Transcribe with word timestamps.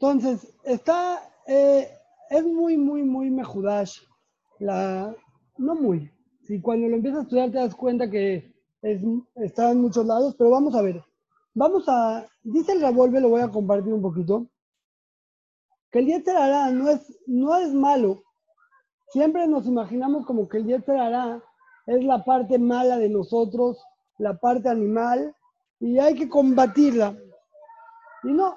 Entonces, 0.00 0.54
está, 0.62 1.20
eh, 1.46 1.90
es 2.30 2.44
muy, 2.44 2.76
muy, 2.76 3.02
muy 3.02 3.30
mejudash. 3.30 4.00
La, 4.60 5.14
no 5.56 5.74
muy. 5.74 6.10
Si 6.42 6.60
cuando 6.60 6.88
lo 6.88 6.96
empiezas 6.96 7.20
a 7.20 7.22
estudiar 7.22 7.50
te 7.50 7.58
das 7.58 7.74
cuenta 7.74 8.08
que 8.08 8.54
es, 8.82 9.02
está 9.34 9.72
en 9.72 9.80
muchos 9.80 10.06
lados, 10.06 10.36
pero 10.38 10.50
vamos 10.50 10.74
a 10.76 10.82
ver. 10.82 11.02
Vamos 11.54 11.84
a, 11.88 12.26
dice 12.44 12.72
el 12.72 12.80
revolve, 12.80 13.20
lo 13.20 13.30
voy 13.30 13.40
a 13.40 13.50
compartir 13.50 13.92
un 13.92 14.02
poquito, 14.02 14.46
que 15.90 15.98
el 15.98 16.06
Yetzer 16.06 16.36
hará 16.36 16.70
no 16.70 16.88
es, 16.88 17.18
no 17.26 17.56
es 17.56 17.74
malo. 17.74 18.22
Siempre 19.08 19.48
nos 19.48 19.66
imaginamos 19.66 20.26
como 20.26 20.48
que 20.48 20.58
el 20.58 20.66
Yetzer 20.66 20.96
hará 20.96 21.42
es 21.86 22.04
la 22.04 22.22
parte 22.24 22.58
mala 22.58 22.98
de 22.98 23.08
nosotros, 23.08 23.82
la 24.18 24.38
parte 24.38 24.68
animal, 24.68 25.34
y 25.80 25.98
hay 25.98 26.14
que 26.14 26.28
combatirla. 26.28 27.16
Y 28.24 28.32
no, 28.32 28.56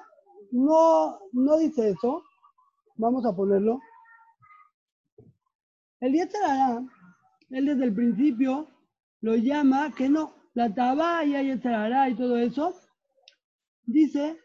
no, 0.52 1.18
no 1.32 1.58
dice 1.58 1.90
eso. 1.90 2.22
Vamos 2.96 3.24
a 3.26 3.34
ponerlo. 3.34 3.80
El 6.00 6.12
Yetzer 6.12 6.44
hará, 6.44 6.82
él 7.50 7.66
desde 7.66 7.84
el 7.84 7.94
principio 7.94 8.68
lo 9.20 9.36
llama 9.36 9.92
que 9.94 10.08
no, 10.08 10.34
la 10.54 10.74
tabaya 10.74 11.42
y 11.42 11.50
el 11.50 11.62
y 12.10 12.14
todo 12.14 12.36
eso, 12.36 12.74
dice, 13.84 14.38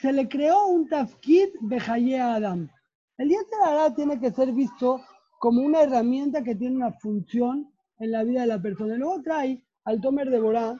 se 0.00 0.12
le 0.12 0.28
creó 0.28 0.66
un 0.66 0.88
tafkid 0.88 1.48
bejaye 1.62 2.18
a 2.18 2.34
Adam. 2.34 2.70
El 3.18 3.28
Yetzer 3.28 3.94
tiene 3.96 4.20
que 4.20 4.30
ser 4.30 4.52
visto 4.52 5.00
como 5.38 5.62
una 5.62 5.82
herramienta 5.82 6.42
que 6.42 6.54
tiene 6.54 6.76
una 6.76 6.92
función 6.92 7.70
en 7.98 8.12
la 8.12 8.24
vida 8.24 8.42
de 8.42 8.46
la 8.46 8.62
persona. 8.62 8.94
Y 8.94 8.98
luego 8.98 9.22
trae 9.22 9.64
al 9.84 10.00
Tomer 10.00 10.30
de 10.30 10.40
Borá, 10.40 10.76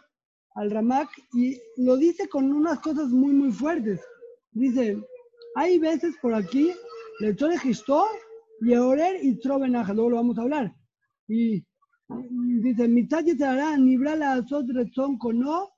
al 0.55 0.71
Ramak, 0.71 1.11
y 1.35 1.59
lo 1.77 1.97
dice 1.97 2.29
con 2.29 2.53
unas 2.53 2.79
cosas 2.81 3.09
muy, 3.09 3.33
muy 3.33 3.53
fuertes. 3.53 4.01
Dice, 4.53 4.99
hay 5.55 5.79
veces 5.79 6.15
por 6.21 6.35
aquí, 6.35 6.73
le 7.21 7.33
de 7.33 7.59
Gistó, 7.59 8.05
Yehorer 8.61 9.25
y 9.25 9.39
Trobenaj, 9.41 9.89
luego 9.89 10.11
lo 10.11 10.17
vamos 10.17 10.39
a 10.39 10.43
hablar. 10.43 10.75
Y 11.29 11.65
dice, 12.63 12.89
mitad 12.89 13.25
hará 13.43 13.77
nibra 13.77 14.17
la 14.17 14.33
azot 14.33 14.67
rezón 14.69 15.19
no 15.35 15.71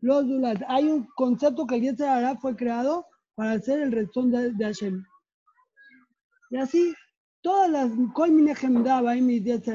los 0.00 0.26
dulat. 0.26 0.62
Hay 0.68 0.86
un 0.86 1.06
concepto 1.16 1.66
que 1.66 1.76
el 1.76 2.02
hará 2.02 2.36
fue 2.36 2.56
creado 2.56 3.06
para 3.34 3.52
hacer 3.52 3.80
el 3.80 3.92
rezón 3.92 4.30
de, 4.30 4.52
de, 4.52 4.64
Hashem. 4.64 5.04
Y 6.50 6.56
así, 6.56 6.94
todas 7.42 7.70
las 7.70 7.90
kol 8.14 8.32
mine 8.32 8.54
gemdaba 8.54 9.16
y 9.16 9.20
mitad 9.20 9.68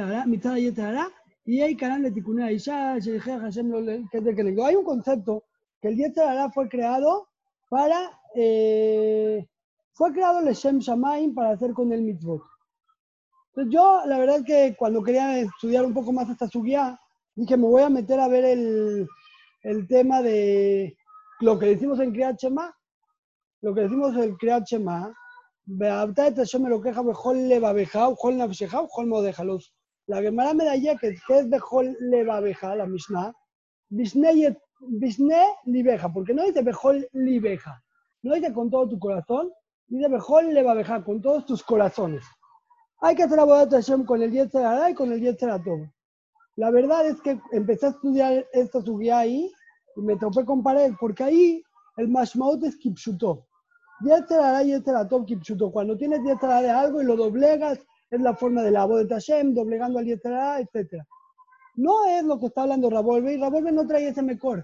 hará 0.80 1.10
y 1.46 1.62
hay 1.62 1.76
canal 1.76 2.04
de 2.04 2.12
tikunea 2.12 2.52
y 2.52 2.58
ya 2.58 2.98
Hashem 3.02 4.10
que 4.10 4.18
es 4.18 4.24
de 4.24 4.36
que 4.36 4.44
le 4.44 4.64
Hay 4.64 4.76
un 4.76 4.86
concepto 4.86 5.44
que 5.82 5.90
el 5.90 6.14
hará 6.18 6.50
fue 6.52 6.70
creado 6.70 7.28
para 7.70 8.20
eh, 8.36 9.46
fue 9.94 10.12
creado 10.12 10.40
el 10.40 10.54
Shem 10.54 10.80
Shamaim 10.80 11.34
para 11.34 11.52
hacer 11.52 11.74
con 11.74 11.92
el 11.92 12.02
mitzvot. 12.02 12.44
Entonces 13.50 13.74
yo, 13.74 14.02
la 14.06 14.18
verdad 14.18 14.38
es 14.38 14.46
que 14.46 14.76
cuando 14.76 15.04
quería 15.04 15.40
estudiar 15.40 15.86
un 15.86 15.94
poco 15.94 16.12
más 16.12 16.30
esta 16.30 16.48
subía, 16.48 17.00
dije, 17.36 17.56
me 17.56 17.68
voy 17.68 17.84
a 17.84 17.90
meter 17.90 18.20
a 18.20 18.28
ver 18.28 18.46
el, 18.46 19.08
el 19.62 19.88
tema 19.88 20.22
de 20.22 20.98
lo 21.40 21.60
que 21.60 21.68
decimos 21.68 22.00
en 22.00 22.12
Kriyat 22.12 22.40
Shema, 22.40 22.76
lo 23.62 23.76
que 23.76 23.82
decimos 23.82 24.16
en 24.18 24.36
Kriyat 24.38 24.66
Shema, 24.66 25.14
me 25.66 26.70
lo 26.70 26.82
queja 26.82 27.02
Bejol 27.02 27.48
Levabeja, 27.48 28.10
Ujol 28.10 28.38
Nafsheja, 28.38 28.82
Ujol 28.82 29.08
Modejalos. 29.08 29.74
La 30.08 30.22
Gemara 30.22 30.54
me 30.54 30.66
da 30.66 30.98
que 30.98 31.10
es 31.10 31.50
Bejol 31.50 31.96
Levabeja, 32.00 32.76
la 32.76 32.86
Mishnah, 32.86 33.34
Bishne 33.90 34.56
Libeja, 35.66 36.12
porque 36.12 36.34
no 36.34 36.44
dice 36.44 36.62
Bejol 36.62 37.08
Libeja, 37.14 37.83
no 38.24 38.34
dice 38.34 38.54
con 38.54 38.70
todo 38.70 38.90
tu 38.90 38.98
corazón, 38.98 39.52
dice 39.88 40.08
Bejol 40.08 40.54
Levabeja, 40.54 41.04
con 41.04 41.22
todos 41.22 41.46
tus 41.46 41.62
corazones. 41.62 42.24
Hay 43.02 43.16
que 43.16 43.24
hacer 43.24 43.38
de 43.38 43.76
Hashem 43.76 44.06
con 44.06 44.24
el 44.24 44.32
Yetzer 44.32 44.90
y 44.90 44.94
con 44.94 45.12
el 45.12 45.20
Yetzer 45.20 45.50
Atov. 45.50 45.80
La 46.56 46.72
verdad 46.72 47.06
es 47.06 47.20
que 47.22 47.38
empecé 47.52 47.88
a 47.88 47.90
estudiar 47.90 48.46
esta 48.54 48.82
subía 48.82 49.20
ahí 49.20 49.52
y 49.98 50.02
me 50.02 50.16
topé 50.16 50.46
con 50.46 50.64
pared, 50.64 50.94
porque 51.00 51.24
ahí 51.24 51.64
el 51.98 52.08
Mashmaut 52.08 52.64
es 52.64 52.78
Kipshuto. 52.78 53.46
Yetzer 54.06 54.40
Hara 54.40 54.64
y 54.64 54.68
Yetzer 54.68 54.96
Atov 54.96 55.26
Kipshuto. 55.26 55.70
Cuando 55.72 55.98
tienes 55.98 56.24
Yetzer 56.24 56.50
de 56.62 56.70
algo 56.70 57.02
y 57.02 57.06
lo 57.06 57.18
doblegas, 57.18 57.80
es 58.10 58.22
la 58.22 58.36
forma 58.36 58.62
de 58.62 58.72
la 58.72 58.86
voz 58.86 59.06
de 59.08 59.16
Hashem, 59.16 59.54
doblegando 59.54 60.00
al 60.00 60.06
Yetzer 60.06 60.34
etc. 60.60 61.04
No 61.76 62.06
es 62.06 62.24
lo 62.24 62.40
que 62.40 62.46
está 62.46 62.62
hablando 62.62 62.90
Rabolve, 62.90 63.34
y 63.34 63.38
Rabolve 63.38 63.72
no 63.74 63.86
trae 63.86 64.08
ese 64.08 64.22
mejor. 64.22 64.64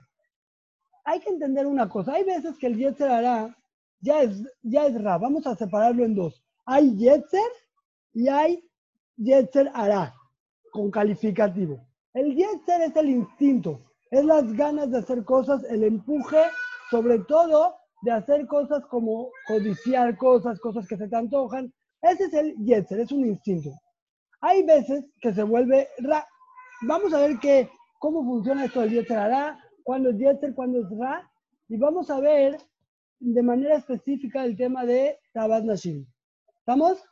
Hay 1.06 1.20
que 1.20 1.30
entender 1.30 1.66
una 1.66 1.88
cosa, 1.90 2.14
hay 2.14 2.24
veces 2.24 2.58
que 2.58 2.68
el 2.68 2.78
Yetzer 2.78 3.10
ya 4.02 4.22
es, 4.22 4.44
ya 4.62 4.86
es 4.86 5.02
Ra, 5.02 5.18
vamos 5.18 5.46
a 5.48 5.56
separarlo 5.56 6.06
en 6.06 6.16
dos. 6.16 6.44
Hay 6.66 6.96
Yetzer 6.96 7.52
y 8.14 8.28
hay 8.28 8.64
Yetzer 9.18 9.72
Ara, 9.74 10.14
con 10.72 10.92
calificativo. 10.92 11.86
El 12.14 12.36
Yetzer 12.36 12.82
es 12.82 12.96
el 12.96 13.10
instinto, 13.10 13.82
es 14.12 14.24
las 14.26 14.52
ganas 14.54 14.90
de 14.92 15.00
hacer 15.00 15.24
cosas, 15.24 15.64
el 15.66 15.84
empuje, 15.84 16.44
sobre 16.90 17.20
todo 17.20 17.76
de 18.02 18.12
hacer 18.12 18.48
cosas 18.48 18.86
como 18.88 19.30
codiciar 19.48 20.16
cosas, 20.18 20.60
cosas 20.60 20.88
que 20.88 20.98
se 20.98 21.08
te 21.08 21.16
antojan. 21.16 21.74
Ese 22.02 22.26
es 22.26 22.34
el 22.34 22.56
Yetzer, 22.58 23.02
es 23.02 23.12
un 23.12 23.26
instinto. 23.26 23.72
Hay 24.42 24.64
veces 24.64 25.06
que 25.22 25.34
se 25.34 25.44
vuelve 25.44 25.90
Ra. 26.00 26.26
Vamos 26.84 27.14
a 27.14 27.20
ver 27.20 27.38
que, 27.40 27.70
cómo 28.00 28.24
funciona 28.24 28.66
esto 28.66 28.82
del 28.82 28.92
Yetzer 28.92 29.18
Ara, 29.18 29.60
cuándo 29.84 30.10
es 30.10 30.18
Yetzer, 30.18 30.54
cuándo 30.54 30.80
es 30.82 30.90
Ra, 30.98 31.30
y 31.68 31.78
vamos 31.78 32.10
a 32.10 32.20
ver 32.20 32.58
de 33.20 33.44
manera 33.44 33.76
específica 33.76 34.44
el 34.44 34.56
tema 34.56 34.86
de 34.86 35.20
Tabat 35.34 35.64
Nashim. 35.64 36.06
¿Estamos? 36.60 37.04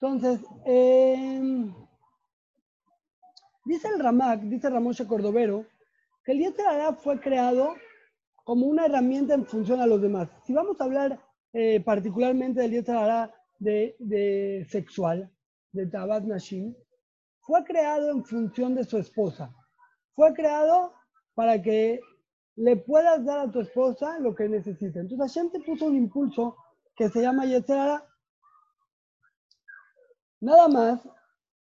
Entonces, 0.00 0.40
em, 0.64 1.74
dice 3.66 3.88
el 3.88 4.00
Ramak, 4.00 4.40
dice 4.42 4.70
Ramoshe 4.70 5.06
Cordovero, 5.06 5.66
que 6.24 6.32
el 6.32 6.38
Yetzer 6.38 6.94
fue 6.96 7.20
creado 7.20 7.74
como 8.44 8.66
una 8.66 8.86
herramienta 8.86 9.34
en 9.34 9.44
función 9.44 9.80
a 9.80 9.86
los 9.86 10.00
demás. 10.00 10.30
Si 10.44 10.54
vamos 10.54 10.80
a 10.80 10.84
hablar 10.84 11.20
eh, 11.52 11.80
particularmente 11.80 12.62
del 12.62 12.70
Yetzer 12.72 13.30
de, 13.58 13.94
de, 13.98 14.66
sexual, 14.70 15.30
de 15.72 15.86
Tabat 15.86 16.24
Nashim, 16.24 16.74
fue 17.50 17.64
creado 17.64 18.10
en 18.10 18.24
función 18.24 18.76
de 18.76 18.84
su 18.84 18.96
esposa. 18.96 19.52
Fue 20.14 20.32
creado 20.34 20.94
para 21.34 21.60
que 21.60 22.00
le 22.54 22.76
puedas 22.76 23.24
dar 23.24 23.40
a 23.40 23.50
tu 23.50 23.58
esposa 23.58 24.20
lo 24.20 24.36
que 24.36 24.48
necesita. 24.48 25.00
Entonces 25.00 25.34
Hashem 25.34 25.50
te 25.50 25.58
puso 25.58 25.86
un 25.86 25.96
impulso 25.96 26.56
que 26.94 27.08
se 27.08 27.20
llama 27.20 27.46
Yetzer 27.46 28.02
Nada 30.40 30.68
más 30.68 31.00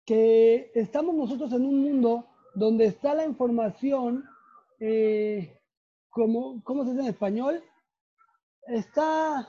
que 0.07 0.71
estamos 0.75 1.15
nosotros 1.15 1.53
en 1.53 1.67
un 1.67 1.83
mundo 1.83 2.31
donde 2.55 2.87
está 2.87 3.13
la 3.15 3.27
información, 3.27 4.25
eh, 4.81 5.61
como, 6.09 6.65
¿cómo 6.65 6.85
se 6.85 6.93
dice 6.93 7.03
en 7.03 7.09
español? 7.11 7.63
Está, 8.69 9.47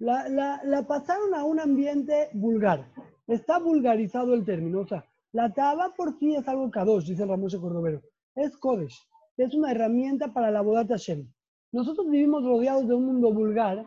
la, 0.00 0.60
la, 0.64 0.86
pasaron 0.88 1.32
a 1.36 1.44
un 1.44 1.60
ambiente 1.60 2.30
vulgar. 2.32 2.84
Está 3.28 3.60
vulgarizado 3.60 4.34
el 4.34 4.44
término. 4.44 4.80
O 4.80 4.86
sea, 4.88 5.06
la 5.32 5.52
taba 5.52 5.94
por 5.94 6.18
sí 6.18 6.34
es 6.34 6.46
algo 6.46 6.70
kadosh, 6.70 7.06
dice 7.06 7.24
Ramón 7.24 7.50
Cordovero. 7.50 8.02
Es 8.34 8.56
kodesh. 8.56 8.98
Es 9.36 9.54
una 9.54 9.70
herramienta 9.70 10.32
para 10.32 10.50
la 10.50 10.60
bodat 10.60 10.88
Hashem. 10.88 11.26
Nosotros 11.72 12.08
vivimos 12.10 12.44
rodeados 12.44 12.86
de 12.86 12.94
un 12.94 13.06
mundo 13.06 13.32
vulgar 13.32 13.84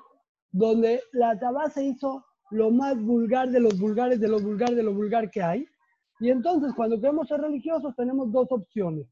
donde 0.52 1.02
la 1.12 1.38
taba 1.38 1.70
se 1.70 1.84
hizo 1.84 2.26
lo 2.50 2.72
más 2.72 3.00
vulgar 3.02 3.50
de 3.50 3.60
los 3.60 3.80
vulgares, 3.80 4.20
de 4.20 4.28
lo 4.28 4.40
vulgar, 4.40 4.74
de 4.74 4.84
lo 4.84 4.94
vulgar 4.94 5.30
que 5.30 5.44
hay. 5.44 5.66
Y 6.20 6.30
entonces, 6.30 6.74
cuando 6.76 7.00
queremos 7.00 7.28
ser 7.28 7.42
religiosos, 7.42 7.96
tenemos 7.96 8.32
dos 8.32 8.48
opciones. 8.52 9.08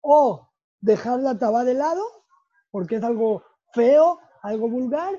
O 0.00 0.48
dejar 0.80 1.20
la 1.20 1.38
taba 1.38 1.64
de 1.64 1.74
lado, 1.74 2.02
porque 2.70 2.96
es 2.96 3.02
algo 3.02 3.42
feo, 3.72 4.20
algo 4.42 4.68
vulgar, 4.68 5.14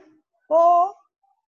o 0.48 0.96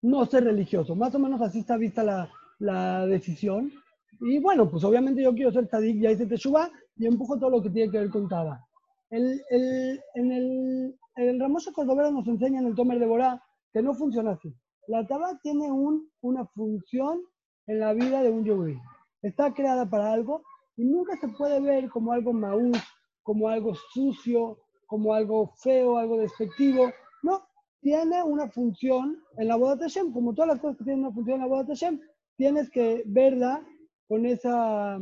no 0.01 0.25
ser 0.25 0.43
religioso. 0.43 0.95
Más 0.95 1.15
o 1.15 1.19
menos 1.19 1.41
así 1.41 1.59
está 1.59 1.77
vista 1.77 2.03
la, 2.03 2.29
la 2.59 3.05
decisión. 3.05 3.71
Y 4.19 4.39
bueno, 4.39 4.69
pues 4.69 4.83
obviamente 4.83 5.23
yo 5.23 5.33
quiero 5.33 5.51
ser 5.51 5.67
tzadik, 5.67 6.01
ya 6.01 6.11
hice 6.11 6.25
teshuva, 6.25 6.69
y 6.97 7.05
empujo 7.07 7.39
todo 7.39 7.49
lo 7.49 7.61
que 7.61 7.69
tiene 7.69 7.91
que 7.91 7.99
ver 7.99 8.09
con 8.09 8.27
taba. 8.27 8.65
El, 9.09 9.41
el, 9.49 9.99
en 10.15 10.31
el, 10.31 10.99
el 11.15 11.39
Ramoso 11.39 11.71
Cordovero 11.73 12.11
nos 12.11 12.27
enseña 12.27 12.59
en 12.59 12.67
el 12.67 12.75
Tomer 12.75 12.99
de 12.99 13.07
Borá 13.07 13.41
que 13.73 13.81
no 13.81 13.93
funciona 13.93 14.31
así. 14.31 14.53
La 14.87 15.07
taba 15.07 15.39
tiene 15.41 15.71
un, 15.71 16.09
una 16.21 16.45
función 16.47 17.21
en 17.67 17.79
la 17.79 17.93
vida 17.93 18.21
de 18.21 18.29
un 18.29 18.43
yogui. 18.43 18.77
Está 19.21 19.53
creada 19.53 19.89
para 19.89 20.11
algo 20.11 20.43
y 20.75 20.83
nunca 20.83 21.15
se 21.17 21.27
puede 21.29 21.59
ver 21.59 21.89
como 21.89 22.11
algo 22.11 22.33
maús, 22.33 22.77
como 23.23 23.47
algo 23.47 23.73
sucio, 23.93 24.57
como 24.87 25.13
algo 25.13 25.53
feo, 25.57 25.97
algo 25.97 26.17
despectivo. 26.17 26.91
No, 27.21 27.43
tiene 27.81 28.23
una 28.23 28.49
función 28.49 29.21
en 29.37 29.47
la 29.47 29.55
boda 29.55 29.77
Hashem, 29.77 30.11
como 30.11 30.33
todas 30.33 30.49
las 30.49 30.59
cosas 30.59 30.77
que 30.77 30.83
tienen 30.83 31.05
una 31.05 31.13
función 31.13 31.35
en 31.35 31.41
la 31.41 31.47
boda 31.47 31.65
Hashem, 31.65 31.99
tienes 32.35 32.69
que 32.69 33.03
verla 33.05 33.63
con 34.09 34.25
esa, 34.25 34.97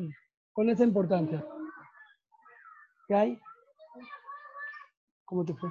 con 0.51 0.69
esa 0.69 0.83
importancia. 0.83 1.43
¿Qué 3.07 3.15
hay? 3.15 3.39
¿Cómo 5.23 5.45
te 5.45 5.53
fue? 5.55 5.69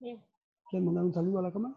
Bien. 0.00 0.20
¿Quieres 0.68 0.84
mandar 0.84 1.04
un 1.04 1.14
saludo 1.14 1.38
a 1.38 1.42
la 1.42 1.52
cámara? 1.52 1.76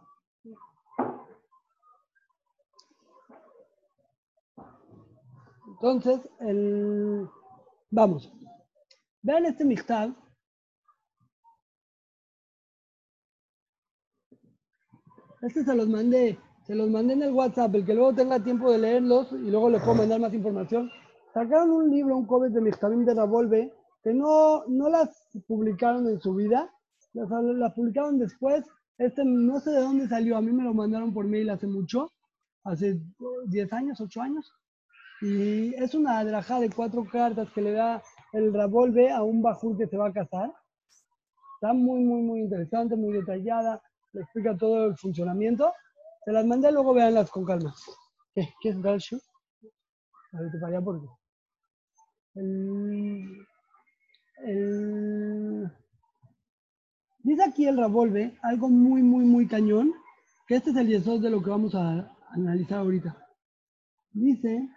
Entonces, 5.67 6.27
el... 6.39 7.29
vamos. 7.91 8.33
Vean 9.21 9.45
este 9.45 9.65
mixtab. 9.65 10.15
Este 15.41 15.63
se 15.63 15.75
los 15.75 15.87
mandé, 15.87 16.39
se 16.65 16.75
los 16.75 16.89
mandé 16.89 17.13
en 17.13 17.23
el 17.23 17.33
WhatsApp, 17.33 17.75
el 17.75 17.85
que 17.85 17.93
luego 17.93 18.13
tenga 18.13 18.39
tiempo 18.39 18.71
de 18.71 18.77
leerlos 18.77 19.31
y 19.31 19.51
luego 19.51 19.69
les 19.69 19.81
puedo 19.81 19.95
mandar 19.95 20.19
más 20.19 20.33
información. 20.33 20.89
Sacaron 21.33 21.71
un 21.71 21.89
libro, 21.89 22.15
un 22.15 22.25
COVID 22.25 22.51
de 22.51 22.61
Mixtabim 22.61 23.05
de 23.05 23.13
Ravolve, 23.13 23.73
que 24.03 24.13
no, 24.13 24.63
no 24.67 24.89
las 24.89 25.09
publicaron 25.47 26.07
en 26.07 26.19
su 26.21 26.35
vida, 26.35 26.71
las, 27.13 27.29
las 27.29 27.73
publicaron 27.73 28.17
después. 28.17 28.63
Este 28.97 29.23
no 29.25 29.59
sé 29.59 29.71
de 29.71 29.81
dónde 29.81 30.07
salió, 30.07 30.37
a 30.37 30.41
mí 30.41 30.51
me 30.51 30.63
lo 30.63 30.73
mandaron 30.73 31.13
por 31.13 31.25
mail 31.25 31.49
hace 31.49 31.67
mucho, 31.67 32.11
hace 32.63 32.99
10 33.47 33.73
años, 33.73 33.99
8 33.99 34.21
años. 34.21 34.53
Y 35.21 35.73
es 35.75 35.95
una 35.95 36.19
adraja 36.19 36.59
de 36.59 36.69
cuatro 36.69 37.05
cartas 37.05 37.49
que 37.53 37.61
le 37.61 37.71
da 37.71 38.01
el 38.33 38.53
Ravolve 38.53 39.11
a 39.11 39.23
un 39.23 39.41
bajur 39.41 39.77
que 39.77 39.87
se 39.87 39.97
va 39.97 40.09
a 40.09 40.13
casar. 40.13 40.53
Está 41.55 41.73
muy, 41.73 42.01
muy, 42.01 42.21
muy 42.21 42.39
interesante, 42.41 42.95
muy 42.95 43.13
detallada, 43.13 43.81
le 44.11 44.21
explica 44.21 44.55
todo 44.57 44.85
el 44.87 44.97
funcionamiento. 44.97 45.71
Se 46.25 46.31
las 46.33 46.45
mandé, 46.45 46.71
luego 46.71 46.93
véanlas 46.93 47.29
con 47.31 47.45
calma. 47.45 47.73
¿Qué? 48.33 48.49
¿Qué 48.61 48.69
es 48.69 48.81
Galshu? 48.81 49.19
A 50.33 50.41
ver, 50.41 50.51
te 50.51 50.59
para 50.59 50.71
allá 50.75 50.81
porque. 50.85 51.07
El, 52.35 53.47
el- 54.45 55.71
dice 57.23 57.43
aquí 57.43 57.65
el 57.65 57.77
Ravolve 57.77 58.37
algo 58.43 58.69
muy, 58.69 59.01
muy, 59.01 59.25
muy 59.25 59.47
cañón, 59.47 59.93
que 60.47 60.55
este 60.57 60.69
es 60.69 60.75
el 60.77 60.87
yesod 60.89 61.21
de 61.21 61.31
lo 61.31 61.41
que 61.41 61.49
vamos 61.49 61.73
a 61.73 62.15
analizar 62.29 62.77
ahorita. 62.79 63.17
Dice, 64.13 64.69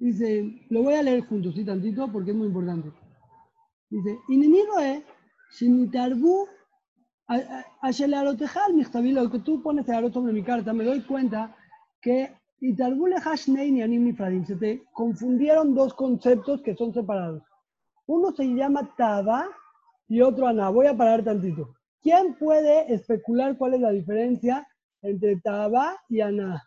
dice, 0.00 0.66
lo 0.68 0.82
voy 0.82 0.94
a 0.94 1.02
leer 1.04 1.20
juntos, 1.26 1.54
sí, 1.54 1.64
tantito, 1.64 2.10
porque 2.10 2.32
es 2.32 2.36
muy 2.36 2.48
importante. 2.48 2.90
Dice, 3.90 4.18
"Ineni 4.28 4.62
roe 4.66 5.04
shenitarbu 5.50 6.46
Ashel 7.82 8.14
Arotejal, 8.14 8.74
Michtabi, 8.74 9.12
lo 9.12 9.30
que 9.30 9.38
tú 9.38 9.62
pones 9.62 9.88
el 9.88 9.94
arot 9.94 10.12
sobre 10.12 10.32
mi 10.32 10.42
carta, 10.42 10.72
me 10.72 10.84
doy 10.84 11.00
cuenta 11.02 11.54
que 12.00 12.32
Itarbu 12.60 13.06
Lehashnei 13.06 13.70
ni 13.70 13.82
Anim 13.82 14.04
Nifradim, 14.04 14.44
se 14.44 14.56
te 14.56 14.82
confundieron 14.92 15.74
dos 15.74 15.94
conceptos 15.94 16.60
que 16.62 16.74
son 16.74 16.92
separados. 16.92 17.42
Uno 18.06 18.32
se 18.32 18.44
llama 18.44 18.94
Taba 18.96 19.46
y 20.08 20.20
otro 20.20 20.48
Ana. 20.48 20.70
Voy 20.70 20.86
a 20.86 20.96
parar 20.96 21.22
tantito. 21.22 21.74
¿Quién 22.02 22.34
puede 22.34 22.92
especular 22.92 23.56
cuál 23.56 23.74
es 23.74 23.80
la 23.80 23.90
diferencia 23.90 24.66
entre 25.02 25.36
Taba 25.36 25.96
y 26.08 26.20
Ana? 26.20 26.62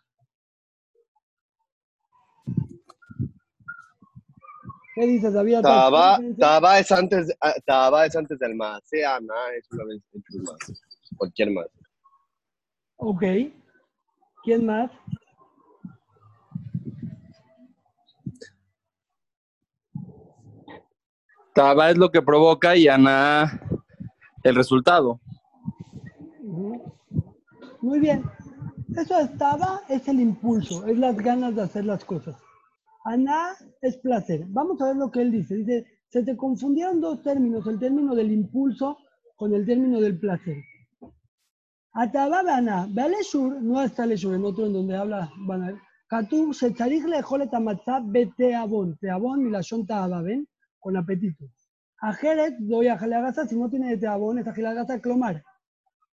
¿Qué 4.94 5.06
dices, 5.06 5.32
David? 5.32 5.60
Taba. 5.62 6.20
Taba 6.38 6.78
es 6.78 6.92
antes, 6.92 7.36
ah, 7.40 7.54
Taba 7.66 8.06
es 8.06 8.14
antes 8.14 8.38
del 8.38 8.54
más. 8.54 8.82
Ana 8.92 9.34
es 9.58 9.66
una 9.72 9.84
vez 9.84 10.02
un 10.12 10.42
más. 10.42 10.82
Cualquier 11.16 11.50
más. 11.50 11.66
Ok. 12.96 13.22
¿Quién 14.44 14.66
más? 14.66 14.90
Taba 21.54 21.90
es 21.90 21.98
lo 21.98 22.10
que 22.10 22.22
provoca 22.22 22.76
y 22.76 22.86
Ana 22.86 23.60
el 24.44 24.54
resultado. 24.54 25.20
Muy 27.80 27.98
bien. 27.98 28.24
Eso 28.96 29.18
estaba, 29.18 29.80
es 29.88 30.06
el 30.06 30.20
impulso, 30.20 30.86
es 30.86 30.96
las 30.98 31.16
ganas 31.16 31.56
de 31.56 31.62
hacer 31.62 31.84
las 31.84 32.04
cosas. 32.04 32.36
Ana 33.04 33.52
es 33.82 33.96
placer. 33.98 34.44
Vamos 34.48 34.80
a 34.80 34.86
ver 34.86 34.96
lo 34.96 35.10
que 35.10 35.20
él 35.20 35.30
dice. 35.30 35.56
Dice, 35.56 35.86
se 36.08 36.22
te 36.22 36.36
confundieron 36.36 37.00
dos 37.00 37.22
términos, 37.22 37.66
el 37.66 37.78
término 37.78 38.14
del 38.14 38.32
impulso 38.32 38.98
con 39.36 39.54
el 39.54 39.66
término 39.66 40.00
del 40.00 40.18
placer. 40.18 40.56
Ataba 41.92 42.40
Ana, 42.40 42.88
ve 42.90 43.02
al 43.02 43.14
Eshur, 43.14 43.62
no 43.62 43.82
está 43.82 44.04
el 44.04 44.12
Eshur, 44.12 44.34
en 44.34 44.44
otro 44.44 44.66
en 44.66 44.72
donde 44.72 44.96
habla 44.96 45.30
Bana. 45.46 45.80
Katub, 46.08 46.52
Shetzarich 46.52 47.04
lejol 47.04 47.42
et 47.42 47.54
hamatzah 47.54 48.00
beteabon. 48.00 48.96
Teabon, 48.98 49.42
milashon 49.42 49.86
ta'aba, 49.86 50.22
¿ven? 50.22 50.48
Con 50.80 50.96
apetito. 50.96 51.44
Ajeret, 51.98 52.56
doy 52.58 52.88
a 52.88 52.98
Jalagasa, 52.98 53.46
si 53.46 53.56
no 53.56 53.70
tiene 53.70 53.90
de 53.90 53.98
teabón, 53.98 54.38
es 54.38 54.44
Jalagasa, 54.44 55.00
clomar. 55.00 55.42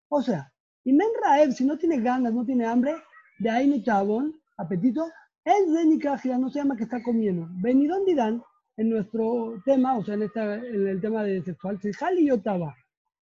O 0.09 0.21
sea, 0.21 0.51
y 0.83 0.93
men 0.93 1.07
raev, 1.23 1.51
si 1.51 1.65
no 1.65 1.77
tiene 1.77 1.99
ganas, 2.01 2.33
no 2.33 2.45
tiene 2.45 2.65
hambre, 2.65 2.95
de 3.39 3.49
ahí 3.49 3.67
no 3.67 3.83
tabón, 3.83 4.33
apetito, 4.57 5.09
es 5.45 5.73
de 5.73 5.85
Nikajira, 5.85 6.37
no 6.37 6.49
se 6.49 6.59
llama 6.59 6.77
que 6.77 6.83
está 6.83 7.01
comiendo. 7.01 7.47
Venidón 7.61 8.05
dirán, 8.05 8.43
en 8.77 8.89
nuestro 8.89 9.61
tema, 9.65 9.97
o 9.97 10.03
sea, 10.03 10.15
en, 10.15 10.23
esta, 10.23 10.55
en 10.55 10.87
el 10.87 11.01
tema 11.01 11.23
de 11.23 11.43
sexual, 11.43 11.79
Jali 11.79 12.27
y 12.27 12.31
Otaba, 12.31 12.75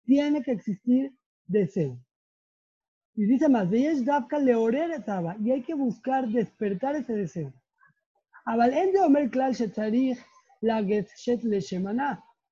tiene 0.05 0.43
que 0.43 0.53
existir 0.53 1.13
deseo. 1.47 1.99
Y 3.15 3.25
dice 3.25 3.49
más, 3.49 3.69
de 3.71 3.81
Yesh 3.81 4.05
Dafka 4.05 4.39
leorer 4.39 4.93
etaba, 4.93 5.37
y 5.41 5.51
hay 5.51 5.63
que 5.63 5.75
buscar 5.75 6.29
despertar 6.29 6.95
ese 6.95 7.15
deseo. 7.15 7.53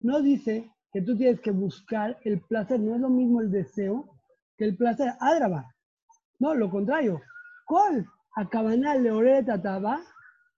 No 0.00 0.20
dice 0.20 0.70
que 0.92 1.02
tú 1.02 1.16
tienes 1.16 1.40
que 1.40 1.50
buscar 1.50 2.18
el 2.24 2.40
placer, 2.40 2.80
no 2.80 2.94
es 2.94 3.00
lo 3.00 3.08
mismo 3.08 3.40
el 3.40 3.50
deseo 3.50 4.08
que 4.56 4.64
el 4.64 4.76
placer. 4.76 5.12
Adraba. 5.20 5.72
No, 6.38 6.54
lo 6.54 6.70
contrario. 6.70 7.20
Kol 8.36 8.44
akabana 8.44 8.94
leoret 8.94 9.48
ataba, 9.48 10.00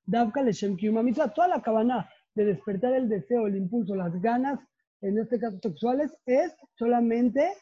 davka 0.06 0.42
leshem 0.42 0.76
mitzvah. 1.04 1.32
Toda 1.34 1.48
la 1.48 1.62
cabana 1.62 2.08
de 2.34 2.44
despertar 2.44 2.92
el 2.94 3.08
deseo, 3.08 3.46
el 3.46 3.56
impulso, 3.56 3.94
las 3.94 4.20
ganas, 4.20 4.58
en 5.00 5.18
este 5.18 5.38
caso 5.38 5.58
sexuales, 5.62 6.12
es 6.26 6.54
solamente 6.76 7.52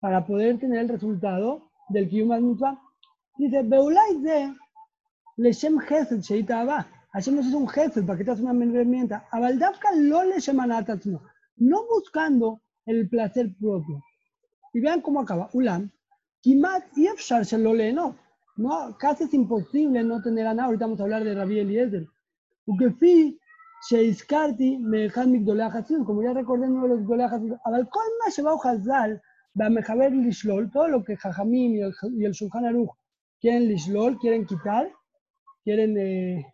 para 0.00 0.24
poder 0.24 0.58
tener 0.58 0.80
el 0.80 0.88
resultado 0.88 1.70
del 1.88 2.08
kiyuma 2.08 2.38
mitzvah. 2.38 2.80
Dice, 3.38 3.62
beulai 3.62 4.22
ze 4.22 4.54
leshem 5.36 5.80
chesed 5.80 6.22
sheitaba. 6.22 6.86
Hashem 7.12 7.40
hizo 7.40 7.58
un 7.58 7.68
gesed 7.68 8.04
para 8.06 8.18
que 8.18 8.24
te 8.24 8.30
hagas 8.30 8.42
una 8.42 8.64
herramienta. 8.64 9.26
Abal 9.32 9.58
davka 9.58 9.88
lo 9.94 10.22
leshem 10.22 10.60
anatatzmo. 10.60 11.22
No 11.56 11.86
buscando 11.86 12.60
el 12.84 13.08
placer 13.08 13.50
propio. 13.58 14.02
Y 14.72 14.80
vean 14.80 15.00
cómo 15.00 15.20
acaba. 15.20 15.48
Ulam, 15.54 15.90
Kimat 16.42 16.84
y 16.96 17.06
Efshar 17.06 17.44
Shaloleno. 17.44 18.25
No, 18.56 18.96
casi 18.98 19.24
es 19.24 19.34
imposible 19.34 20.02
no 20.02 20.22
tener 20.22 20.46
a 20.46 20.54
nada. 20.54 20.66
Ahorita 20.66 20.86
vamos 20.86 21.00
a 21.00 21.02
hablar 21.02 21.24
de 21.24 21.34
Rabbi 21.34 21.58
Eliezer. 21.58 22.06
Ukefi, 22.64 23.38
Sheiskarti, 23.90 24.78
Mejan 24.78 25.30
Migdolea. 25.30 25.70
Como 26.06 26.22
ya 26.22 26.32
recordé, 26.32 26.66
uno 26.66 26.84
de 26.84 26.88
los 26.88 27.00
Migdolea 27.00 27.26
Hasid. 27.26 27.52
Abal 27.64 27.88
Kol 27.90 28.02
Ma 28.18 28.30
Shebao 28.30 28.58
Hazal, 28.62 29.20
Bamejaber 29.52 30.12
Lishlol. 30.12 30.70
Todo 30.70 30.88
lo 30.88 31.04
que 31.04 31.16
Jajamim 31.16 31.74
y 31.74 32.24
el, 32.24 32.32
Shulchan 32.32 32.64
Aruch 32.64 32.90
quieren 33.40 33.68
Lishlol, 33.68 34.18
quieren 34.18 34.46
quitar, 34.46 34.90
quieren 35.62 35.96
eh, 35.98 36.46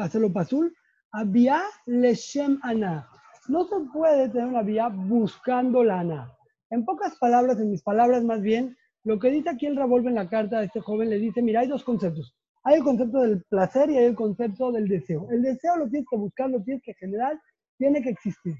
hacerlo 0.00 0.32
pasul. 0.32 0.74
Abia 1.12 1.62
Leshem 1.84 2.58
Ana. 2.62 3.06
No 3.48 3.64
se 3.64 3.76
puede 3.92 4.30
tener 4.30 4.46
una 4.46 4.62
vía 4.62 4.88
buscando 4.88 5.84
la 5.84 6.00
Ana. 6.00 6.32
En 6.70 6.86
pocas 6.86 7.16
palabras, 7.18 7.60
en 7.60 7.70
mis 7.70 7.82
palabras 7.82 8.24
más 8.24 8.40
bien, 8.40 8.77
lo 9.04 9.18
que 9.18 9.30
dice 9.30 9.50
aquí 9.50 9.66
el 9.66 9.76
revolve 9.76 10.08
en 10.08 10.16
la 10.16 10.28
carta 10.28 10.58
de 10.58 10.66
este 10.66 10.80
joven 10.80 11.10
le 11.10 11.18
dice, 11.18 11.42
mira, 11.42 11.60
hay 11.60 11.68
dos 11.68 11.84
conceptos. 11.84 12.34
Hay 12.64 12.76
el 12.76 12.84
concepto 12.84 13.20
del 13.20 13.42
placer 13.44 13.90
y 13.90 13.96
hay 13.96 14.04
el 14.06 14.14
concepto 14.14 14.72
del 14.72 14.88
deseo. 14.88 15.28
El 15.30 15.42
deseo 15.42 15.76
lo 15.76 15.88
tienes 15.88 16.06
que 16.10 16.16
buscar, 16.16 16.50
lo 16.50 16.62
tienes 16.62 16.82
que 16.82 16.94
generar, 16.94 17.40
tiene 17.78 18.02
que 18.02 18.10
existir. 18.10 18.54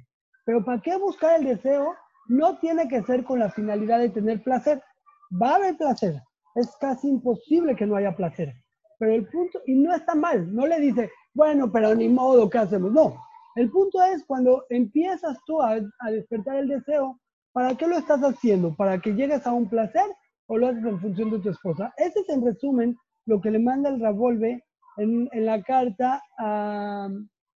Pero 0.44 0.64
¿para 0.64 0.80
qué 0.80 0.96
buscar 0.96 1.40
el 1.40 1.46
deseo? 1.46 1.94
No 2.28 2.58
tiene 2.58 2.88
que 2.88 3.02
ser 3.02 3.24
con 3.24 3.38
la 3.38 3.50
finalidad 3.50 3.98
de 3.98 4.10
tener 4.10 4.42
placer. 4.42 4.82
Va 5.30 5.52
a 5.52 5.56
haber 5.56 5.76
placer. 5.76 6.20
Es 6.54 6.74
casi 6.80 7.08
imposible 7.08 7.76
que 7.76 7.86
no 7.86 7.96
haya 7.96 8.16
placer. 8.16 8.54
Pero 8.98 9.14
el 9.14 9.26
punto, 9.28 9.60
y 9.66 9.74
no 9.74 9.94
está 9.94 10.14
mal, 10.14 10.54
no 10.54 10.66
le 10.66 10.80
dice, 10.80 11.10
bueno, 11.34 11.70
pero 11.70 11.94
ni 11.94 12.08
modo, 12.08 12.48
¿qué 12.48 12.58
hacemos? 12.58 12.92
No. 12.92 13.22
El 13.56 13.70
punto 13.70 14.02
es 14.02 14.24
cuando 14.24 14.64
empiezas 14.70 15.38
tú 15.46 15.60
a, 15.60 15.78
a 16.00 16.10
despertar 16.10 16.56
el 16.56 16.68
deseo, 16.68 17.18
¿Para 17.58 17.74
qué 17.74 17.88
lo 17.88 17.98
estás 17.98 18.20
haciendo? 18.20 18.76
¿Para 18.76 19.00
que 19.00 19.14
llegues 19.14 19.44
a 19.44 19.52
un 19.52 19.68
placer 19.68 20.04
o 20.48 20.58
lo 20.58 20.68
haces 20.68 20.84
en 20.84 21.00
función 21.00 21.30
de 21.30 21.38
tu 21.38 21.50
esposa? 21.50 21.92
Ese 21.96 22.20
es 22.20 22.28
en 22.28 22.44
resumen 22.44 22.96
lo 23.26 23.40
que 23.40 23.50
le 23.50 23.58
manda 23.58 23.90
el 23.90 24.00
Ravolve 24.00 24.64
en, 24.96 25.28
en 25.32 25.46
la 25.46 25.62
carta 25.62 26.22
a, 26.38 27.08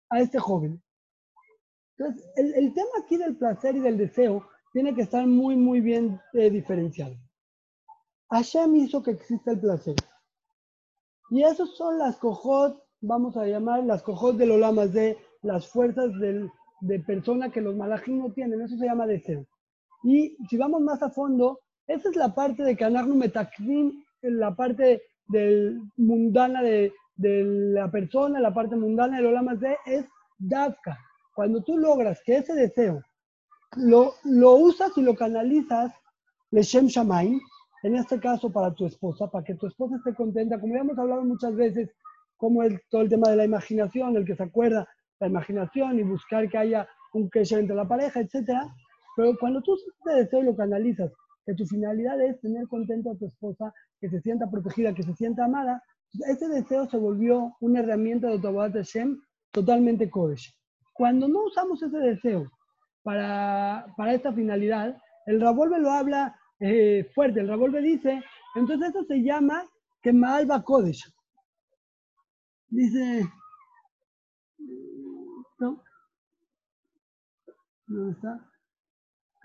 a, 0.09 0.19
este 0.19 0.39
joven. 0.39 0.81
Entonces, 1.97 2.25
el, 2.37 2.53
el, 2.55 2.73
tema 2.73 2.89
aquí 3.03 3.17
del 3.17 3.35
placer 3.35 3.75
y 3.75 3.79
del 3.79 3.97
deseo 3.97 4.47
tiene 4.71 4.95
que 4.95 5.01
estar 5.01 5.25
muy, 5.27 5.55
muy 5.55 5.81
bien 5.81 6.19
eh, 6.33 6.49
diferenciado. 6.49 7.15
Hashem 8.29 8.75
hizo 8.77 9.03
que 9.03 9.11
exista 9.11 9.51
el 9.51 9.59
placer. 9.59 9.95
Y 11.29 11.43
esos 11.43 11.75
son 11.75 11.97
las 11.99 12.17
cojot, 12.17 12.83
vamos 13.01 13.37
a 13.37 13.45
llamar 13.45 13.83
las 13.83 14.01
cojot 14.01 14.37
del 14.37 14.51
Olamas 14.51 14.93
de 14.93 15.17
las 15.41 15.67
fuerzas 15.67 16.11
del, 16.19 16.49
de 16.81 16.99
persona 16.99 17.51
que 17.51 17.61
los 17.61 17.75
malajim 17.75 18.19
no 18.19 18.31
tienen. 18.31 18.61
Eso 18.61 18.77
se 18.77 18.85
llama 18.85 19.07
deseo. 19.07 19.45
Y 20.03 20.35
si 20.49 20.57
vamos 20.57 20.81
más 20.81 21.01
a 21.01 21.09
fondo, 21.09 21.59
esa 21.87 22.09
es 22.09 22.15
la 22.15 22.33
parte 22.33 22.63
de 22.63 22.75
Kanarnu 22.75 23.15
Metakrim, 23.15 24.03
la 24.21 24.55
parte 24.55 25.01
del 25.27 25.81
mundana 25.97 26.61
de, 26.61 26.93
de 27.15 27.43
la 27.43 27.91
persona, 27.91 28.39
la 28.39 28.53
parte 28.53 28.75
mundana 28.75 29.17
del 29.17 29.27
Olamas 29.27 29.59
de 29.59 29.77
es 29.85 30.05
Dafka. 30.37 30.97
Cuando 31.35 31.63
tú 31.63 31.77
logras 31.77 32.21
que 32.25 32.37
ese 32.37 32.53
deseo 32.53 33.01
lo, 33.75 34.13
lo 34.23 34.55
usas 34.55 34.91
y 34.97 35.01
lo 35.01 35.15
canalizas, 35.15 35.91
Leshem 36.51 36.87
Shamaim, 36.87 37.39
en 37.83 37.95
este 37.95 38.19
caso 38.19 38.51
para 38.51 38.73
tu 38.73 38.85
esposa, 38.85 39.29
para 39.29 39.43
que 39.43 39.55
tu 39.55 39.67
esposa 39.67 39.95
esté 39.95 40.13
contenta, 40.13 40.59
como 40.59 40.75
ya 40.75 40.81
hemos 40.81 40.97
hablado 40.97 41.23
muchas 41.23 41.55
veces, 41.55 41.89
como 42.37 42.63
el, 42.63 42.79
todo 42.89 43.01
el 43.01 43.09
tema 43.09 43.29
de 43.29 43.37
la 43.37 43.45
imaginación, 43.45 44.15
el 44.15 44.25
que 44.25 44.35
se 44.35 44.43
acuerda, 44.43 44.87
la 45.19 45.27
imaginación 45.27 45.99
y 45.99 46.03
buscar 46.03 46.49
que 46.49 46.57
haya 46.57 46.87
un 47.13 47.29
queso 47.29 47.57
entre 47.57 47.75
la 47.75 47.87
pareja, 47.87 48.19
etcétera. 48.19 48.67
Pero 49.15 49.37
cuando 49.39 49.61
tú 49.61 49.77
te 50.03 50.13
deseo 50.15 50.41
lo 50.41 50.55
canalizas, 50.55 51.11
que 51.45 51.53
tu 51.55 51.65
finalidad 51.65 52.21
es 52.21 52.39
tener 52.41 52.67
contenta 52.67 53.11
a 53.11 53.15
tu 53.15 53.25
esposa, 53.27 53.73
que 53.99 54.09
se 54.09 54.21
sienta 54.21 54.49
protegida, 54.49 54.93
que 54.93 55.03
se 55.03 55.13
sienta 55.15 55.45
amada, 55.45 55.81
ese 56.27 56.47
deseo 56.47 56.87
se 56.89 56.97
volvió 56.97 57.55
una 57.59 57.79
herramienta 57.79 58.27
de 58.27 58.39
Tobat 58.39 58.73
Hashem 58.73 59.19
totalmente 59.51 60.09
Kodesh. 60.09 60.55
Cuando 60.93 61.27
no 61.27 61.45
usamos 61.45 61.81
ese 61.81 61.97
deseo 61.97 62.51
para, 63.01 63.87
para 63.97 64.13
esta 64.13 64.31
finalidad, 64.31 64.95
el 65.25 65.41
Rabolve 65.41 65.79
lo 65.79 65.91
habla 65.91 66.39
eh, 66.59 67.09
fuerte. 67.15 67.39
El 67.39 67.47
Rabolve 67.47 67.81
dice, 67.81 68.21
entonces 68.55 68.89
eso 68.89 69.03
se 69.05 69.23
llama 69.23 69.63
que 70.01 70.13
Maalba 70.13 70.63
Kodesh. 70.63 71.11
Dice. 72.69 73.23
¿Dónde 77.87 78.11
está? 78.13 78.49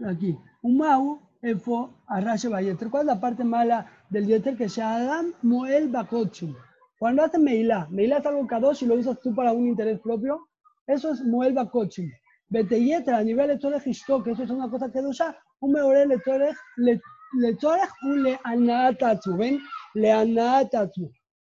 Aquí. 0.07 0.39
Umau, 0.63 1.21
Efo, 1.43 1.91
Arrache 2.07 2.49
Bayeter. 2.49 2.91
¿Cuál 2.91 3.03
es 3.03 3.07
la 3.15 3.21
parte 3.21 3.45
mala 3.45 3.87
del 4.11 4.27
Yeter? 4.27 4.57
Que 4.57 4.69
Shadam 4.69 5.33
Moel 5.43 5.89
Bakochim. 5.89 6.55
Cuando 6.99 7.23
hace 7.23 7.39
Meilá, 7.39 7.87
Meilá 7.91 8.19
es 8.19 8.27
algo 8.27 8.47
kadosh 8.47 8.83
y 8.83 8.87
lo 8.87 8.97
usas 8.97 9.21
tú 9.21 9.35
para 9.35 9.53
un 9.53 9.69
interés 9.69 10.01
propio, 10.01 10.49
eso 10.87 11.13
es 11.13 11.25
Moel 11.25 11.53
Bakochim. 11.53 12.11
Beteyetra, 12.49 13.19
a 13.19 13.23
nivel 13.23 13.49
de 13.49 13.59
Tzorech 13.59 13.87
Ishto, 13.87 14.23
que 14.25 14.33
eso 14.33 14.43
es 14.43 14.51
una 14.51 14.69
cosa 14.69 14.91
que 14.91 15.01
ya, 15.13 15.37
un 15.61 15.73
meore 15.73 16.07
le 16.07 16.19
Tzorech, 16.19 16.57
le 16.77 17.55
Tzorech 17.55 17.91
un 18.03 18.23
le 18.25 18.41
anatatzu, 18.43 19.37
¿ven? 19.37 19.61
Le 19.95 20.11
anatatzu. 20.11 21.09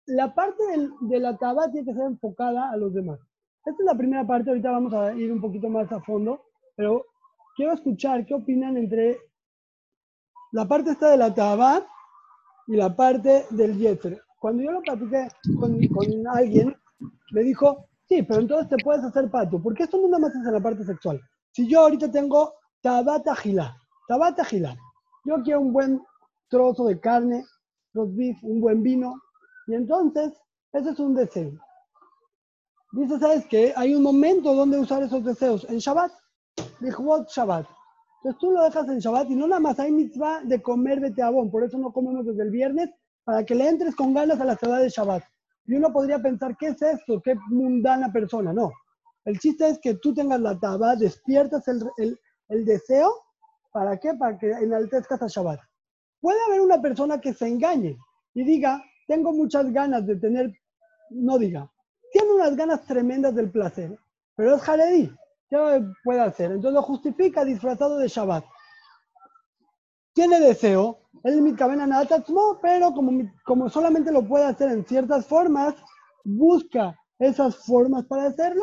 La 0.07 0.35
parte 0.35 0.63
del, 0.73 0.91
de 1.03 1.21
la 1.21 1.37
taba 1.39 1.71
tiene 1.71 1.87
que 1.87 1.95
ser 1.95 2.07
enfocada 2.07 2.71
a 2.71 2.77
los 2.77 2.93
demás. 2.93 3.19
Esta 3.65 3.83
es 3.83 3.87
la 3.87 3.95
primera 3.95 4.27
parte, 4.27 4.51
ahorita 4.51 4.71
vamos 4.73 4.93
a 4.93 5.15
ir 5.15 5.33
un 5.33 5.41
poquito 5.41 5.69
más 5.69 5.91
a 5.93 6.01
fondo, 6.01 6.43
pero 6.77 7.07
quiero 7.57 7.73
escuchar 7.73 8.27
qué 8.27 8.35
opinan 8.35 8.77
entre 8.77 9.19
la 10.53 10.67
parte 10.67 10.91
esta 10.91 11.11
de 11.11 11.17
la 11.17 11.35
taba 11.35 11.87
y 12.67 12.77
la 12.77 12.95
parte 12.95 13.47
del 13.51 13.77
yeter. 13.79 14.23
Cuando 14.39 14.63
yo 14.63 14.73
lo 14.73 14.81
platiqué 14.81 15.29
con, 15.59 16.27
alguien, 16.29 16.77
me 17.33 17.43
dijo, 17.43 17.87
Sí, 18.11 18.25
pero 18.25 18.41
entonces 18.41 18.69
te 18.69 18.83
puedes 18.83 19.05
hacer 19.05 19.31
pato, 19.31 19.63
porque 19.63 19.85
esto 19.85 19.97
no 19.97 20.09
nada 20.09 20.19
más 20.19 20.35
es 20.35 20.45
en 20.45 20.53
la 20.53 20.61
parte 20.61 20.85
sexual. 20.85 21.21
Si 21.53 21.69
yo 21.69 21.83
ahorita 21.83 22.11
tengo 22.11 22.55
tabata 22.81 23.37
gila, 23.37 23.77
tabata 24.09 24.45
gila, 24.45 24.77
yo 25.25 25.37
quiero 25.45 25.61
un 25.61 25.73
buen 25.73 26.03
trozo 26.49 26.87
de 26.87 26.99
carne, 26.99 27.45
un 27.95 28.61
buen 28.61 28.83
vino, 28.83 29.15
y 29.69 29.75
entonces 29.75 30.33
ese 30.73 30.91
es 30.91 30.99
un 30.99 31.15
deseo. 31.15 31.53
Dice, 32.91 33.21
¿sabes 33.21 33.47
qué? 33.47 33.73
Hay 33.77 33.95
un 33.95 34.03
momento 34.03 34.57
donde 34.57 34.81
usar 34.81 35.05
esos 35.05 35.23
deseos, 35.23 35.65
en 35.71 35.79
Shabbat, 35.79 36.11
what 36.99 37.29
Shabbat. 37.29 37.69
Entonces 38.23 38.39
tú 38.39 38.51
lo 38.51 38.63
dejas 38.65 38.87
en 38.89 38.99
Shabbat 38.99 39.31
y 39.31 39.35
no 39.35 39.49
nada 39.49 39.61
más 39.61 39.81
hay 39.81 39.91
mitzvah 39.91 40.43
de 40.45 40.61
comer 40.61 41.01
beteabón, 41.01 41.51
por 41.51 41.65
eso 41.65 41.79
no 41.79 41.91
comemos 41.91 42.27
desde 42.27 42.43
el 42.43 42.51
viernes, 42.51 42.91
para 43.25 43.45
que 43.45 43.55
le 43.55 43.67
entres 43.67 43.97
con 43.97 44.13
ganas 44.13 44.39
a 44.41 44.45
la 44.45 44.57
ciudad 44.57 44.81
de 44.81 44.91
Shabbat. 44.91 45.23
Y 45.65 45.75
uno 45.77 45.91
podría 45.91 46.19
pensar, 46.19 46.55
¿qué 46.59 46.69
es 46.69 46.83
esto? 46.83 47.23
¿Qué 47.23 47.35
mundana 47.49 48.13
persona? 48.13 48.53
No. 48.53 48.73
El 49.25 49.39
chiste 49.39 49.69
es 49.69 49.79
que 49.79 49.95
tú 49.95 50.13
tengas 50.13 50.41
la 50.41 50.59
taba, 50.59 50.97
despiertas 50.97 51.67
el, 51.69 52.19
el, 52.49 52.65
deseo, 52.67 53.11
¿para 53.73 53.97
qué? 53.99 54.13
Para 54.15 54.37
que 54.37 54.51
enaltezcas 54.51 55.23
a 55.23 55.27
Shabbat. 55.27 55.61
Puede 56.21 56.39
haber 56.47 56.61
una 56.61 56.83
persona 56.83 57.21
que 57.23 57.33
se 57.33 57.49
engañe 57.49 57.97
y 58.35 58.45
diga, 58.45 58.85
tengo 59.07 59.33
muchas 59.33 59.73
ganas 59.73 60.07
de 60.07 60.17
tener, 60.17 60.53
no 61.09 61.39
diga, 61.39 61.71
tiene 62.13 62.35
unas 62.35 62.55
ganas 62.55 62.85
tremendas 62.85 63.35
del 63.35 63.51
placer, 63.51 63.99
pero 64.37 64.57
es 64.57 64.63
Jaredí. 64.63 65.11
¿Qué 65.51 65.85
puede 66.05 66.21
hacer? 66.21 66.53
Entonces 66.53 66.75
lo 66.75 66.83
justifica 66.83 67.45
disfrazado 67.45 67.99
de 67.99 68.07
Shabbat. 68.07 68.45
Tiene 70.15 70.39
deseo, 70.39 71.01
el 71.25 71.43
mitkabena 71.43 71.87
natatzmo, 71.87 72.59
pero 72.63 72.93
como, 72.93 73.29
como 73.45 73.69
solamente 73.69 74.13
lo 74.13 74.25
puede 74.27 74.45
hacer 74.45 74.71
en 74.71 74.85
ciertas 74.87 75.27
formas, 75.27 75.75
busca 76.25 76.97
esas 77.19 77.57
formas 77.67 78.07
para 78.07 78.27
hacerlo 78.27 78.63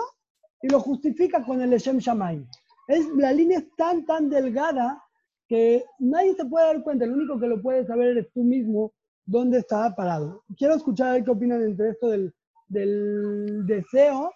y 0.61 0.69
lo 0.69 0.79
justifica 0.79 1.43
con 1.43 1.61
el 1.61 1.73
Eshem 1.73 1.97
Shamayim. 1.97 2.47
Es, 2.87 3.05
la 3.15 3.33
línea 3.33 3.59
es 3.59 3.75
tan, 3.75 4.05
tan 4.05 4.29
delgada 4.29 5.03
que 5.47 5.83
nadie 5.99 6.35
se 6.35 6.45
puede 6.45 6.67
dar 6.67 6.83
cuenta, 6.83 7.05
lo 7.05 7.15
único 7.15 7.37
que 7.37 7.47
lo 7.47 7.61
puedes 7.61 7.87
saber 7.87 8.09
eres 8.09 8.31
tú 8.33 8.43
mismo 8.43 8.93
dónde 9.25 9.59
está 9.59 9.93
parado. 9.93 10.43
Quiero 10.57 10.75
escuchar 10.75 11.21
qué 11.23 11.31
opinan 11.31 11.61
entre 11.63 11.89
esto 11.89 12.07
del, 12.09 12.33
del 12.69 13.65
deseo 13.65 14.31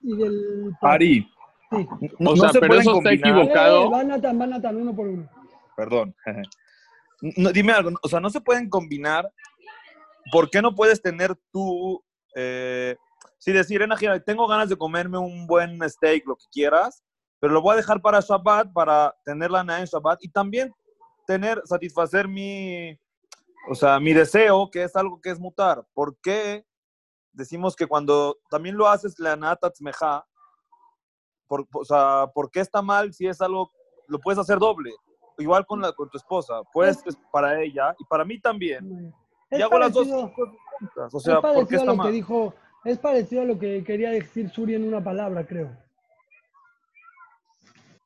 y 0.00 0.16
del... 0.16 0.72
Ari. 0.80 1.26
Sí. 1.76 2.08
No, 2.18 2.30
o 2.30 2.36
sea, 2.36 2.50
se 2.50 2.60
pero 2.60 2.74
eso 2.74 2.96
está 2.98 3.12
equivocado. 3.12 3.84
Eh, 3.84 3.90
van 3.90 4.12
a 4.12 4.20
tan, 4.20 4.38
van 4.38 4.52
a 4.52 4.60
tan, 4.60 4.76
uno 4.76 4.94
por 4.94 5.06
uno. 5.06 5.28
Perdón. 5.76 6.14
No, 7.38 7.52
dime 7.52 7.72
algo, 7.72 7.90
o 8.02 8.08
sea, 8.08 8.20
no 8.20 8.28
se 8.28 8.40
pueden 8.42 8.68
combinar. 8.68 9.32
¿Por 10.30 10.50
qué 10.50 10.60
no 10.60 10.74
puedes 10.74 11.00
tener 11.00 11.34
tú, 11.50 12.04
eh, 12.34 12.96
si 13.38 13.50
decir, 13.50 13.82
tengo 14.26 14.46
ganas 14.46 14.68
de 14.68 14.76
comerme 14.76 15.16
un 15.16 15.46
buen 15.46 15.78
steak, 15.88 16.26
lo 16.26 16.36
que 16.36 16.44
quieras, 16.52 17.02
pero 17.40 17.54
lo 17.54 17.62
voy 17.62 17.74
a 17.74 17.76
dejar 17.76 18.02
para 18.02 18.20
Shabbat, 18.20 18.72
para 18.74 19.14
tener 19.24 19.50
la 19.50 19.60
en 19.60 19.86
Shabbat 19.86 20.18
y 20.22 20.28
también 20.28 20.74
tener, 21.26 21.62
satisfacer 21.64 22.28
mi, 22.28 22.98
o 23.68 23.74
sea, 23.74 23.98
mi 24.00 24.12
deseo, 24.12 24.70
que 24.70 24.82
es 24.82 24.94
algo 24.96 25.20
que 25.20 25.30
es 25.30 25.38
mutar. 25.38 25.84
¿Por 25.94 26.18
qué 26.22 26.64
decimos 27.32 27.76
que 27.76 27.86
cuando 27.86 28.38
también 28.50 28.76
lo 28.76 28.88
haces 28.88 29.18
la 29.18 29.36
natatzmeja, 29.36 30.26
por, 31.46 31.66
o 31.72 31.84
sea, 31.84 32.26
¿por 32.34 32.50
qué 32.50 32.60
está 32.60 32.82
mal 32.82 33.12
si 33.12 33.26
es 33.26 33.40
algo, 33.40 33.70
lo 34.08 34.18
puedes 34.18 34.38
hacer 34.38 34.58
doble? 34.58 34.90
igual 35.38 35.66
con, 35.66 35.80
la, 35.80 35.92
con 35.92 36.08
tu 36.08 36.16
esposa, 36.16 36.62
pues 36.72 37.02
es 37.06 37.16
para 37.32 37.60
ella 37.60 37.94
y 37.98 38.04
para 38.04 38.24
mí 38.24 38.40
también. 38.40 39.12
y 39.50 39.62
hago 39.62 39.78
las 39.78 39.92
dos. 39.92 40.08
O 41.12 41.20
sea, 41.20 41.40
¿por 41.40 41.66
qué 41.66 41.76
está 41.76 41.94
mal? 41.94 42.12
dijo, 42.12 42.54
es 42.84 42.98
parecido 42.98 43.42
a 43.42 43.46
lo 43.46 43.58
que 43.58 43.82
quería 43.84 44.10
decir 44.10 44.50
Suri 44.50 44.74
en 44.74 44.86
una 44.86 45.02
palabra, 45.02 45.46
creo. 45.46 45.70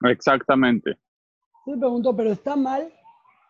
Exactamente. 0.02 0.96
Me 1.66 1.76
preguntó, 1.76 2.14
pero 2.14 2.30
está 2.30 2.56
mal. 2.56 2.92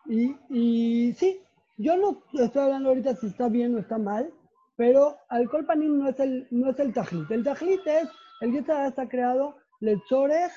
Y, 0.05 0.35
y 0.49 1.13
sí, 1.13 1.39
yo 1.77 1.95
no 1.97 2.23
estoy 2.33 2.63
hablando 2.63 2.89
ahorita 2.89 3.15
si 3.15 3.27
está 3.27 3.47
bien 3.47 3.75
o 3.75 3.79
está 3.79 3.97
mal, 3.97 4.33
pero 4.75 5.17
alcohol 5.29 5.65
panín 5.65 5.99
no 5.99 6.09
es 6.09 6.19
el, 6.19 6.47
no 6.49 6.71
es 6.71 6.79
el 6.79 6.93
tajlit. 6.93 7.29
El 7.29 7.43
tajlit 7.43 7.85
es, 7.85 8.09
el 8.41 8.51
que 8.51 8.59
está 8.59 9.07
creado, 9.07 9.57
lechorej, 9.79 10.51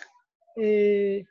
eh, 0.57 1.25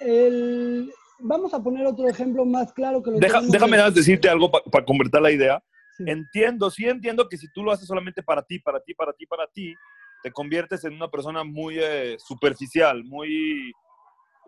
el, 0.00 0.92
vamos 1.20 1.54
a 1.54 1.62
poner 1.62 1.86
otro 1.86 2.08
ejemplo 2.08 2.44
más 2.44 2.72
claro 2.72 3.02
que 3.02 3.10
lo 3.10 3.18
Déjame 3.18 3.78
decirte 3.90 4.28
algo 4.28 4.50
para 4.50 4.84
convertir 4.84 5.20
la 5.20 5.30
idea. 5.30 5.62
Entiendo, 5.98 6.70
sí 6.70 6.86
entiendo 6.86 7.28
que 7.28 7.36
si 7.36 7.46
tú 7.52 7.62
lo 7.62 7.70
haces 7.70 7.86
solamente 7.86 8.22
para 8.22 8.42
ti, 8.42 8.58
para 8.58 8.80
ti, 8.80 8.94
para 8.94 9.12
ti, 9.12 9.26
para 9.26 9.46
ti, 9.46 9.74
te 10.22 10.32
conviertes 10.32 10.84
en 10.84 10.94
una 10.94 11.08
persona 11.08 11.44
muy 11.44 11.78
eh, 11.78 12.16
superficial, 12.18 13.04
muy 13.04 13.72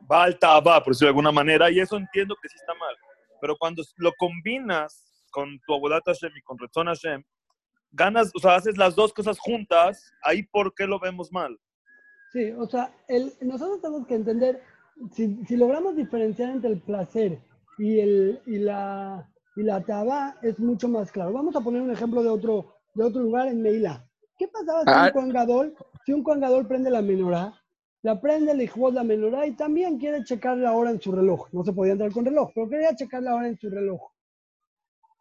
alta, 0.08 0.58
va, 0.60 0.82
por 0.82 0.92
decirlo 0.92 1.06
de 1.06 1.10
alguna 1.10 1.32
manera, 1.32 1.70
y 1.70 1.78
eso 1.78 1.96
entiendo 1.96 2.34
que 2.42 2.48
sí 2.48 2.56
está 2.56 2.74
mal. 2.74 2.94
Pero 3.40 3.56
cuando 3.56 3.82
lo 3.96 4.12
combinas 4.14 5.24
con 5.30 5.60
tu 5.66 5.74
Abodat 5.74 6.02
Hashem 6.06 6.32
y 6.36 6.42
con 6.42 6.58
Retzon 6.58 6.86
Hashem, 6.86 7.22
ganas, 7.92 8.32
o 8.34 8.38
sea, 8.40 8.56
haces 8.56 8.76
las 8.76 8.96
dos 8.96 9.12
cosas 9.12 9.38
juntas, 9.38 10.10
ahí 10.22 10.42
¿por 10.44 10.74
qué 10.74 10.86
lo 10.86 10.98
vemos 10.98 11.30
mal? 11.30 11.56
Sí, 12.36 12.50
o 12.50 12.68
sea, 12.68 12.94
el, 13.08 13.32
nosotros 13.40 13.80
tenemos 13.80 14.06
que 14.06 14.14
entender 14.14 14.60
si, 15.12 15.56
logramos 15.56 15.96
diferenciar 15.96 16.50
entre 16.50 16.72
el 16.72 16.82
placer 16.82 17.40
y, 17.78 17.98
el, 17.98 18.42
y 18.44 18.58
la, 18.58 19.26
y 19.56 19.62
la 19.62 19.82
taba, 19.82 20.36
es 20.42 20.58
mucho 20.58 20.86
más 20.86 21.10
claro. 21.10 21.32
Vamos 21.32 21.56
a 21.56 21.62
poner 21.62 21.80
un 21.80 21.90
ejemplo 21.90 22.22
de 22.22 22.28
otro, 22.28 22.74
de 22.92 23.04
otro 23.04 23.22
lugar 23.22 23.48
en 23.48 23.62
Meila. 23.62 24.06
¿Qué 24.36 24.48
pasaba 24.48 24.82
si 24.82 24.90
un 24.90 24.94
ah. 24.96 25.10
cuangador, 25.14 25.74
si 26.04 26.12
un 26.12 26.22
cuangador 26.22 26.68
prende 26.68 26.90
la 26.90 27.00
menorá, 27.00 27.54
la 28.02 28.20
prende, 28.20 28.54
le 28.54 28.68
jugó 28.68 28.90
la 28.90 29.02
menorá 29.02 29.46
y 29.46 29.52
también 29.52 29.96
quiere 29.96 30.22
checar 30.22 30.58
la 30.58 30.74
hora 30.74 30.90
en 30.90 31.00
su 31.00 31.12
reloj? 31.12 31.48
No 31.52 31.64
se 31.64 31.72
podía 31.72 31.92
entrar 31.92 32.12
con 32.12 32.26
reloj, 32.26 32.50
pero 32.54 32.68
quería 32.68 32.94
checar 32.94 33.22
la 33.22 33.34
hora 33.34 33.48
en 33.48 33.58
su 33.58 33.70
reloj. 33.70 34.10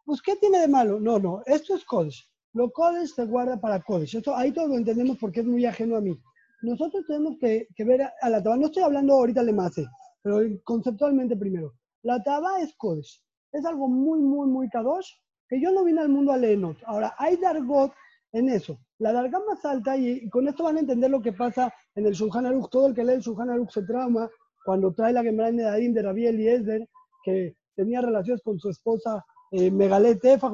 Pues, 0.04 0.20
¿qué 0.20 0.36
tiene 0.36 0.58
de 0.60 0.68
malo? 0.68 1.00
No, 1.00 1.18
no, 1.18 1.42
esto 1.46 1.76
es 1.76 1.84
Kodesh. 1.86 2.30
Lo 2.52 2.70
Kodesh 2.70 3.14
se 3.14 3.24
guarda 3.24 3.58
para 3.58 3.80
Kodesh. 3.80 4.16
Eso, 4.16 4.36
ahí 4.36 4.52
todo 4.52 4.68
lo 4.68 4.74
entendemos 4.74 5.16
porque 5.16 5.40
es 5.40 5.46
muy 5.46 5.64
ajeno 5.64 5.96
a 5.96 6.02
mí. 6.02 6.20
Nosotros 6.62 7.04
tenemos 7.06 7.36
que, 7.38 7.66
ver 7.78 8.02
a 8.20 8.30
la 8.30 8.42
Taba. 8.42 8.56
No 8.56 8.66
estoy 8.66 8.82
hablando 8.82 9.14
ahorita 9.14 9.44
de 9.44 9.52
Mase, 9.52 9.86
pero 10.22 10.40
conceptualmente 10.64 11.36
primero. 11.36 11.74
La 12.02 12.22
Taba 12.22 12.60
es 12.60 12.74
Kodesh. 12.76 13.22
Es 13.52 13.64
algo 13.64 13.88
muy, 13.88 14.20
muy, 14.20 14.48
muy 14.48 14.68
Kadosh 14.68 15.10
que 15.48 15.60
yo 15.60 15.70
no 15.72 15.84
vine 15.84 16.00
al 16.00 16.08
mundo 16.08 16.32
a 16.32 16.36
leernos. 16.36 16.76
Ahora, 16.86 17.14
hay 17.18 17.36
Dargot 17.36 17.92
en 18.32 18.48
eso. 18.48 18.78
La 18.98 19.12
Darga 19.12 19.40
más 19.46 19.64
alta, 19.64 19.96
y, 19.96 20.28
con 20.30 20.48
esto 20.48 20.64
van 20.64 20.76
a 20.76 20.80
entender 20.80 21.10
lo 21.10 21.22
que 21.22 21.32
pasa 21.32 21.72
en 21.94 22.06
el 22.06 22.12
Shulchan 22.12 22.46
Aruch. 22.46 22.70
Todo 22.70 22.88
el 22.88 22.94
que 22.94 23.04
lee 23.04 23.14
el 23.14 23.20
Shulchan 23.20 23.50
Aruch 23.50 23.70
se 23.70 23.82
trauma 23.82 24.28
cuando 24.64 24.92
trae 24.92 25.12
la 25.12 25.22
Gemara 25.22 25.50
de 25.50 25.56
Nedarim 25.58 25.92
de 25.92 26.02
Rabbi 26.02 26.26
Eliezer, 26.26 26.88
que 27.22 27.54
tenía 27.76 28.00
relaciones 28.00 28.42
con 28.42 28.58
su 28.58 28.70
esposa 28.70 29.24
eh, 29.52 29.70
Megalet 29.70 30.24
Efach, 30.24 30.52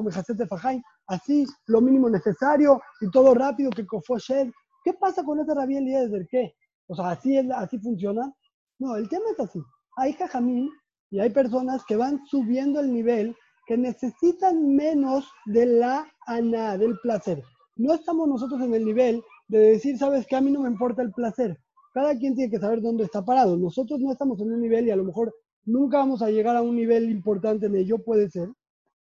así 1.07 1.45
lo 1.67 1.81
mínimo 1.81 2.09
necesario 2.09 2.79
y 3.01 3.09
todo 3.09 3.33
rápido 3.33 3.71
que 3.71 3.85
Kofo 3.85 4.17
¿Qué 4.83 4.93
pasa 4.93 5.23
con 5.23 5.39
ese 5.39 5.53
Rabbi 5.53 5.77
Eliezer? 5.77 6.27
¿Qué? 6.29 6.55
O 6.87 6.95
sea, 6.95 7.11
¿así, 7.11 7.37
es, 7.37 7.49
¿así 7.51 7.79
funciona? 7.79 8.33
No, 8.79 8.95
el 8.95 9.07
tema 9.07 9.25
es 9.31 9.39
así. 9.39 9.59
Hay 9.97 10.13
jajamín 10.13 10.69
y 11.09 11.19
hay 11.19 11.29
personas 11.29 11.83
que 11.85 11.95
van 11.95 12.25
subiendo 12.25 12.79
el 12.79 12.91
nivel 12.91 13.35
que 13.65 13.77
necesitan 13.77 14.75
menos 14.75 15.29
de 15.45 15.65
la 15.65 16.05
ana, 16.25 16.77
del 16.77 16.97
placer. 17.01 17.41
No 17.75 17.93
estamos 17.93 18.27
nosotros 18.27 18.61
en 18.61 18.73
el 18.73 18.85
nivel 18.85 19.23
de 19.47 19.59
decir, 19.59 19.97
sabes 19.97 20.27
que 20.27 20.35
a 20.35 20.41
mí 20.41 20.51
no 20.51 20.61
me 20.61 20.69
importa 20.69 21.01
el 21.01 21.11
placer. 21.11 21.57
Cada 21.93 22.17
quien 22.17 22.35
tiene 22.35 22.51
que 22.51 22.59
saber 22.59 22.81
dónde 22.81 23.03
está 23.05 23.23
parado. 23.23 23.55
Nosotros 23.55 23.99
no 23.99 24.11
estamos 24.11 24.39
en 24.41 24.51
un 24.51 24.61
nivel 24.61 24.87
y 24.87 24.91
a 24.91 24.95
lo 24.95 25.03
mejor 25.03 25.33
nunca 25.65 25.99
vamos 25.99 26.21
a 26.21 26.29
llegar 26.29 26.55
a 26.57 26.61
un 26.61 26.75
nivel 26.75 27.09
importante 27.09 27.67
en 27.67 27.75
ello, 27.75 28.03
puede 28.03 28.29
ser. 28.29 28.49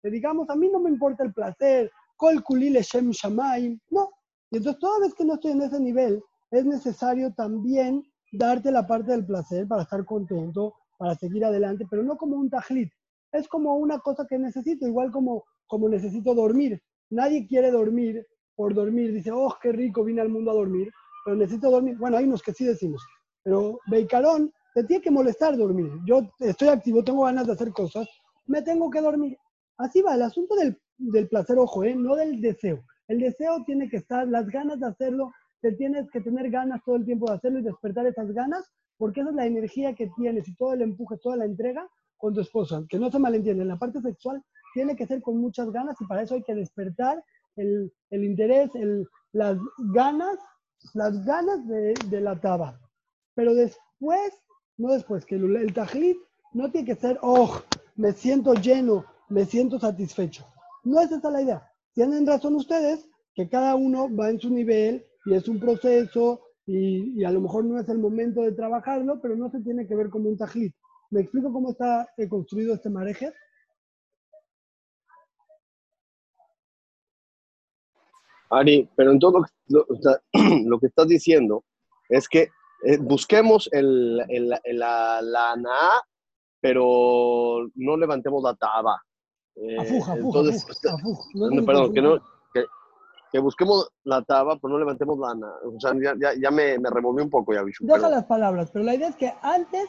Que 0.03 0.11
digamos, 0.11 0.49
a 0.51 0.57
mí 0.57 0.69
no 0.71 0.81
me 0.81 0.91
importa 0.91 1.23
el 1.23 1.33
placer, 1.33 1.91
kol 2.17 2.43
kulile 2.43 2.83
shem 2.83 3.11
shamaim. 3.11 3.79
No. 3.91 4.11
Y 4.51 4.59
entonces 4.59 4.81
toda 4.81 5.01
vez 5.01 5.15
que 5.15 5.25
no 5.25 5.35
estoy 5.35 5.53
en 5.53 5.63
ese 5.63 5.81
nivel, 5.81 6.23
es 6.51 6.65
necesario 6.65 7.33
también 7.35 8.03
darte 8.33 8.71
la 8.71 8.87
parte 8.87 9.13
del 9.13 9.27
placer 9.27 9.67
para 9.67 9.83
estar 9.83 10.05
contento, 10.05 10.75
para 10.99 11.15
seguir 11.15 11.45
adelante, 11.45 11.87
pero 11.89 12.03
no 12.03 12.17
como 12.17 12.37
un 12.37 12.51
tajlit 12.51 12.91
es 13.33 13.49
como 13.49 13.77
una 13.77 13.99
cosa 13.99 14.27
que 14.27 14.39
necesito, 14.39 14.87
igual 14.87 15.11
como, 15.11 15.45
como 15.67 15.89
necesito 15.89 16.35
dormir. 16.35 16.81
Nadie 17.11 17.47
quiere 17.47 17.71
dormir 17.71 18.27
por 18.57 18.75
dormir. 18.75 19.13
Dice, 19.13 19.31
oh, 19.33 19.55
qué 19.61 19.73
rico, 19.73 20.05
vine 20.05 20.21
al 20.21 20.29
mundo 20.29 20.51
a 20.51 20.55
dormir, 20.55 20.91
pero 21.25 21.37
necesito 21.37 21.71
dormir. 21.71 21.97
Bueno, 21.99 22.17
hay 22.17 22.25
unos 22.25 22.43
que 22.43 22.53
sí 22.53 22.65
decimos, 22.65 23.03
pero 23.43 23.79
Beicarón, 23.87 24.53
te 24.75 24.85
tiene 24.85 25.03
que 25.03 25.11
molestar 25.11 25.57
dormir. 25.57 25.91
Yo 26.07 26.23
estoy 26.39 26.69
activo, 26.69 27.05
tengo 27.05 27.25
ganas 27.25 27.47
de 27.47 27.53
hacer 27.53 27.73
cosas, 27.73 28.09
me 28.47 28.63
tengo 28.63 28.91
que 28.91 29.01
dormir. 29.01 29.37
Así 29.77 30.01
va, 30.03 30.15
el 30.15 30.23
asunto 30.23 30.55
del, 30.57 30.79
del 30.97 31.29
placer, 31.29 31.59
ojo, 31.59 31.85
¿eh? 31.85 31.95
no 31.95 32.17
del 32.17 32.41
deseo. 32.41 32.83
El 33.09 33.21
deseo 33.21 33.65
tiene 33.65 33.89
que 33.89 33.97
estar, 33.97 34.29
las 34.29 34.47
ganas 34.49 34.81
de 34.81 34.87
hacerlo, 34.87 35.33
te 35.61 35.73
tienes 35.73 36.11
que 36.11 36.21
tener 36.21 36.51
ganas 36.51 36.83
todo 36.85 36.97
el 36.97 37.05
tiempo 37.05 37.27
de 37.27 37.37
hacerlo 37.37 37.59
y 37.59 37.63
despertar 37.63 38.07
esas 38.07 38.31
ganas, 38.33 38.71
porque 38.99 39.21
esa 39.21 39.31
es 39.31 39.37
la 39.37 39.47
energía 39.47 39.95
que 39.95 40.11
tienes 40.17 40.47
y 40.47 40.55
todo 40.55 40.75
el 40.75 40.83
empuje, 40.83 41.17
toda 41.19 41.37
la 41.37 41.47
entrega 41.47 41.89
con 42.19 42.35
tu 42.35 42.41
esposa, 42.41 42.85
que 42.89 42.99
no 42.99 43.11
se 43.11 43.19
malentiende, 43.19 43.65
la 43.65 43.79
parte 43.79 44.01
sexual 44.01 44.43
tiene 44.75 44.95
que 44.95 45.07
ser 45.07 45.23
con 45.23 45.39
muchas 45.39 45.71
ganas 45.71 45.97
y 46.01 46.05
para 46.07 46.23
eso 46.23 46.35
hay 46.35 46.43
que 46.43 46.55
despertar 46.55 47.23
el, 47.57 47.93
el 48.11 48.25
interés, 48.25 48.75
el, 48.75 49.09
las 49.33 49.59
ganas, 49.93 50.39
las 50.95 51.25
ganas 51.25 51.67
de, 51.67 51.95
de, 52.11 52.21
la 52.21 52.39
taba. 52.41 52.79
Pero 53.35 53.55
después, 53.55 54.33
no 54.77 54.93
después, 54.93 55.25
que 55.25 55.37
el, 55.37 55.57
el 55.57 55.73
tajlit 55.73 56.19
no 56.53 56.71
tiene 56.71 56.87
que 56.87 57.01
ser, 57.01 57.19
oh, 57.23 57.63
me 57.97 58.13
siento 58.13 58.55
lleno, 58.55 59.05
me 59.29 59.45
siento 59.45 59.79
satisfecho. 59.79 60.47
No 60.85 61.01
es 61.01 61.11
esa 61.11 61.31
la 61.31 61.43
idea. 61.43 61.73
Tienen 61.99 62.29
razón 62.29 62.55
ustedes 62.55 63.11
que 63.35 63.49
cada 63.49 63.75
uno 63.75 64.09
va 64.15 64.31
en 64.31 64.39
su 64.39 64.51
nivel 64.51 65.05
y 65.27 65.35
es 65.35 65.49
un 65.49 65.59
proceso 65.59 66.41
y, 66.65 67.25
a 67.25 67.33
lo 67.33 67.41
mejor 67.41 67.65
no 67.65 67.81
es 67.81 67.89
el 67.89 67.99
momento 67.99 68.43
de 68.43 68.53
trabajarlo, 68.53 69.21
pero 69.21 69.35
no 69.35 69.51
se 69.51 69.59
tiene 69.63 69.85
que 69.85 69.97
ver 69.97 70.09
como 70.09 70.29
un 70.29 70.39
tajlit. 70.39 70.73
¿Me 71.11 71.23
explico 71.23 71.53
cómo 71.53 71.73
está 71.73 72.07
eh, 72.17 72.29
construido 72.29 72.75
este 72.75 72.89
mareje? 72.89 73.33
Ari, 78.51 78.89
pero 78.95 79.11
en 79.11 79.19
todo 79.19 79.43
lo, 79.67 80.79
que 80.79 80.87
estás 80.87 81.09
diciendo 81.09 81.65
es 82.09 82.29
que 82.29 82.43
eh, 82.87 82.99
busquemos 83.01 83.69
el, 83.73 84.23
el, 84.29 84.51
la, 84.79 85.21
la 85.21 86.05
pero 86.61 87.69
no 87.75 87.97
levantemos 87.97 88.41
la 88.45 88.55
taba. 88.55 89.03
Perdón, 91.67 91.93
que, 91.93 92.03
no, 92.03 92.19
que, 92.53 92.65
que, 93.33 93.39
busquemos 93.39 93.91
la 94.05 94.23
taba, 94.23 94.59
pero 94.59 94.75
no 94.75 94.79
levantemos 94.79 95.19
la 95.19 95.31
ana. 95.31 95.53
O 95.65 95.81
sea, 95.81 95.93
ya, 95.95 96.15
ya, 96.19 96.39
ya 96.41 96.51
me, 96.51 96.79
me, 96.79 96.91
removí 96.91 97.23
un 97.23 97.31
poco, 97.31 97.55
ya, 97.55 97.63
Bichu. 97.63 97.85
Deja 97.85 97.99
pero... 97.99 98.11
las 98.11 98.25
palabras, 98.25 98.71
pero 98.73 98.85
la 98.85 98.95
idea 98.95 99.09
es 99.09 99.17
que 99.17 99.33
antes 99.43 99.89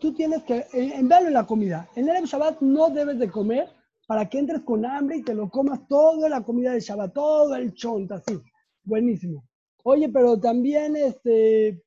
tú 0.00 0.12
tienes 0.12 0.42
que, 0.44 0.66
enviarlo 0.72 1.28
en 1.28 1.34
la 1.34 1.46
comida. 1.46 1.88
En 1.96 2.08
el 2.08 2.24
Shabbat 2.24 2.60
no 2.60 2.90
debes 2.90 3.18
de 3.18 3.30
comer 3.30 3.68
para 4.06 4.28
que 4.28 4.38
entres 4.38 4.62
con 4.62 4.84
hambre 4.84 5.18
y 5.18 5.22
te 5.22 5.34
lo 5.34 5.48
comas 5.50 5.86
toda 5.86 6.28
la 6.28 6.42
comida 6.42 6.72
de 6.72 6.80
Shabbat, 6.80 7.12
todo 7.12 7.54
el 7.54 7.74
chont, 7.74 8.10
así. 8.12 8.40
Buenísimo. 8.84 9.44
Oye, 9.84 10.08
pero 10.08 10.38
también 10.38 10.96
este 10.96 11.82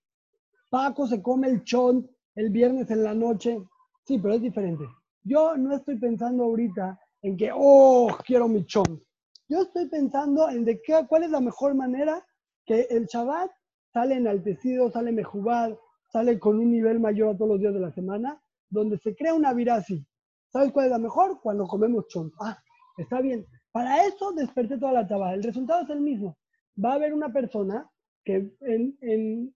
Paco 0.69 1.07
se 1.07 1.21
come 1.21 1.47
el 1.47 1.63
chont 1.63 2.07
el 2.35 2.49
viernes 2.49 2.89
en 2.91 3.03
la 3.03 3.13
noche. 3.13 3.61
Sí, 4.05 4.17
pero 4.17 4.35
es 4.35 4.41
diferente. 4.41 4.85
Yo 5.23 5.57
no 5.57 5.75
estoy 5.75 5.99
pensando 5.99 6.43
ahorita 6.43 6.99
en 7.21 7.37
que, 7.37 7.51
oh, 7.53 8.15
quiero 8.25 8.47
mi 8.47 8.65
chont. 8.65 9.01
Yo 9.47 9.63
estoy 9.63 9.87
pensando 9.89 10.49
en 10.49 10.65
de 10.65 10.81
qué, 10.81 11.05
cuál 11.07 11.23
es 11.23 11.29
la 11.29 11.41
mejor 11.41 11.75
manera 11.75 12.25
que 12.65 12.87
el 12.89 13.05
Shabbat 13.05 13.51
sale 13.93 14.15
enaltecido, 14.15 14.91
sale 14.91 15.11
mejubal, 15.11 15.77
sale 16.11 16.39
con 16.39 16.59
un 16.59 16.71
nivel 16.71 16.99
mayor 16.99 17.29
a 17.29 17.37
todos 17.37 17.51
los 17.51 17.59
días 17.59 17.73
de 17.73 17.79
la 17.79 17.91
semana, 17.91 18.41
donde 18.69 18.97
se 18.97 19.15
crea 19.15 19.33
una 19.33 19.53
vida 19.53 19.75
así. 19.75 20.05
¿Sabes 20.51 20.71
cuál 20.71 20.85
es 20.85 20.91
la 20.91 20.99
mejor? 20.99 21.39
Cuando 21.41 21.67
comemos 21.67 22.07
chon. 22.07 22.31
Ah, 22.39 22.57
está 22.97 23.21
bien. 23.21 23.45
Para 23.71 24.05
eso 24.05 24.31
desperté 24.33 24.77
toda 24.77 24.93
la 24.93 25.07
tabla. 25.07 25.33
El 25.33 25.43
resultado 25.43 25.83
es 25.83 25.89
el 25.89 26.01
mismo. 26.01 26.37
Va 26.83 26.91
a 26.91 26.95
haber 26.95 27.13
una 27.13 27.31
persona 27.31 27.89
que 28.23 28.51
en, 28.61 29.53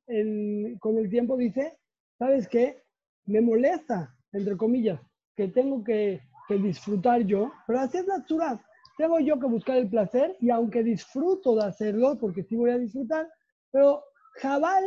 con 0.79 0.97
el 0.97 1.09
tiempo 1.09 1.37
dice, 1.37 1.77
¿sabes 2.17 2.47
qué? 2.47 2.83
Me 3.25 3.41
molesta, 3.41 4.15
entre 4.31 4.57
comillas, 4.57 4.99
que 5.35 5.49
tengo 5.49 5.83
que, 5.83 6.21
que 6.47 6.55
disfrutar 6.57 7.21
yo, 7.21 7.51
pero 7.67 7.79
así 7.79 7.97
es 7.97 8.07
natural. 8.07 8.59
Tengo 8.97 9.19
yo 9.19 9.39
que 9.39 9.47
buscar 9.47 9.77
el 9.77 9.89
placer 9.89 10.37
y 10.39 10.49
aunque 10.49 10.83
disfruto 10.83 11.55
de 11.55 11.65
hacerlo, 11.65 12.17
porque 12.19 12.43
sí 12.43 12.55
voy 12.55 12.71
a 12.71 12.77
disfrutar, 12.77 13.29
pero 13.71 14.03
Jabal 14.41 14.83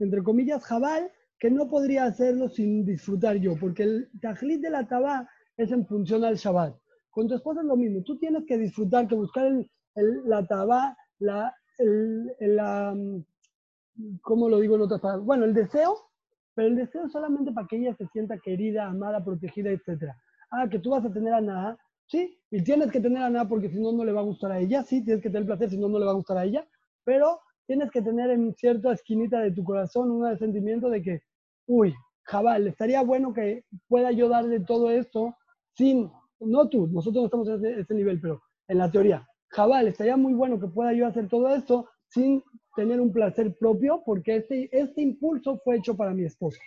entre 0.00 0.22
comillas, 0.22 0.64
jabal, 0.64 1.10
que 1.38 1.50
no 1.50 1.68
podría 1.68 2.04
hacerlo 2.04 2.48
sin 2.48 2.84
disfrutar 2.84 3.36
yo, 3.36 3.54
porque 3.58 3.82
el 3.84 4.10
tajlit 4.20 4.60
de 4.60 4.70
la 4.70 4.86
tabá 4.86 5.28
es 5.56 5.70
en 5.70 5.86
función 5.86 6.24
al 6.24 6.36
Shabbat. 6.36 6.74
Con 7.10 7.28
tu 7.28 7.34
esposa 7.34 7.60
es 7.60 7.66
lo 7.66 7.76
mismo, 7.76 8.02
tú 8.02 8.18
tienes 8.18 8.44
que 8.46 8.58
disfrutar, 8.58 9.06
que 9.08 9.14
buscar 9.14 9.46
el, 9.46 9.68
la 10.24 10.46
tabá, 10.46 10.96
la, 11.18 11.54
el, 11.78 12.32
la, 12.40 12.96
¿cómo 14.22 14.48
lo 14.48 14.60
digo 14.60 14.76
en 14.76 14.82
otras 14.82 15.00
palabras? 15.00 15.26
Bueno, 15.26 15.44
el 15.44 15.54
deseo, 15.54 15.96
pero 16.54 16.68
el 16.68 16.76
deseo 16.76 17.08
solamente 17.08 17.52
para 17.52 17.66
que 17.66 17.76
ella 17.76 17.94
se 17.94 18.06
sienta 18.08 18.38
querida, 18.38 18.86
amada, 18.86 19.24
protegida, 19.24 19.70
etc. 19.70 20.12
Ah, 20.50 20.68
que 20.68 20.78
tú 20.78 20.90
vas 20.90 21.04
a 21.04 21.12
tener 21.12 21.32
a 21.32 21.40
nada, 21.40 21.78
sí, 22.06 22.38
y 22.50 22.62
tienes 22.62 22.90
que 22.90 23.00
tener 23.00 23.22
a 23.22 23.30
nada 23.30 23.48
porque 23.48 23.68
si 23.68 23.78
no, 23.80 23.92
no 23.92 24.04
le 24.04 24.12
va 24.12 24.20
a 24.20 24.24
gustar 24.24 24.52
a 24.52 24.58
ella, 24.58 24.82
sí, 24.82 25.04
tienes 25.04 25.22
que 25.22 25.30
tener 25.30 25.46
placer, 25.46 25.70
si 25.70 25.78
no, 25.78 25.88
no 25.88 25.98
le 25.98 26.06
va 26.06 26.12
a 26.12 26.16
gustar 26.16 26.38
a 26.38 26.44
ella, 26.44 26.66
pero 27.04 27.40
tienes 27.66 27.90
que 27.90 28.02
tener 28.02 28.30
en 28.30 28.54
cierta 28.54 28.92
esquinita 28.92 29.40
de 29.40 29.52
tu 29.52 29.62
corazón 29.62 30.10
un 30.10 30.38
sentimiento 30.38 30.90
de 30.90 31.02
que, 31.02 31.22
uy, 31.66 31.94
Jabal, 32.24 32.66
estaría 32.66 33.02
bueno 33.02 33.32
que 33.32 33.64
pueda 33.88 34.10
yo 34.10 34.28
darle 34.28 34.60
todo 34.60 34.90
esto 34.90 35.36
sin, 35.74 36.10
no 36.40 36.68
tú, 36.68 36.88
nosotros 36.88 37.22
no 37.22 37.26
estamos 37.26 37.48
en 37.48 37.54
ese, 37.54 37.80
ese 37.80 37.94
nivel, 37.94 38.20
pero 38.20 38.42
en 38.66 38.78
la 38.78 38.90
teoría, 38.90 39.26
Jabal, 39.48 39.88
estaría 39.88 40.16
muy 40.16 40.32
bueno 40.34 40.60
que 40.60 40.68
pueda 40.68 40.92
yo 40.92 41.06
hacer 41.06 41.28
todo 41.28 41.54
esto 41.54 41.88
sin 42.08 42.42
tener 42.76 43.00
un 43.00 43.12
placer 43.12 43.56
propio, 43.56 44.02
porque 44.04 44.36
este, 44.36 44.68
este 44.72 45.02
impulso 45.02 45.58
fue 45.64 45.76
hecho 45.76 45.96
para 45.96 46.12
mi 46.12 46.24
esposa. 46.24 46.60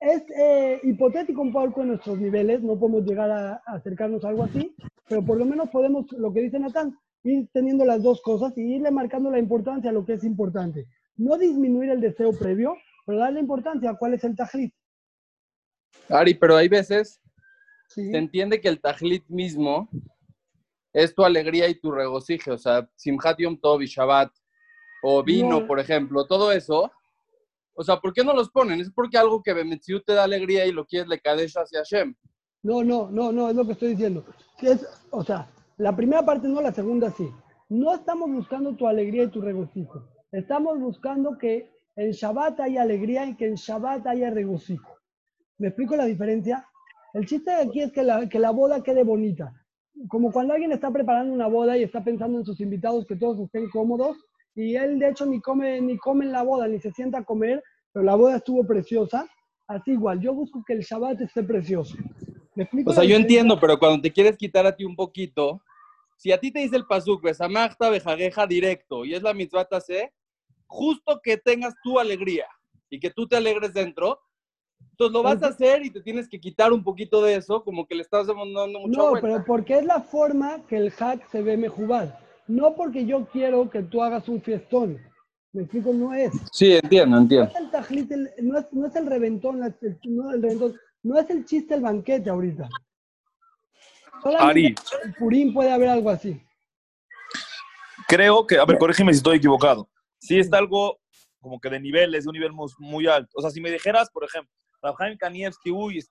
Es 0.00 0.22
eh, 0.36 0.80
hipotético 0.82 1.40
un 1.40 1.52
poco 1.52 1.82
en 1.82 1.88
nuestros 1.88 2.18
niveles, 2.18 2.62
no 2.62 2.78
podemos 2.78 3.04
llegar 3.04 3.30
a, 3.30 3.62
a, 3.66 3.76
acercarnos 3.76 4.24
a 4.24 4.28
algo 4.28 4.44
así, 4.44 4.74
pero 5.08 5.24
por 5.24 5.38
lo 5.38 5.44
menos 5.44 5.70
podemos, 5.70 6.10
lo 6.12 6.32
que 6.32 6.42
dice 6.42 6.58
Natán, 6.58 6.98
ir 7.24 7.48
teniendo 7.52 7.84
las 7.84 8.02
dos 8.02 8.20
cosas 8.22 8.56
y 8.56 8.74
irle 8.74 8.90
marcando 8.90 9.30
la 9.30 9.38
importancia 9.38 9.90
a 9.90 9.92
lo 9.92 10.04
que 10.04 10.14
es 10.14 10.24
importante. 10.24 10.86
No 11.16 11.38
disminuir 11.38 11.90
el 11.90 12.00
deseo 12.00 12.32
previo, 12.38 12.76
pero 13.04 13.18
darle 13.18 13.40
importancia 13.40 13.90
a 13.90 13.96
cuál 13.96 14.14
es 14.14 14.24
el 14.24 14.36
tajlit. 14.36 14.74
Ari, 16.08 16.34
pero 16.34 16.56
hay 16.56 16.68
veces 16.68 17.20
sí. 17.88 18.10
se 18.10 18.16
entiende 18.16 18.60
que 18.60 18.68
el 18.68 18.80
tajlit 18.80 19.26
mismo 19.28 19.88
es 20.92 21.14
tu 21.14 21.24
alegría 21.24 21.68
y 21.68 21.74
tu 21.74 21.90
regocijo, 21.92 22.52
o 22.52 22.58
sea, 22.58 22.88
Simchat 22.96 23.38
Yom 23.38 23.58
Tov 23.58 23.82
y 23.82 23.86
Shabbat, 23.86 24.32
o 25.02 25.22
vino, 25.22 25.60
no. 25.60 25.66
por 25.66 25.78
ejemplo, 25.78 26.26
todo 26.26 26.52
eso. 26.52 26.90
O 27.78 27.84
sea, 27.84 27.98
¿por 27.98 28.14
qué 28.14 28.24
no 28.24 28.32
los 28.32 28.50
ponen? 28.50 28.80
Es 28.80 28.90
porque 28.90 29.18
algo 29.18 29.42
que 29.42 29.52
Bemetziut 29.52 30.04
te 30.04 30.14
da 30.14 30.24
alegría 30.24 30.64
y 30.66 30.72
lo 30.72 30.86
quieres 30.86 31.08
le 31.08 31.20
kadesh 31.20 31.54
hacia 31.56 31.80
Hashem. 31.80 32.14
No, 32.62 32.82
no, 32.82 33.10
no, 33.10 33.30
no, 33.30 33.50
es 33.50 33.54
lo 33.54 33.66
que 33.66 33.72
estoy 33.72 33.90
diciendo. 33.90 34.24
Es, 34.62 34.86
o 35.10 35.22
sea, 35.22 35.46
la 35.76 35.94
primera 35.94 36.24
parte 36.24 36.48
no, 36.48 36.62
la 36.62 36.72
segunda 36.72 37.10
sí. 37.10 37.28
No 37.68 37.94
estamos 37.94 38.30
buscando 38.30 38.74
tu 38.74 38.88
alegría 38.88 39.24
y 39.24 39.30
tu 39.30 39.42
regocijo. 39.42 40.08
Estamos 40.32 40.80
buscando 40.80 41.36
que 41.36 41.70
en 41.96 42.12
Shabbat 42.12 42.60
hay 42.60 42.78
alegría 42.78 43.26
y 43.26 43.36
que 43.36 43.46
en 43.46 43.56
Shabbat 43.56 44.06
haya 44.06 44.30
regocijo. 44.30 44.96
¿Me 45.58 45.68
explico 45.68 45.96
la 45.96 46.06
diferencia? 46.06 46.66
El 47.12 47.26
chiste 47.26 47.52
aquí 47.52 47.82
es 47.82 47.92
que 47.92 48.02
la, 48.02 48.26
que 48.26 48.38
la 48.38 48.50
boda 48.52 48.82
quede 48.82 49.04
bonita. 49.04 49.52
Como 50.08 50.32
cuando 50.32 50.54
alguien 50.54 50.72
está 50.72 50.90
preparando 50.90 51.32
una 51.32 51.46
boda 51.46 51.76
y 51.76 51.82
está 51.82 52.02
pensando 52.02 52.38
en 52.38 52.44
sus 52.44 52.60
invitados 52.60 53.06
que 53.06 53.16
todos 53.16 53.38
estén 53.38 53.68
cómodos, 53.68 54.16
y 54.56 54.74
él 54.74 54.98
de 54.98 55.10
hecho 55.10 55.26
ni 55.26 55.40
come, 55.40 55.80
ni 55.82 55.98
come 55.98 56.24
en 56.24 56.32
la 56.32 56.42
boda, 56.42 56.66
ni 56.66 56.80
se 56.80 56.90
sienta 56.90 57.18
a 57.18 57.24
comer, 57.24 57.62
pero 57.92 58.04
la 58.04 58.16
boda 58.16 58.36
estuvo 58.36 58.66
preciosa. 58.66 59.28
Así 59.68 59.92
igual, 59.92 60.20
yo 60.20 60.32
busco 60.32 60.62
que 60.66 60.72
el 60.72 60.80
Shabbat 60.80 61.20
esté 61.20 61.42
precioso. 61.42 61.96
¿Me 62.54 62.64
explico 62.64 62.90
o 62.90 62.94
sea, 62.94 63.04
yo 63.04 63.16
entiendo, 63.16 63.60
pero 63.60 63.78
cuando 63.78 64.00
te 64.00 64.12
quieres 64.12 64.36
quitar 64.36 64.66
a 64.66 64.74
ti 64.74 64.84
un 64.84 64.96
poquito, 64.96 65.60
si 66.16 66.32
a 66.32 66.40
ti 66.40 66.50
te 66.50 66.60
dice 66.60 66.76
el 66.76 66.86
pasuk, 66.86 67.22
besamachta 67.22 67.90
bejageja 67.90 68.46
directo, 68.46 69.04
y 69.04 69.14
es 69.14 69.22
la 69.22 69.34
mitzvah 69.34 69.66
sé, 69.80 70.12
justo 70.66 71.20
que 71.22 71.36
tengas 71.36 71.74
tu 71.82 71.98
alegría 71.98 72.46
y 72.88 72.98
que 72.98 73.10
tú 73.10 73.28
te 73.28 73.36
alegres 73.36 73.74
dentro, 73.74 74.20
entonces 74.92 75.12
lo 75.12 75.22
vas 75.22 75.42
a 75.42 75.48
hacer 75.48 75.84
y 75.84 75.90
te 75.90 76.00
tienes 76.00 76.28
que 76.28 76.40
quitar 76.40 76.72
un 76.72 76.82
poquito 76.82 77.20
de 77.20 77.34
eso, 77.34 77.62
como 77.62 77.86
que 77.86 77.94
le 77.94 78.02
estás 78.02 78.26
dando 78.28 78.66
mucho. 78.80 79.12
No, 79.12 79.20
pero 79.20 79.44
porque 79.44 79.78
es 79.78 79.84
la 79.84 80.00
forma 80.00 80.64
que 80.66 80.76
el 80.78 80.90
hack 80.92 81.28
se 81.28 81.42
ve 81.42 81.58
mejor. 81.58 82.14
No 82.48 82.74
porque 82.74 83.04
yo 83.06 83.26
quiero 83.26 83.68
que 83.70 83.82
tú 83.82 84.02
hagas 84.02 84.28
un 84.28 84.40
fiestón. 84.40 85.00
Me 85.52 85.62
explico, 85.62 85.92
no 85.92 86.12
es. 86.12 86.32
Sí, 86.52 86.74
entiendo, 86.74 87.16
entiendo. 87.16 87.50
No 87.52 87.58
es 87.58 87.64
el 87.64 87.70
tajlit, 87.70 88.10
no, 88.42 88.58
es, 88.58 88.96
el 88.96 89.06
reventón, 89.06 89.60
no, 89.60 90.30
el 90.32 90.42
reventón, 90.42 90.74
no 91.02 91.18
es 91.18 91.30
el 91.30 91.44
chiste 91.44 91.74
el 91.74 91.80
banquete 91.80 92.30
ahorita. 92.30 92.68
Solamente 94.22 94.82
el 95.04 95.14
Purín 95.14 95.54
puede 95.54 95.72
haber 95.72 95.88
algo 95.88 96.10
así. 96.10 96.40
Creo 98.08 98.46
que, 98.46 98.58
a 98.58 98.64
ver, 98.64 98.78
corrígeme 98.78 99.12
si 99.12 99.18
estoy 99.18 99.38
equivocado. 99.38 99.88
Si 100.18 100.38
está 100.38 100.58
algo 100.58 100.98
como 101.40 101.60
que 101.60 101.70
de 101.70 101.80
niveles, 101.80 102.24
de 102.24 102.30
un 102.30 102.34
nivel 102.34 102.52
muy, 102.78 103.06
alto. 103.06 103.30
O 103.36 103.40
sea, 103.40 103.50
si 103.50 103.60
me 103.60 103.70
dijeras, 103.70 104.10
por 104.10 104.24
ejemplo, 104.24 104.52
Rabhaim 104.82 105.16
Kanievski, 105.16 105.70
uy, 105.70 106.04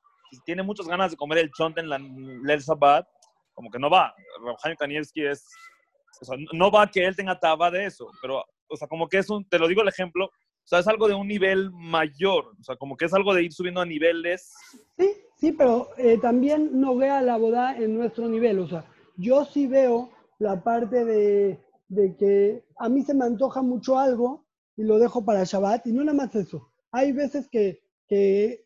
tiene 0.45 0.63
muchas 0.63 0.88
ganas 0.88 1.12
de 1.12 1.17
comer 1.17 1.39
el 1.39 1.52
chonte 1.52 1.82
en 1.82 1.89
la 1.89 1.98
el 1.98 2.62
Sabbat, 2.62 3.06
como 3.54 3.69
que 3.69 3.80
no 3.80 3.89
va. 3.89 4.13
Rabhaim 4.43 4.78
Kanievski 4.78 5.26
es, 5.26 5.45
no 6.54 6.71
va 6.71 6.89
que 6.89 7.06
él 7.06 7.15
tenga 7.15 7.39
taba 7.39 7.71
de 7.71 7.86
eso, 7.86 8.10
pero, 8.21 8.43
o 8.67 8.75
sea, 8.75 8.88
como 8.88 9.08
que 9.08 9.17
es 9.17 9.30
un, 9.30 9.47
te 9.47 9.60
lo 9.60 9.67
digo 9.67 9.82
el 9.82 9.88
ejemplo, 9.88 10.25
o 10.25 10.67
sea, 10.67 10.80
es 10.80 10.88
algo 10.88 11.08
de 11.08 11.13
un 11.13 11.28
nivel 11.28 11.71
mayor, 11.71 12.54
o 12.60 12.63
sea, 12.63 12.75
como 12.75 12.97
que 12.97 13.06
es 13.06 13.13
algo 13.13 13.34
de 13.34 13.43
ir 13.43 13.54
subiendo 13.54 13.82
a 13.82 13.86
niveles. 13.86 14.54
Sí, 14.97 15.12
sí, 15.38 15.51
pero 15.51 15.89
eh, 15.97 16.17
también 16.17 16.80
no 16.80 16.95
vea 16.95 17.21
la 17.21 17.38
boda 17.38 17.78
en 17.78 17.95
nuestro 17.95 18.28
nivel, 18.28 18.60
o 18.60 18.67
sea, 18.67 18.86
yo 19.17 19.45
sí 19.45 19.67
veo 19.67 20.10
la 20.39 20.63
parte 20.63 21.06
de, 21.06 21.60
de 21.88 22.15
que 22.17 22.63
a 22.78 22.89
mí 22.89 23.04
se 23.04 23.13
me 23.13 23.25
antoja 23.25 23.62
mucho 23.62 23.97
algo 23.97 24.45
y 24.75 24.84
lo 24.84 24.99
dejo 24.99 25.23
para 25.23 25.43
Shabbat, 25.43 25.88
y 25.88 25.93
no 25.93 26.04
nada 26.04 26.17
más 26.17 26.36
eso. 26.36 26.69
Hay 26.91 27.12
veces 27.12 27.47
que, 27.49 27.82
que 28.08 28.65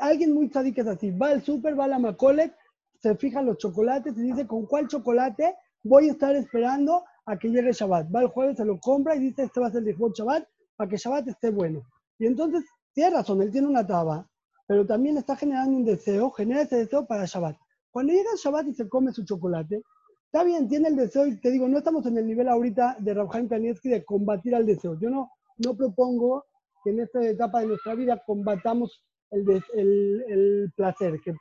alguien 0.00 0.32
muy 0.32 0.48
sádico 0.48 0.80
es 0.80 0.86
así, 0.86 1.10
va 1.10 1.28
al 1.28 1.42
súper, 1.42 1.78
va 1.78 1.84
a 1.84 1.88
la 1.88 1.98
Macolet, 1.98 2.54
se 3.00 3.14
fija 3.16 3.42
los 3.42 3.58
chocolates 3.58 4.16
y 4.16 4.22
dice 4.22 4.46
con 4.46 4.66
cuál 4.66 4.88
chocolate 4.88 5.54
voy 5.86 6.08
a 6.08 6.12
estar 6.12 6.34
esperando 6.36 7.04
a 7.26 7.36
que 7.36 7.48
llegue 7.48 7.72
Shabbat. 7.72 8.14
Va 8.14 8.22
el 8.22 8.28
jueves, 8.28 8.56
se 8.56 8.64
lo 8.64 8.78
compra 8.78 9.16
y 9.16 9.20
dice, 9.20 9.44
este 9.44 9.60
va 9.60 9.68
a 9.68 9.72
ser 9.72 9.86
el 9.86 9.96
Shabbat 9.96 10.46
para 10.76 10.90
que 10.90 10.96
Shabbat 10.96 11.28
esté 11.28 11.50
bueno. 11.50 11.82
Y 12.18 12.26
entonces, 12.26 12.64
tiene 12.92 13.10
razón, 13.10 13.42
él 13.42 13.50
tiene 13.50 13.66
una 13.66 13.86
taba, 13.86 14.26
pero 14.66 14.86
también 14.86 15.16
está 15.18 15.36
generando 15.36 15.76
un 15.76 15.84
deseo, 15.84 16.30
genera 16.30 16.62
ese 16.62 16.76
deseo 16.76 17.06
para 17.06 17.24
Shabbat. 17.24 17.56
Cuando 17.90 18.12
llega 18.12 18.30
Shabbat 18.36 18.66
y 18.68 18.74
se 18.74 18.88
come 18.88 19.12
su 19.12 19.24
chocolate, 19.24 19.82
está 20.26 20.44
bien, 20.44 20.68
tiene 20.68 20.88
el 20.88 20.96
deseo, 20.96 21.26
y 21.26 21.40
te 21.40 21.50
digo, 21.50 21.68
no 21.68 21.78
estamos 21.78 22.04
en 22.06 22.18
el 22.18 22.26
nivel 22.26 22.48
ahorita 22.48 22.96
de 22.98 23.14
Rabhaim 23.14 23.48
Kanievski 23.48 23.88
de 23.88 24.04
combatir 24.04 24.54
al 24.54 24.66
deseo. 24.66 24.98
Yo 25.00 25.08
no, 25.08 25.30
no 25.58 25.74
propongo 25.74 26.44
que 26.84 26.90
en 26.90 27.00
esta 27.00 27.24
etapa 27.26 27.60
de 27.60 27.68
nuestra 27.68 27.94
vida 27.94 28.22
combatamos 28.26 29.02
el, 29.30 29.62
el, 29.74 30.24
el 30.28 30.72
placer, 30.76 31.20
que 31.24 31.34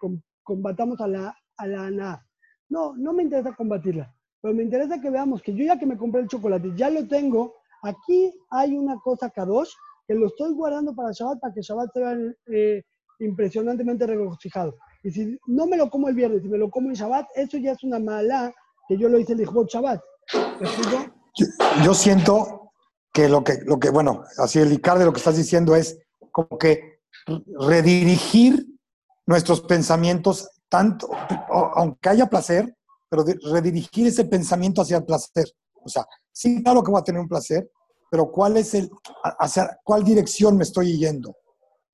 combatamos 0.44 1.02
a 1.02 1.08
la, 1.08 1.36
a 1.58 1.68
la. 1.68 2.26
No, 2.70 2.96
no 2.96 3.14
me 3.14 3.24
interesa 3.24 3.54
combatirla, 3.56 4.15
pero 4.46 4.54
me 4.54 4.62
interesa 4.62 5.02
que 5.02 5.10
veamos 5.10 5.42
que 5.42 5.56
yo 5.56 5.66
ya 5.66 5.80
que 5.80 5.88
me 5.88 5.98
compré 5.98 6.22
el 6.22 6.28
chocolate, 6.28 6.72
ya 6.76 6.92
lo 6.92 7.08
tengo, 7.08 7.56
Aquí 7.86 8.34
hay 8.50 8.76
una 8.76 9.00
cosa 9.00 9.30
Kadosh 9.30 9.70
que 10.08 10.16
lo 10.16 10.28
estoy 10.28 10.54
guardando 10.54 10.96
para 10.96 11.12
Shabbat 11.12 11.40
para 11.40 11.54
que 11.54 11.62
Shabbat 11.62 11.92
sea 11.94 12.18
eh, 12.48 12.84
impresionantemente 13.20 14.08
regocijado. 14.08 14.76
Y 15.04 15.12
si 15.12 15.40
no 15.46 15.68
me 15.68 15.78
lo 15.78 15.90
como 15.90 16.10
el 16.10 16.16
viernes, 16.16 16.42
si 16.42 16.48
me 16.48 16.58
lo 16.58 16.72
como 16.72 16.90
en 16.90 16.96
Shabbat, 16.96 17.28
eso 17.36 17.58
ya 17.58 17.74
es 17.74 17.84
una 17.84 18.00
mala 18.00 18.54
que 18.88 18.98
yo 18.98 19.08
lo 19.08 19.20
hice 19.20 19.34
el 19.34 19.42
Ijbot 19.42 19.70
Shabbat. 19.70 20.02
Yo, 21.36 21.46
yo, 21.84 21.94
siento 21.94 22.72
que 23.14 23.30
lo 23.30 23.44
que, 23.44 23.60
lo 23.66 23.80
que, 23.80 23.92
bueno, 23.92 24.24
así 24.38 24.60
el 24.60 24.74
Icar 24.74 24.98
de 24.98 25.06
lo 25.06 25.14
que 25.14 25.20
estás 25.20 25.38
diciendo 25.38 25.76
es 25.76 26.00
como 26.32 26.58
que 26.58 27.00
redirigir 27.60 28.66
nuestros 29.28 29.62
pensamientos 29.62 30.50
tanto, 30.70 31.10
aunque 31.50 32.10
haya 32.10 32.28
placer, 32.28 32.75
pero 33.16 33.54
redirigir 33.54 34.08
ese 34.08 34.26
pensamiento 34.26 34.82
hacia 34.82 34.98
el 34.98 35.06
placer. 35.06 35.46
O 35.84 35.90
sea, 35.90 36.06
sí, 36.32 36.64
claro 36.64 36.84
que 36.84 36.92
voy 36.92 37.00
a 37.00 37.04
tener 37.04 37.22
un 37.22 37.28
placer, 37.28 37.70
pero 38.10 38.30
¿cuál 38.32 38.58
es 38.58 38.74
el, 38.74 38.90
hacia 39.40 39.80
cuál 39.84 40.04
dirección 40.04 40.58
me 40.58 40.64
estoy 40.64 40.98
yendo? 40.98 41.36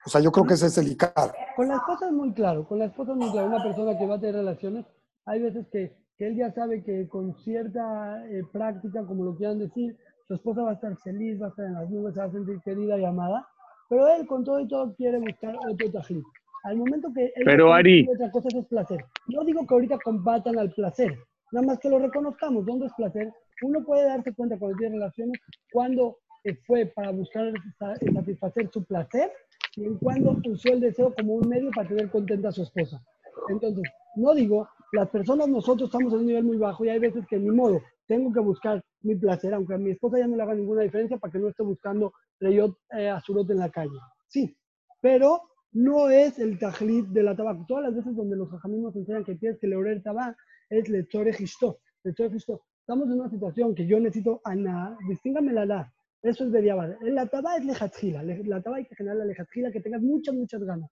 O 0.06 0.10
sea, 0.10 0.20
yo 0.20 0.32
creo 0.32 0.46
que 0.46 0.56
ese 0.56 0.68
es 0.68 0.78
el 0.78 0.92
ICAR. 0.92 1.34
Con 1.56 1.68
la 1.68 1.76
esposa 1.76 2.08
es 2.08 2.12
muy 2.12 2.34
claro, 2.34 2.68
con 2.68 2.80
la 2.80 2.86
esposa 2.86 3.12
es 3.12 3.18
muy 3.18 3.32
claro. 3.32 3.48
Una 3.48 3.64
persona 3.64 3.98
que 3.98 4.08
va 4.08 4.16
a 4.16 4.20
tener 4.20 4.36
relaciones, 4.36 4.86
hay 5.26 5.42
veces 5.42 5.68
que, 5.72 5.96
que 6.18 6.28
él 6.28 6.38
ya 6.38 6.52
sabe 6.54 6.84
que 6.84 7.08
con 7.08 7.36
cierta 7.44 8.26
eh, 8.28 8.42
práctica, 8.52 9.06
como 9.06 9.24
lo 9.24 9.36
quieran 9.36 9.60
decir, 9.60 9.96
su 10.28 10.34
esposa 10.34 10.64
va 10.64 10.72
a 10.72 10.74
estar 10.74 10.98
feliz, 10.98 11.40
va 11.40 11.48
a 11.48 11.50
estar 11.50 11.66
en 11.66 11.74
las 11.74 11.90
nubes, 11.90 12.16
se 12.16 12.20
va 12.20 12.26
a 12.26 12.32
sentir 12.32 12.60
querida 12.62 12.98
y 12.98 13.06
amada, 13.06 13.48
pero 13.90 14.08
él 14.08 14.26
con 14.26 14.44
todo 14.44 14.60
y 14.60 14.68
todo 14.68 14.96
quiere 14.96 15.20
buscar 15.20 15.56
otro 15.70 15.92
tajín. 15.92 16.24
Al 16.64 16.78
momento 16.78 17.12
que 17.14 17.26
él 17.36 17.44
pero 17.46 17.74
Ari, 17.74 18.08
otra 18.14 18.32
cosa 18.32 18.48
es 18.58 18.66
placer. 18.68 19.04
No 19.28 19.44
digo 19.44 19.66
que 19.66 19.74
ahorita 19.74 19.98
combatan 20.04 20.60
al 20.60 20.72
placer, 20.72 21.18
nada 21.52 21.68
más 21.68 21.80
que 21.80 21.90
lo 21.90 22.00
reconozcamos. 22.00 22.66
¿Dónde 22.66 22.88
es 22.88 22.94
placer? 22.94 23.32
uno 23.62 23.84
puede 23.84 24.06
darse 24.06 24.34
cuenta 24.34 24.58
cuando 24.58 24.78
tiene 24.78 24.96
relaciones 24.96 25.40
cuando 25.72 26.18
fue 26.66 26.88
para 26.88 27.12
buscar 27.12 27.54
satisfacer 27.80 28.70
su 28.72 28.84
placer 28.86 29.32
y 29.76 29.86
en 29.86 29.98
cuando 29.98 30.38
usó 30.46 30.74
el 30.74 30.82
deseo 30.82 31.14
como 31.14 31.36
un 31.36 31.48
medio 31.48 31.70
para 31.72 31.88
tener 31.88 32.10
contenta 32.10 32.50
a 32.50 32.52
su 32.52 32.64
esposa. 32.64 33.02
Entonces, 33.50 33.84
no 34.16 34.34
digo, 34.34 34.68
las 34.92 35.10
personas 35.10 35.48
nosotros 35.48 35.88
estamos 35.88 36.14
en 36.14 36.20
un 36.20 36.26
nivel 36.26 36.44
muy 36.44 36.58
bajo 36.58 36.84
y 36.84 36.90
hay 36.90 37.00
veces 37.00 37.26
que 37.30 37.38
ni 37.38 37.52
modo, 37.52 37.82
tengo 38.08 38.34
que 38.34 38.40
buscar 38.40 38.84
mi 39.04 39.16
placer, 39.16 39.54
aunque 39.54 39.76
a 39.76 39.78
mi 39.78 39.92
esposa 39.92 40.18
ya 40.18 40.28
no 40.28 40.36
le 40.36 40.44
haga 40.44 40.56
ninguna 40.56 40.82
diferencia 40.82 41.18
para 41.18 41.32
que 41.32 41.40
no 41.40 41.48
esté 41.48 41.64
buscando 41.64 42.14
reyot 42.40 42.76
eh, 42.98 43.10
azurot 43.10 43.50
en 43.52 43.60
la 43.60 43.70
calle. 43.70 43.98
Sí, 44.28 44.54
pero 45.00 45.42
no 45.74 46.10
es 46.10 46.38
el 46.40 46.60
tajlit 46.60 47.08
de 47.08 47.24
la 47.24 47.36
tabaco. 47.36 47.66
Todas 47.68 47.84
las 47.84 47.96
veces 47.96 48.16
donde 48.16 48.36
los 48.36 48.50
jajamim 48.50 48.82
nos 48.82 48.96
enseñan 48.96 49.24
que 49.24 49.36
tienes 49.36 49.60
que 49.60 49.68
leer 49.68 50.02
tabac 50.04 50.38
es 50.70 50.90
lechore 50.90 51.34
gisto. 51.34 51.80
Estamos 52.04 53.08
en 53.08 53.20
una 53.20 53.30
situación 53.30 53.76
que 53.76 53.86
yo 53.86 54.00
necesito 54.00 54.42
ana, 54.44 54.98
distíngame 55.08 55.54
la 55.54 55.66
la. 55.66 55.94
Eso 56.24 56.44
es 56.44 56.52
Bediabad. 56.52 56.96
La 57.02 57.26
taba 57.26 57.56
es 57.58 57.66
lejatjila. 57.66 58.22
La 58.24 58.62
taba 58.62 58.78
hay 58.78 58.86
que 58.86 58.96
generar 58.96 59.18
la 59.18 59.26
lejatjila, 59.26 59.72
que 59.72 59.82
tengas 59.82 60.02
muchas, 60.02 60.36
muchas 60.36 60.64
ganas. 60.64 60.90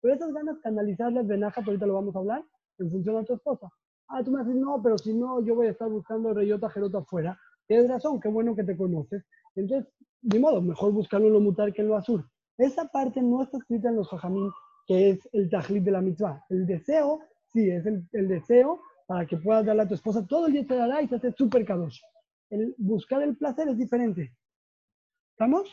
Pero 0.00 0.14
esas 0.14 0.32
ganas 0.32 0.58
canalizarlas 0.62 1.28
de 1.28 1.38
naja, 1.38 1.62
ahorita 1.64 1.86
lo 1.86 1.94
vamos 1.94 2.14
a 2.16 2.18
hablar, 2.18 2.44
en 2.78 2.90
función 2.90 3.16
a 3.16 3.24
tu 3.24 3.34
esposa. 3.34 3.68
Ah, 4.08 4.22
tú 4.22 4.32
me 4.32 4.44
dices, 4.44 4.56
no, 4.56 4.82
pero 4.82 4.98
si 4.98 5.14
no, 5.14 5.44
yo 5.44 5.54
voy 5.54 5.68
a 5.68 5.70
estar 5.70 5.88
buscando 5.88 6.34
reyota, 6.34 6.68
jerota 6.70 6.98
afuera. 6.98 7.38
Tienes 7.66 7.88
razón, 7.88 8.20
qué 8.20 8.28
bueno 8.28 8.54
que 8.54 8.64
te 8.64 8.76
conoces. 8.76 9.24
Entonces, 9.54 9.92
de 10.20 10.38
modo, 10.40 10.60
mejor 10.60 10.92
buscarlo 10.92 11.28
en 11.28 11.32
lo 11.34 11.40
mutar 11.40 11.72
que 11.72 11.82
en 11.82 11.88
lo 11.88 11.96
azul. 11.96 12.24
Esa 12.58 12.86
parte 12.88 13.20
no 13.20 13.42
está 13.42 13.58
escrita 13.58 13.88
en 13.88 13.96
los 13.96 14.08
jajamín, 14.08 14.50
que 14.86 15.10
es 15.10 15.28
el 15.32 15.50
tajlit 15.50 15.82
de 15.82 15.90
la 15.90 16.00
mitzvah. 16.00 16.44
El 16.50 16.66
deseo, 16.66 17.20
sí, 17.52 17.68
es 17.70 17.84
el, 17.86 18.04
el 18.12 18.28
deseo 18.28 18.80
para 19.06 19.26
que 19.26 19.36
puedas 19.36 19.66
darle 19.66 19.82
a 19.82 19.88
tu 19.88 19.94
esposa 19.94 20.26
todo 20.26 20.46
el 20.46 20.52
día 20.52 20.66
te 20.66 20.76
dará 20.76 21.02
y 21.02 21.08
se 21.08 21.16
hace 21.16 21.32
súper 21.32 21.64
kadosh. 21.64 22.00
El 22.50 22.74
buscar 22.78 23.22
el 23.22 23.36
placer 23.36 23.68
es 23.68 23.78
diferente. 23.78 24.32
¿Estamos? 25.32 25.68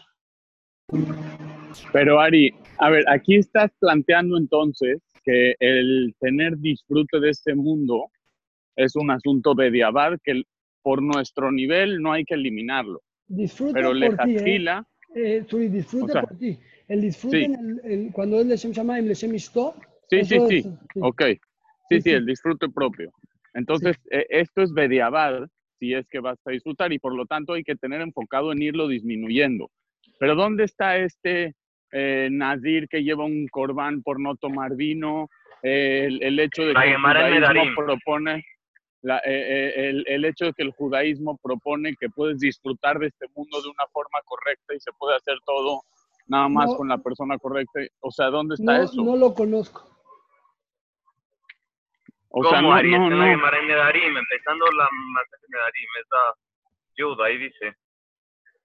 Pero 1.93 2.19
Ari, 2.19 2.53
a 2.79 2.89
ver, 2.89 3.03
aquí 3.09 3.35
estás 3.35 3.71
planteando 3.79 4.37
entonces 4.37 5.01
que 5.23 5.55
el 5.59 6.15
tener 6.19 6.57
disfrute 6.57 7.19
de 7.19 7.29
este 7.29 7.55
mundo 7.55 8.07
es 8.75 8.95
un 8.95 9.11
asunto 9.11 9.53
de 9.53 9.71
que 10.23 10.43
por 10.81 11.01
nuestro 11.01 11.51
nivel 11.51 12.01
no 12.01 12.11
hay 12.11 12.25
que 12.25 12.33
eliminarlo. 12.33 13.01
Disfrute 13.27 13.73
Pero 13.73 13.89
por 13.89 14.25
ti, 14.25 14.37
¿eh? 14.37 14.81
Eh 15.15 15.45
disfrute 15.69 16.13
por 16.13 16.37
ti. 16.37 16.57
El 16.87 17.01
disfrute 17.01 17.49
cuando 18.13 18.41
es 18.41 18.47
Leshem 18.47 18.71
Shamayim, 18.71 19.07
Leshem 19.07 19.35
Ishto. 19.35 19.75
Sí, 20.09 20.25
sí, 20.25 20.37
sí, 20.49 20.61
sí. 20.61 20.99
Ok. 21.01 21.23
Sí, 21.89 22.01
sí, 22.01 22.11
el 22.11 22.25
disfrute 22.25 22.69
propio. 22.69 23.11
Entonces, 23.53 23.97
e, 24.09 24.25
esto 24.29 24.61
es 24.61 24.73
Bediabad, 24.73 25.47
si 25.79 25.93
es 25.93 26.07
que 26.07 26.19
vas 26.19 26.37
a 26.45 26.51
disfrutar, 26.51 26.93
y 26.93 26.99
por 26.99 27.13
lo 27.13 27.25
tanto 27.25 27.53
hay 27.53 27.63
que 27.63 27.75
tener 27.75 28.01
enfocado 28.01 28.51
en 28.51 28.61
irlo 28.61 28.87
disminuyendo. 28.87 29.69
Pero 30.19 30.35
¿dónde 30.35 30.63
está 30.65 30.97
este 30.97 31.55
eh, 31.91 32.29
Nadir 32.31 32.87
que 32.87 33.03
lleva 33.03 33.25
un 33.25 33.47
corbán 33.47 34.03
por 34.03 34.19
no 34.19 34.35
tomar 34.35 34.75
vino? 34.75 35.29
el, 35.63 36.39
hecho 36.39 36.63
de 36.65 36.73
que 36.73 36.91
el 36.91 36.97
judaísmo 36.97 37.75
propone... 37.75 38.43
La, 39.03 39.17
eh, 39.17 39.21
eh, 39.25 39.89
el, 39.89 40.05
el, 40.07 40.25
hecho 40.25 40.45
de 40.45 40.53
que 40.53 40.61
el 40.61 40.71
judaísmo 40.71 41.37
propone 41.41 41.95
que 41.99 42.09
puedes 42.09 42.39
disfrutar 42.39 42.99
de 42.99 43.07
este 43.07 43.25
mundo 43.35 43.61
de 43.61 43.69
una 43.69 43.87
forma 43.91 44.19
correcta 44.25 44.75
y 44.75 44.79
se 44.79 44.91
puede 44.93 45.15
hacer 45.15 45.35
todo 45.43 45.81
nada 46.27 46.47
más 46.47 46.73
con 46.75 46.87
la 46.87 46.97
persona 46.97 47.37
correcta. 47.37 47.79
O 47.99 48.11
sea, 48.11 48.27
¿dónde 48.27 48.55
está 48.55 48.83
eso? 48.83 49.03
No 49.03 49.15
lo 49.15 49.33
conozco. 49.33 49.91
O 52.29 52.43
sea, 52.45 52.61
no, 52.61 52.73
Ari, 52.73 52.91
no, 52.91 53.09
no. 53.09 53.25
empezando 53.25 54.65
la 54.71 54.87
Nedarim, 55.49 55.89
esa 55.99 56.17
ayuda, 56.95 57.25
ahí 57.25 57.37
dice. 57.37 57.75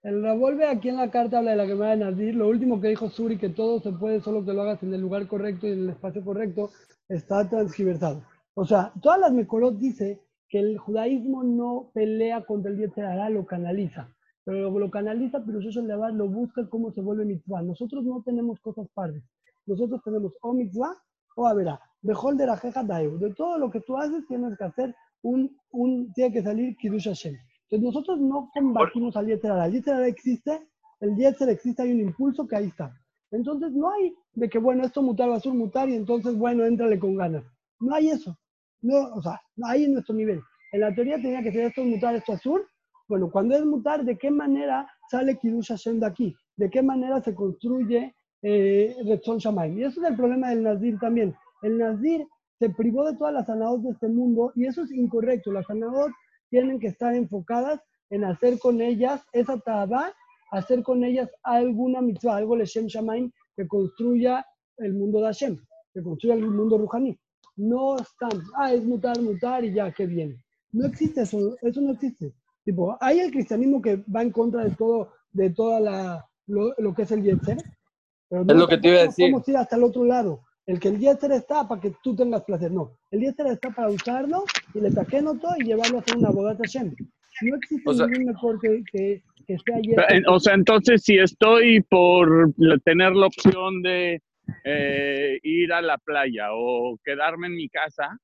El 0.05 0.23
revuelve 0.23 0.69
aquí 0.69 0.89
en 0.89 0.99
la 0.99 1.11
carta 1.11 1.39
habla 1.39 1.51
de 1.51 1.57
la 1.57 1.67
Gemara 1.67 1.91
de 1.91 1.97
Nadir. 1.97 2.37
Lo 2.37 2.47
último 2.47 2.81
que 2.81 2.89
dijo 2.89 3.11
Suri, 3.11 3.39
que 3.39 3.49
todo 3.49 3.81
se 3.81 3.91
puede, 3.91 4.21
solo 4.21 4.45
que 4.45 4.53
lo 4.53 4.63
hagas 4.63 4.85
en 4.85 4.95
el 4.95 5.01
lugar 5.01 5.27
correcto 5.27 5.67
y 5.67 5.73
en 5.73 5.81
el 5.81 5.91
espacio 5.91 6.25
correcto, 6.25 6.71
está 7.09 7.49
transgiversado. 7.49 8.23
O 8.55 8.65
sea, 8.65 8.93
todas 9.03 9.19
las 9.19 9.33
Mekorot 9.33 9.75
dice 9.75 10.23
que 10.49 10.59
el 10.59 10.79
judaísmo 10.79 11.43
no 11.43 11.91
pelea 11.95 12.45
contra 12.45 12.71
el 12.71 12.79
Yetzerara, 12.79 13.31
lo 13.31 13.47
canaliza. 13.47 14.09
Pero 14.45 14.71
lo, 14.71 14.91
canaliza, 14.91 15.43
pero 15.45 15.61
eso 15.61 15.83
lo 15.83 16.29
busca 16.29 16.69
cómo 16.69 16.93
se 16.93 17.01
vuelve 17.01 17.25
mitzvah. 17.25 17.63
Nosotros 17.63 18.05
no 18.05 18.23
tenemos 18.23 18.61
cosas 18.61 18.87
padres. 18.95 19.25
Nosotros 19.67 20.01
tenemos 20.05 20.33
o 20.41 20.53
mitzvah 20.53 20.95
o 21.37 21.55
verá, 21.55 21.81
mejor 22.03 22.37
de 22.37 22.47
la 22.47 22.57
jeja 22.57 22.83
De 22.83 23.35
todo 23.37 23.59
lo 23.59 23.71
que 23.71 23.81
tú 23.81 23.97
haces 23.97 24.27
tienes 24.29 24.57
que 24.57 24.65
hacer 24.65 24.95
un, 25.23 25.55
un 25.73 26.13
tiene 26.13 26.33
que 26.33 26.43
salir 26.43 26.77
Kiddush 26.77 27.09
Hashem. 27.09 27.37
Entonces 27.65 27.85
nosotros 27.85 28.21
no 28.21 28.49
combatimos 28.55 29.17
al 29.17 29.27
Yetzerara. 29.27 29.67
El 29.67 29.73
Yetzerara 29.73 30.07
existe, 30.07 30.69
el 31.01 31.17
Yetzer 31.17 31.49
existe, 31.49 31.83
hay 31.83 31.93
un 31.93 32.01
impulso 32.01 32.47
que 32.47 32.57
ahí 32.57 32.67
está. 32.67 32.97
Entonces 33.33 33.73
no 33.73 33.91
hay 33.91 34.15
de 34.35 34.49
que, 34.49 34.59
bueno, 34.59 34.85
esto 34.85 35.03
mutar 35.03 35.29
va 35.29 35.37
a 35.37 35.41
ser 35.41 35.53
mutar 35.53 35.89
y 35.89 35.95
entonces, 35.95 36.37
bueno, 36.37 36.65
éntrale 36.65 36.99
con 36.99 37.17
ganas. 37.17 37.45
No 37.81 37.95
hay 37.95 38.11
eso. 38.11 38.39
No, 38.83 39.15
o 39.15 39.23
sea, 39.23 39.41
hay 39.65 39.85
en 39.85 39.95
nuestro 39.95 40.15
nivel. 40.15 40.41
En 40.73 40.81
la 40.81 40.95
teoría 40.95 41.17
tenía 41.17 41.43
que 41.43 41.53
ser 41.53 41.67
esto 41.67 41.85
mutar, 41.85 42.15
esto 42.15 42.33
azul. 42.33 42.67
Bueno, 43.09 43.31
cuando 43.31 43.57
es 43.57 43.65
mutar, 43.65 44.05
¿de 44.05 44.19
qué 44.19 44.31
manera 44.31 44.89
sale 45.11 45.39
Kiddush 45.39 45.69
Hashem 45.69 46.01
de 46.01 46.07
aquí? 46.07 46.37
¿De 46.57 46.69
qué 46.71 46.83
manera 46.83 47.21
se 47.21 47.35
construye 47.35 48.15
eh, 48.43 48.97
Retzon 49.05 49.39
Y 49.77 49.83
eso 49.83 50.03
es 50.03 50.11
el 50.11 50.17
problema 50.17 50.51
del 50.51 50.63
Nazir 50.63 50.99
también. 50.99 51.35
El 51.63 51.79
Nazir 51.79 52.27
se 52.59 52.71
privó 52.71 53.05
de 53.05 53.17
todas 53.17 53.35
las 53.35 53.47
sanadot 53.47 53.81
de 53.83 53.91
este 53.91 54.09
mundo 54.09 54.53
y 54.55 54.67
eso 54.67 54.83
es 54.83 54.91
incorrecto. 54.91 55.53
Las 55.53 55.67
sanadot 55.67 56.11
tienen 56.51 56.79
que 56.81 56.89
estar 56.89 57.15
enfocadas 57.15 57.81
en 58.11 58.25
hacer 58.25 58.59
con 58.59 58.81
ellas 58.81 59.23
esa 59.33 59.59
taba, 59.59 60.13
hacer 60.53 60.83
con 60.83 61.05
ellas 61.05 61.31
alguna 61.43 62.01
mitzvah, 62.01 62.37
algo 62.37 62.57
Leshem 62.57 62.87
Shamaim 62.87 63.31
que 63.57 63.67
construya 63.67 64.45
el 64.79 64.95
mundo 64.95 65.21
de 65.21 65.27
Hashem, 65.27 65.59
que 65.93 66.03
construya 66.03 66.35
el 66.35 66.49
mundo 66.49 66.79
Ruhani. 66.79 67.19
No 67.57 67.97
están, 67.97 68.43
ah, 68.57 68.73
es 68.73 68.85
mutar, 68.85 69.21
mutar 69.21 69.65
y 69.65 69.73
ya, 69.73 69.91
qué 69.93 70.07
bien. 70.07 70.37
No 70.73 70.87
existe 70.87 71.23
eso, 71.23 71.57
eso 71.63 71.81
no 71.81 71.93
existe. 71.93 72.33
Tipo, 72.65 72.97
hay 73.01 73.21
el 73.21 73.31
cristianismo 73.31 73.81
que 73.81 74.03
va 74.15 74.23
en 74.23 74.31
contra 74.31 74.65
de 74.65 74.71
todo, 74.71 75.13
de 75.33 75.51
toda 75.51 75.81
la, 75.81 76.27
lo, 76.47 76.75
lo 76.79 76.95
que 76.95 77.03
es 77.03 77.13
el 77.13 77.23
Yetzer, 77.23 77.59
es 78.31 78.57
lo 78.57 78.67
que 78.67 78.79
te 78.79 78.89
iba 78.89 78.99
a 78.99 79.03
decir. 79.03 79.27
Podemos 79.27 79.49
ir 79.49 79.57
hasta 79.57 79.77
el 79.77 79.85
otro 79.85 80.05
lado. 80.05 80.41
El 80.67 80.81
que 80.81 80.89
el 80.89 80.99
Yetzer 80.99 81.31
está 81.33 81.69
para 81.69 81.81
que 81.81 81.93
tú 82.03 82.17
tengas 82.17 82.43
placer. 82.43 82.73
No, 82.73 82.99
el 83.13 83.21
Yetzer 83.21 83.47
está 83.47 83.71
para 83.71 83.89
usarlo 83.89 84.45
y 84.75 84.81
le 84.81 84.91
taqueno 84.91 85.39
todo 85.39 85.55
y 85.59 85.65
llevarlo 85.65 85.99
a 85.99 86.01
hacer 86.01 86.17
una 86.17 86.31
boda 86.31 86.57
Hashem. 86.57 86.95
No 87.43 87.57
existe 87.57 87.93
ningún 87.93 88.25
mejor 88.25 88.59
que, 88.61 88.83
que, 88.91 89.23
sea 89.47 89.81
Yetzer. 89.81 90.29
O 90.29 90.41
sea, 90.41 90.55
entonces 90.55 91.03
si 91.03 91.19
estoy 91.19 91.83
por 91.83 92.53
tener 92.85 93.13
la 93.13 93.27
opción 93.27 93.83
de 93.83 94.21
eh, 94.65 95.39
ir 95.43 95.73
a 95.73 95.83
la 95.83 95.99
playa 95.99 96.49
o 96.53 96.99
quedarme 97.05 97.49
en 97.49 97.57
mi 97.57 97.69
casa, 97.69 98.19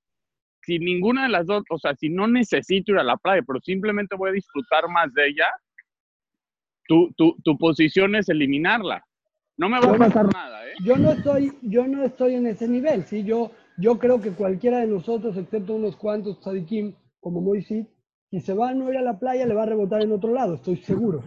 si 0.62 0.78
ninguna 0.78 1.24
de 1.24 1.30
las 1.30 1.46
dos, 1.46 1.64
o 1.70 1.78
sea, 1.78 1.94
si 1.96 2.08
no 2.08 2.28
necesito 2.28 2.92
ir 2.92 2.98
a 2.98 3.04
la 3.04 3.16
playa, 3.16 3.42
pero 3.46 3.60
simplemente 3.60 4.16
voy 4.16 4.30
a 4.30 4.34
disfrutar 4.34 4.88
más 4.88 5.12
de 5.12 5.28
ella, 5.28 5.46
tu, 6.86 7.12
tu, 7.16 7.36
tu 7.42 7.58
posición 7.58 8.14
es 8.16 8.28
eliminarla. 8.28 9.04
No 9.56 9.68
me 9.68 9.80
va 9.80 9.94
a 9.94 9.98
pasar 9.98 10.32
nada, 10.32 10.66
¿eh? 10.66 10.72
Yo 10.84 10.96
no 10.96 11.12
estoy, 11.12 11.52
yo 11.62 11.86
no 11.86 12.04
estoy 12.04 12.34
en 12.34 12.46
ese 12.46 12.66
nivel, 12.68 13.04
¿sí? 13.04 13.22
Yo, 13.22 13.50
yo 13.76 13.98
creo 13.98 14.20
que 14.20 14.32
cualquiera 14.32 14.78
de 14.78 14.86
nosotros, 14.86 15.36
excepto 15.36 15.74
unos 15.74 15.96
cuantos 15.96 16.40
tzadikim, 16.40 16.94
como 17.20 17.40
Moisés, 17.40 17.86
si 18.30 18.40
se 18.40 18.54
va 18.54 18.70
a 18.70 18.74
no 18.74 18.90
ir 18.90 18.96
a 18.96 19.02
la 19.02 19.18
playa, 19.18 19.46
le 19.46 19.54
va 19.54 19.64
a 19.64 19.66
rebotar 19.66 20.02
en 20.02 20.12
otro 20.12 20.32
lado, 20.32 20.54
estoy 20.54 20.76
seguro. 20.76 21.22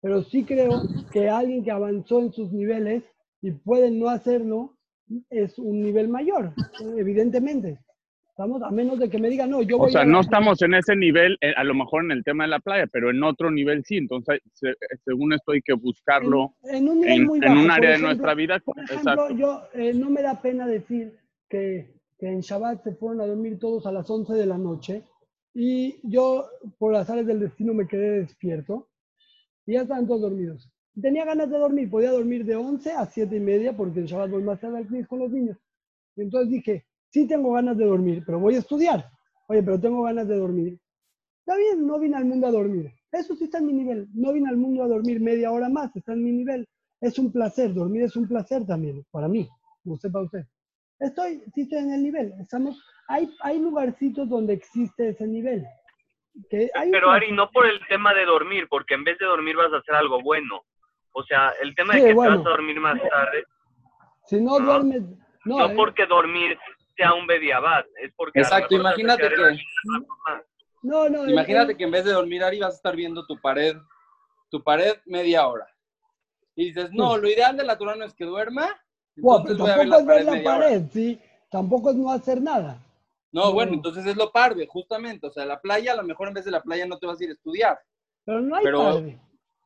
Pero 0.00 0.22
sí 0.22 0.44
creo 0.44 0.82
que 1.12 1.28
alguien 1.28 1.64
que 1.64 1.72
avanzó 1.72 2.20
en 2.20 2.32
sus 2.32 2.52
niveles 2.52 3.02
y 3.40 3.52
puede 3.52 3.90
no 3.90 4.08
hacerlo, 4.08 4.76
es 5.30 5.58
un 5.58 5.80
nivel 5.80 6.08
mayor, 6.08 6.52
evidentemente. 6.96 7.78
Estamos, 8.30 8.62
a 8.62 8.70
menos 8.70 9.00
de 9.00 9.10
que 9.10 9.18
me 9.18 9.30
digan, 9.30 9.50
no, 9.50 9.62
yo 9.62 9.78
voy 9.78 9.88
O 9.88 9.90
sea, 9.90 10.04
no 10.04 10.20
estamos 10.20 10.62
en 10.62 10.74
ese 10.74 10.94
nivel, 10.94 11.36
eh, 11.40 11.52
a 11.56 11.64
lo 11.64 11.74
mejor 11.74 12.04
en 12.04 12.12
el 12.12 12.22
tema 12.22 12.44
de 12.44 12.50
la 12.50 12.60
playa, 12.60 12.86
pero 12.86 13.10
en 13.10 13.20
otro 13.24 13.50
nivel 13.50 13.82
sí. 13.84 13.96
Entonces, 13.96 14.40
según 15.04 15.32
esto 15.32 15.50
hay 15.50 15.60
que 15.60 15.72
buscarlo 15.72 16.54
en, 16.62 16.88
un, 16.88 17.00
nivel 17.00 17.26
muy 17.26 17.40
bajo. 17.40 17.52
en 17.52 17.58
un 17.58 17.70
área 17.72 17.90
de 17.90 17.98
nuestra 17.98 18.34
vida. 18.34 18.60
Por 18.60 18.78
ejemplo, 18.78 19.30
yo 19.30 19.62
eh, 19.74 19.92
no 19.92 20.08
me 20.08 20.22
da 20.22 20.40
pena 20.40 20.68
decir 20.68 21.18
que, 21.48 22.00
que, 22.16 22.28
en 22.28 22.40
Shabbat 22.40 22.84
se 22.84 22.94
fueron 22.94 23.20
a 23.22 23.26
dormir 23.26 23.58
todos 23.58 23.86
a 23.86 23.92
las 23.92 24.08
11 24.08 24.32
de 24.34 24.46
la 24.46 24.56
noche 24.56 25.02
y 25.52 25.98
yo, 26.08 26.48
por 26.78 26.92
las 26.92 27.10
áreas 27.10 27.26
del 27.26 27.40
destino, 27.40 27.74
me 27.74 27.88
quedé 27.88 28.20
despierto 28.20 28.88
y 29.66 29.72
ya 29.72 29.82
estaban 29.82 30.06
todos 30.06 30.20
dormidos. 30.20 30.70
Tenía 31.00 31.24
ganas 31.24 31.50
de 31.50 31.58
dormir, 31.58 31.90
podía 31.90 32.10
dormir 32.10 32.44
de 32.44 32.56
11 32.56 32.92
a 32.92 33.06
7 33.06 33.36
y 33.36 33.40
media 33.40 33.76
porque 33.76 34.00
en 34.00 34.06
Shabbat 34.06 34.30
voy 34.30 34.42
más 34.42 34.60
tarde 34.60 34.78
al 34.78 35.06
con 35.06 35.18
los 35.20 35.30
niños. 35.30 35.56
Y 36.16 36.22
entonces 36.22 36.50
dije, 36.50 36.86
sí 37.10 37.26
tengo 37.26 37.52
ganas 37.52 37.76
de 37.76 37.84
dormir, 37.84 38.22
pero 38.26 38.40
voy 38.40 38.56
a 38.56 38.58
estudiar. 38.58 39.08
Oye, 39.48 39.62
pero 39.62 39.80
tengo 39.80 40.02
ganas 40.02 40.26
de 40.26 40.36
dormir. 40.36 40.78
Está 41.40 41.56
bien, 41.56 41.86
no 41.86 41.98
vine 41.98 42.16
al 42.16 42.24
mundo 42.24 42.46
a 42.46 42.50
dormir. 42.50 42.92
Eso 43.10 43.34
sí 43.34 43.44
está 43.44 43.58
en 43.58 43.66
mi 43.66 43.72
nivel. 43.72 44.08
No 44.12 44.32
vine 44.32 44.50
al 44.50 44.56
mundo 44.56 44.82
a 44.82 44.88
dormir 44.88 45.20
media 45.20 45.50
hora 45.50 45.68
más, 45.68 45.94
está 45.96 46.12
en 46.12 46.22
mi 46.22 46.32
nivel. 46.32 46.66
Es 47.00 47.18
un 47.18 47.32
placer, 47.32 47.72
dormir 47.72 48.02
es 48.02 48.16
un 48.16 48.26
placer 48.26 48.66
también, 48.66 49.04
para 49.10 49.28
mí, 49.28 49.48
como 49.82 49.96
sepa 49.96 50.20
usted. 50.20 50.44
Estoy, 50.98 51.42
sí 51.54 51.62
estoy 51.62 51.78
en 51.78 51.92
el 51.92 52.02
nivel. 52.02 52.34
Estamos, 52.40 52.82
hay, 53.06 53.30
hay 53.40 53.60
lugarcitos 53.60 54.28
donde 54.28 54.52
existe 54.54 55.10
ese 55.10 55.26
nivel. 55.26 55.64
pero 56.50 57.10
Ari, 57.10 57.32
no 57.32 57.50
por 57.50 57.66
el 57.66 57.78
tema 57.88 58.12
de 58.14 58.24
dormir, 58.24 58.66
porque 58.68 58.94
en 58.94 59.04
vez 59.04 59.16
de 59.18 59.26
dormir 59.26 59.56
vas 59.56 59.72
a 59.72 59.78
hacer 59.78 59.94
algo 59.94 60.20
bueno. 60.20 60.64
O 61.18 61.24
sea, 61.24 61.52
el 61.60 61.74
tema 61.74 61.94
de 61.96 62.04
que 62.04 62.14
vas 62.14 62.30
a 62.30 62.36
dormir 62.36 62.78
más 62.78 62.96
tarde. 63.00 63.44
Si 64.26 64.40
no, 64.40 64.60
duermes. 64.60 65.02
No, 65.44 65.58
no 65.58 65.66
eh. 65.66 65.74
porque 65.74 66.06
dormir 66.06 66.56
sea 66.96 67.12
un 67.12 67.26
Bediabad. 67.26 67.84
Es 68.00 68.12
porque 68.14 68.38
Exacto, 68.38 68.76
imagínate 68.76 69.28
que. 69.28 69.58
No, 70.82 71.08
no, 71.08 71.28
imagínate 71.28 71.76
que 71.76 71.82
en 71.82 71.90
vez 71.90 72.04
de 72.04 72.12
dormir 72.12 72.44
Ari 72.44 72.60
vas 72.60 72.74
a 72.74 72.76
estar 72.76 72.94
viendo 72.94 73.26
tu 73.26 73.36
pared, 73.40 73.76
tu 74.48 74.62
pared 74.62 74.94
media 75.06 75.48
hora. 75.48 75.66
Y 76.54 76.66
dices, 76.66 76.90
no, 76.92 77.16
lo 77.16 77.28
ideal 77.28 77.56
de 77.56 77.64
la 77.64 77.74
no 77.74 78.04
es 78.04 78.14
que 78.14 78.24
duerma. 78.24 78.68
tampoco 79.16 79.48
es 79.48 80.06
ver 80.06 80.24
la 80.24 80.42
pared, 80.44 80.82
¿sí? 80.92 81.20
Tampoco 81.50 81.90
es 81.90 81.96
no 81.96 82.12
hacer 82.12 82.40
nada. 82.40 82.80
No, 83.32 83.52
bueno, 83.52 83.72
entonces 83.74 84.06
es 84.06 84.16
lo 84.16 84.30
parve, 84.30 84.68
justamente. 84.68 85.26
O 85.26 85.30
sea, 85.30 85.44
la 85.44 85.60
playa, 85.60 85.94
a 85.94 85.96
lo 85.96 86.04
mejor 86.04 86.28
en 86.28 86.34
vez 86.34 86.44
de 86.44 86.52
la 86.52 86.62
playa 86.62 86.86
no 86.86 86.96
te 86.96 87.06
vas 87.06 87.20
a 87.20 87.24
ir 87.24 87.30
a 87.30 87.32
estudiar. 87.32 87.76
Pero 88.24 88.40
no 88.40 88.54
hay 88.54 88.64
parve. 88.64 89.18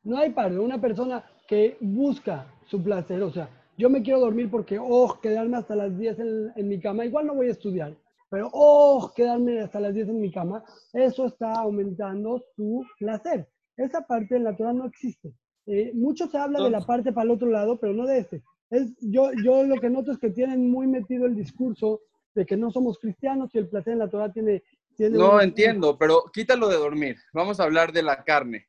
No 0.03 0.19
hay 0.19 0.31
parve. 0.31 0.59
Una 0.59 0.81
persona 0.81 1.23
que 1.47 1.77
busca 1.81 2.47
su 2.67 2.83
placer, 2.83 3.23
o 3.23 3.31
sea, 3.31 3.49
yo 3.77 3.91
me 3.91 4.03
quiero 4.03 4.21
dormir 4.21 4.51
porque, 4.51 4.79
oh, 4.81 5.19
quedarme 5.21 5.57
hasta 5.57 5.75
las 5.75 5.97
10 5.99 6.19
en, 6.57 6.69
mi 6.69 6.79
cama, 6.81 7.05
igual 7.05 7.27
no 7.27 7.35
voy 7.35 7.49
a 7.49 7.53
estudiar, 7.53 7.97
pero, 8.31 8.49
oh, 8.53 9.13
quedarme 9.15 9.61
hasta 9.61 9.81
las 9.81 9.95
10 9.95 10.09
en 10.09 10.21
mi 10.21 10.31
cama, 10.31 10.65
eso 10.93 11.27
está 11.27 11.53
aumentando 11.55 12.43
su 12.57 12.85
placer. 12.99 13.49
Esa 13.77 14.07
parte 14.07 14.37
en 14.37 14.45
la 14.45 14.57
Torah 14.57 14.73
no 14.73 14.87
existe. 14.87 15.35
Eh, 15.67 15.93
mucho 15.95 16.29
se 16.29 16.39
habla 16.39 16.63
de 16.63 16.71
la 16.71 16.81
parte 16.81 17.13
para 17.13 17.25
el 17.25 17.31
otro 17.31 17.49
lado, 17.49 17.79
pero 17.79 17.93
no 17.93 18.07
de 18.07 18.19
este. 18.19 18.43
Es, 18.71 18.93
yo, 19.01 19.31
yo 19.45 19.65
lo 19.65 19.81
que 19.81 19.91
noto 19.91 20.13
es 20.13 20.19
que 20.19 20.31
tienen 20.31 20.71
muy 20.71 20.87
metido 20.87 21.27
el 21.27 21.37
discurso 21.37 22.01
de 22.35 22.47
que 22.47 22.57
no 22.57 22.71
somos 22.71 22.99
cristianos 22.99 23.51
y 23.55 23.59
el 23.59 23.69
placer 23.69 23.93
en 23.95 23.99
la 23.99 24.09
Torah 24.09 24.33
tiene... 24.33 24.63
tiene 24.97 25.19
no, 25.19 25.41
entiendo, 25.41 25.99
pero 25.99 26.25
quítalo 26.33 26.69
de 26.69 26.77
dormir. 26.77 27.17
Vamos 27.33 27.61
a 27.61 27.65
hablar 27.65 27.93
de 27.93 28.03
la 28.03 28.25
carne. 28.25 28.67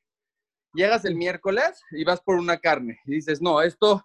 Llegas 0.73 1.05
el 1.05 1.15
miércoles 1.15 1.81
y 1.91 2.03
vas 2.03 2.21
por 2.21 2.36
una 2.36 2.57
carne 2.57 2.99
y 3.05 3.15
dices, 3.15 3.41
no, 3.41 3.62
esto 3.62 4.03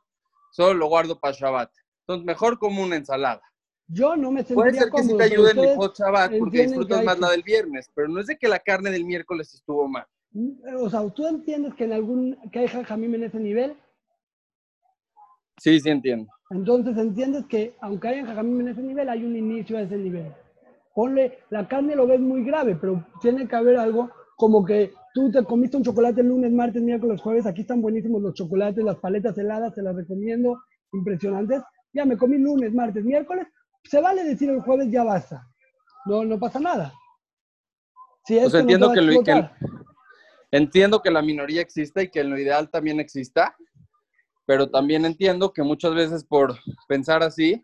solo 0.52 0.74
lo 0.74 0.88
guardo 0.88 1.18
para 1.18 1.34
Shabbat. 1.34 1.70
Entonces, 2.00 2.26
mejor 2.26 2.58
como 2.58 2.82
una 2.82 2.96
ensalada. 2.96 3.42
Yo 3.86 4.16
no 4.16 4.30
me 4.30 4.40
sentiría 4.40 4.54
Puede 4.54 4.74
ser 4.74 4.90
que 4.90 5.02
sí 5.02 5.16
te 5.16 5.24
ayude 5.24 5.50
en 5.52 5.60
mi 5.60 5.76
post 5.76 5.98
Shabbat 5.98 6.38
porque 6.38 6.66
disfrutas 6.66 7.04
más 7.04 7.18
la 7.18 7.30
del 7.30 7.42
viernes, 7.42 7.90
pero 7.94 8.08
no 8.08 8.20
es 8.20 8.26
de 8.26 8.36
que 8.36 8.48
la 8.48 8.58
carne 8.58 8.90
del 8.90 9.04
miércoles 9.04 9.54
estuvo 9.54 9.88
mal. 9.88 10.06
Mm, 10.32 10.50
o 10.80 10.90
sea, 10.90 11.08
¿tú 11.10 11.26
entiendes 11.26 11.74
que 11.74 11.84
en 11.84 11.92
algún 11.94 12.36
que 12.52 12.58
hay 12.58 12.68
jajamim 12.68 13.14
en 13.14 13.24
ese 13.24 13.38
nivel? 13.38 13.76
Sí, 15.58 15.80
sí 15.80 15.88
entiendo. 15.88 16.30
Entonces 16.50 16.96
entiendes 16.96 17.44
que 17.46 17.74
aunque 17.80 18.08
haya 18.08 18.26
jajamim 18.26 18.60
en 18.60 18.68
ese 18.68 18.82
nivel, 18.82 19.08
hay 19.08 19.24
un 19.24 19.36
inicio 19.36 19.76
a 19.76 19.82
ese 19.82 19.96
nivel. 19.96 20.32
Ponle, 20.94 21.38
la 21.50 21.68
carne 21.68 21.94
lo 21.94 22.06
ves 22.06 22.20
muy 22.20 22.44
grave, 22.44 22.76
pero 22.76 23.04
tiene 23.20 23.46
que 23.46 23.56
haber 23.56 23.76
algo 23.76 24.10
como 24.36 24.64
que 24.64 24.92
tú 25.18 25.32
te 25.32 25.42
comiste 25.44 25.76
un 25.76 25.82
chocolate 25.82 26.20
el 26.20 26.28
lunes, 26.28 26.52
martes, 26.52 26.80
miércoles, 26.80 27.20
jueves, 27.20 27.44
aquí 27.44 27.62
están 27.62 27.82
buenísimos 27.82 28.22
los 28.22 28.34
chocolates, 28.34 28.84
las 28.84 28.98
paletas 28.98 29.36
heladas, 29.36 29.74
se 29.74 29.82
las 29.82 29.96
recomiendo, 29.96 30.62
impresionantes. 30.92 31.60
Ya 31.92 32.04
me 32.04 32.16
comí 32.16 32.38
lunes, 32.38 32.72
martes, 32.72 33.04
miércoles, 33.04 33.48
se 33.82 34.00
vale 34.00 34.22
decir 34.22 34.48
el 34.48 34.60
jueves 34.60 34.88
ya 34.92 35.02
basta. 35.02 35.44
No, 36.06 36.24
no 36.24 36.38
pasa 36.38 36.60
nada. 36.60 36.94
Si 38.26 38.38
pues 38.38 38.54
entiendo 38.54 38.92
que, 38.92 39.50
entiendo 40.52 41.02
que 41.02 41.10
la 41.10 41.22
minoría 41.22 41.62
exista 41.62 42.00
y 42.00 42.10
que 42.10 42.20
en 42.20 42.30
lo 42.30 42.38
ideal 42.38 42.70
también 42.70 43.00
exista, 43.00 43.56
pero 44.46 44.70
también 44.70 45.04
entiendo 45.04 45.52
que 45.52 45.64
muchas 45.64 45.94
veces 45.94 46.24
por 46.24 46.54
pensar 46.86 47.24
así 47.24 47.60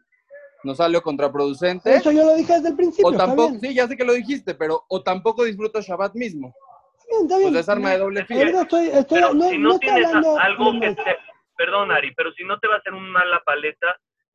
nos 0.65 0.79
sale 0.79 1.01
contraproducente. 1.01 1.95
Eso 1.95 2.11
yo 2.11 2.25
lo 2.25 2.35
dije 2.35 2.55
desde 2.55 2.71
el 2.71 2.77
principio. 2.77 3.07
O 3.07 3.13
tampoco, 3.13 3.57
sí, 3.61 3.75
ya 3.75 3.87
sé 3.87 3.97
que 3.97 4.05
lo 4.05 4.15
dijiste, 4.15 4.55
pero 4.55 4.85
o 4.89 5.03
tampoco 5.05 5.45
disfruto 5.45 5.81
Shabbat 5.81 6.15
mismo. 6.17 6.53
Está 7.23 7.39
bien, 7.39 7.51
Pues 7.51 7.61
es 7.63 7.69
arma 7.69 7.91
de 7.93 7.99
doble 7.99 8.25
filo. 8.25 8.41
Pero 8.45 8.61
estoy, 8.63 8.87
estoy, 8.87 9.21
Pero 9.21 9.35
no, 9.35 9.49
si 9.49 9.59
no 9.59 9.69
no 9.71 9.79
tienes 9.79 10.07
hablando 10.07 10.39
algo 10.39 10.81
que 10.81 10.95
te... 10.95 11.17
Perdón, 11.57 11.93
Ari, 11.93 12.13
pero 12.17 12.33
si 12.33 12.45
no 12.45 12.59
te 12.59 12.67
va 12.69 12.75
a 12.75 12.79
hacer 12.79 12.93
un 12.95 13.09
mal 13.11 13.31
la 13.31 13.41
paleta, 13.45 13.87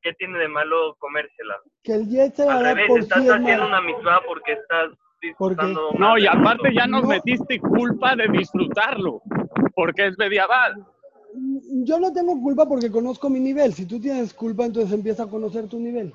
¿qué 0.01 0.13
tiene 0.13 0.39
de 0.39 0.47
malo 0.47 0.95
comérsela? 0.99 1.57
que 1.83 1.93
el 1.95 2.07
Yetzer 2.07 2.49
Al 2.49 2.57
hará 2.59 2.69
revés, 2.73 2.87
por 2.87 2.99
estás 2.99 3.23
sí 3.23 3.29
haciendo 3.29 3.65
una 3.67 3.81
mitzvah 3.81 4.21
porque 4.25 4.53
estás 4.53 4.91
disfrutando 5.21 5.91
No, 5.99 6.17
y 6.17 6.25
aparte 6.27 6.73
ya 6.73 6.87
nos 6.87 7.01
No. 7.03 7.09
metiste 7.09 7.59
culpa 7.59 8.15
de 8.15 8.27
disfrutarlo, 8.29 9.21
porque 9.75 10.07
es 10.07 10.17
medieval. 10.17 10.85
Yo 11.83 11.99
no 11.99 12.11
tengo 12.13 12.39
culpa 12.41 12.65
porque 12.67 12.89
conozco 12.89 13.29
mi 13.29 13.39
nivel. 13.39 13.73
Si 13.73 13.85
tú 13.85 13.99
tienes 13.99 14.33
culpa, 14.33 14.65
entonces 14.65 14.91
empieza 14.93 15.23
a 15.23 15.29
conocer 15.29 15.67
tu 15.67 15.79
nivel. 15.79 16.13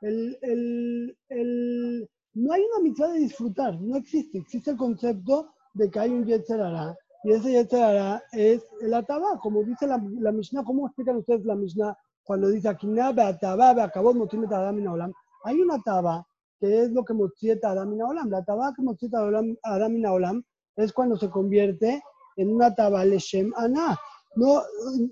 El, 0.00 0.38
el, 0.42 1.16
el- 1.28 2.08
no 2.34 2.52
hay 2.52 2.62
una 2.62 2.82
mitzvah 2.82 3.08
de 3.08 3.18
disfrutar, 3.20 3.74
no 3.80 3.96
existe. 3.96 4.38
Existe 4.38 4.70
el 4.70 4.76
concepto 4.76 5.52
de 5.74 5.90
que 5.90 5.98
hay 6.00 6.10
un 6.10 6.24
Yetzer 6.24 6.60
Hará, 6.60 6.96
y 7.24 7.32
ese 7.32 7.50
Yetzer 7.52 7.82
Hará 7.82 8.22
es 8.32 8.64
el 8.80 8.94
Atabá, 8.94 9.38
como 9.40 9.62
dice 9.62 9.86
la, 9.86 10.02
la 10.20 10.32
Mishnah. 10.32 10.64
¿Cómo 10.64 10.86
explican 10.86 11.16
ustedes 11.16 11.44
la 11.44 11.54
Mishnah 11.56 11.96
cuando 12.22 12.48
dice 12.48 12.68
Akiná 12.68 13.12
be'atabá 13.12 13.74
be'akabot 13.74 14.14
motim 14.14 14.44
et 14.44 14.52
adam 14.52 14.76
min 14.76 14.86
haolam? 14.86 15.12
Hay 15.44 15.60
una 15.60 15.74
Atabá 15.76 16.24
que 16.60 16.82
es 16.82 16.90
lo 16.92 17.04
que 17.04 17.12
mochieta 17.14 17.70
Adam 17.72 17.90
min 17.90 18.00
haolam. 18.02 18.30
La 18.30 18.38
Atabá 18.38 18.72
que 18.74 18.82
mochieta 18.82 19.18
Adam 19.18 19.56
Adam 19.62 19.92
min 19.92 20.06
haolam 20.06 20.42
es 20.76 20.92
cuando 20.92 21.16
se 21.16 21.28
convierte 21.28 22.02
en 22.36 22.52
una 22.54 22.66
Atabá 22.66 23.04
leshem 23.04 23.52
aná. 23.56 23.96
No, 24.36 24.62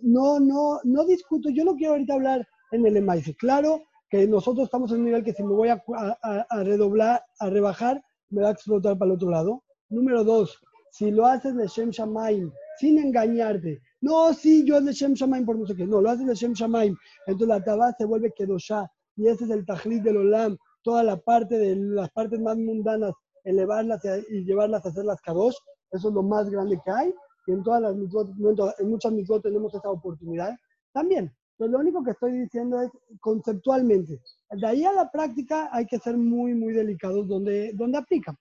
no, 0.02 0.40
no, 0.40 0.80
no 0.84 1.04
discuto. 1.04 1.48
Yo 1.50 1.64
no 1.64 1.74
quiero 1.76 1.92
ahorita 1.92 2.14
hablar 2.14 2.46
en 2.72 2.86
el 2.86 2.96
Emaise. 2.96 3.34
Claro 3.36 3.80
que 4.10 4.26
nosotros 4.26 4.64
estamos 4.66 4.90
en 4.92 4.98
un 4.98 5.04
nivel 5.06 5.24
que 5.24 5.32
si 5.32 5.42
me 5.42 5.54
voy 5.54 5.68
a, 5.70 5.82
a- 5.96 6.46
a 6.50 6.62
redoblar, 6.64 7.22
a 7.38 7.48
rebajar, 7.48 8.02
me 8.30 8.42
va 8.42 8.48
a 8.48 8.52
explotar 8.52 8.98
para 8.98 9.10
el 9.10 9.16
otro 9.16 9.30
lado. 9.30 9.62
Número 9.92 10.24
dos, 10.24 10.58
si 10.90 11.10
lo 11.10 11.26
haces 11.26 11.54
de 11.54 11.66
Shem 11.66 11.90
Shamaim, 11.90 12.50
sin 12.78 12.98
engañarte. 12.98 13.82
No, 14.00 14.32
sí, 14.32 14.64
yo 14.64 14.78
es 14.78 14.86
de 14.86 14.92
Shem 14.94 15.12
Shamaim 15.12 15.44
por 15.44 15.58
no 15.58 15.66
sé 15.66 15.76
qué. 15.76 15.86
No, 15.86 16.00
lo 16.00 16.08
haces 16.08 16.26
de 16.26 16.34
Shem 16.34 16.54
Shamaim. 16.54 16.96
Entonces 17.26 17.48
la 17.48 17.62
tabá 17.62 17.92
se 17.92 18.06
vuelve 18.06 18.32
Kedoshá. 18.32 18.90
Y 19.16 19.28
ese 19.28 19.44
es 19.44 19.50
el 19.50 19.66
tajlit 19.66 20.02
del 20.02 20.16
Olam. 20.16 20.56
Toda 20.82 21.04
la 21.04 21.18
parte 21.18 21.58
de 21.58 21.76
las 21.76 22.10
partes 22.10 22.40
más 22.40 22.56
mundanas, 22.56 23.12
elevarlas 23.44 24.00
y 24.30 24.44
llevarlas 24.44 24.84
a 24.86 24.88
hacer 24.88 25.04
las 25.04 25.20
Kadosh. 25.20 25.56
Eso 25.90 26.08
es 26.08 26.14
lo 26.14 26.22
más 26.22 26.48
grande 26.48 26.80
que 26.82 26.90
hay. 26.90 27.14
Y 27.46 27.52
en 27.52 27.62
todas 27.62 27.82
las 27.82 27.94
en, 27.94 28.88
muchas 28.88 29.12
mitzvot 29.12 29.42
tenemos 29.42 29.74
esa 29.74 29.90
oportunidad 29.90 30.56
también. 30.94 31.30
Pero 31.58 31.70
lo 31.70 31.78
único 31.80 32.02
que 32.02 32.12
estoy 32.12 32.32
diciendo 32.32 32.80
es 32.80 32.90
conceptualmente. 33.20 34.20
De 34.50 34.66
ahí 34.66 34.86
a 34.86 34.92
la 34.94 35.10
práctica 35.10 35.68
hay 35.70 35.84
que 35.84 35.98
ser 35.98 36.16
muy, 36.16 36.54
muy 36.54 36.72
delicados 36.72 37.28
donde, 37.28 37.72
donde 37.74 37.98
aplica. 37.98 38.34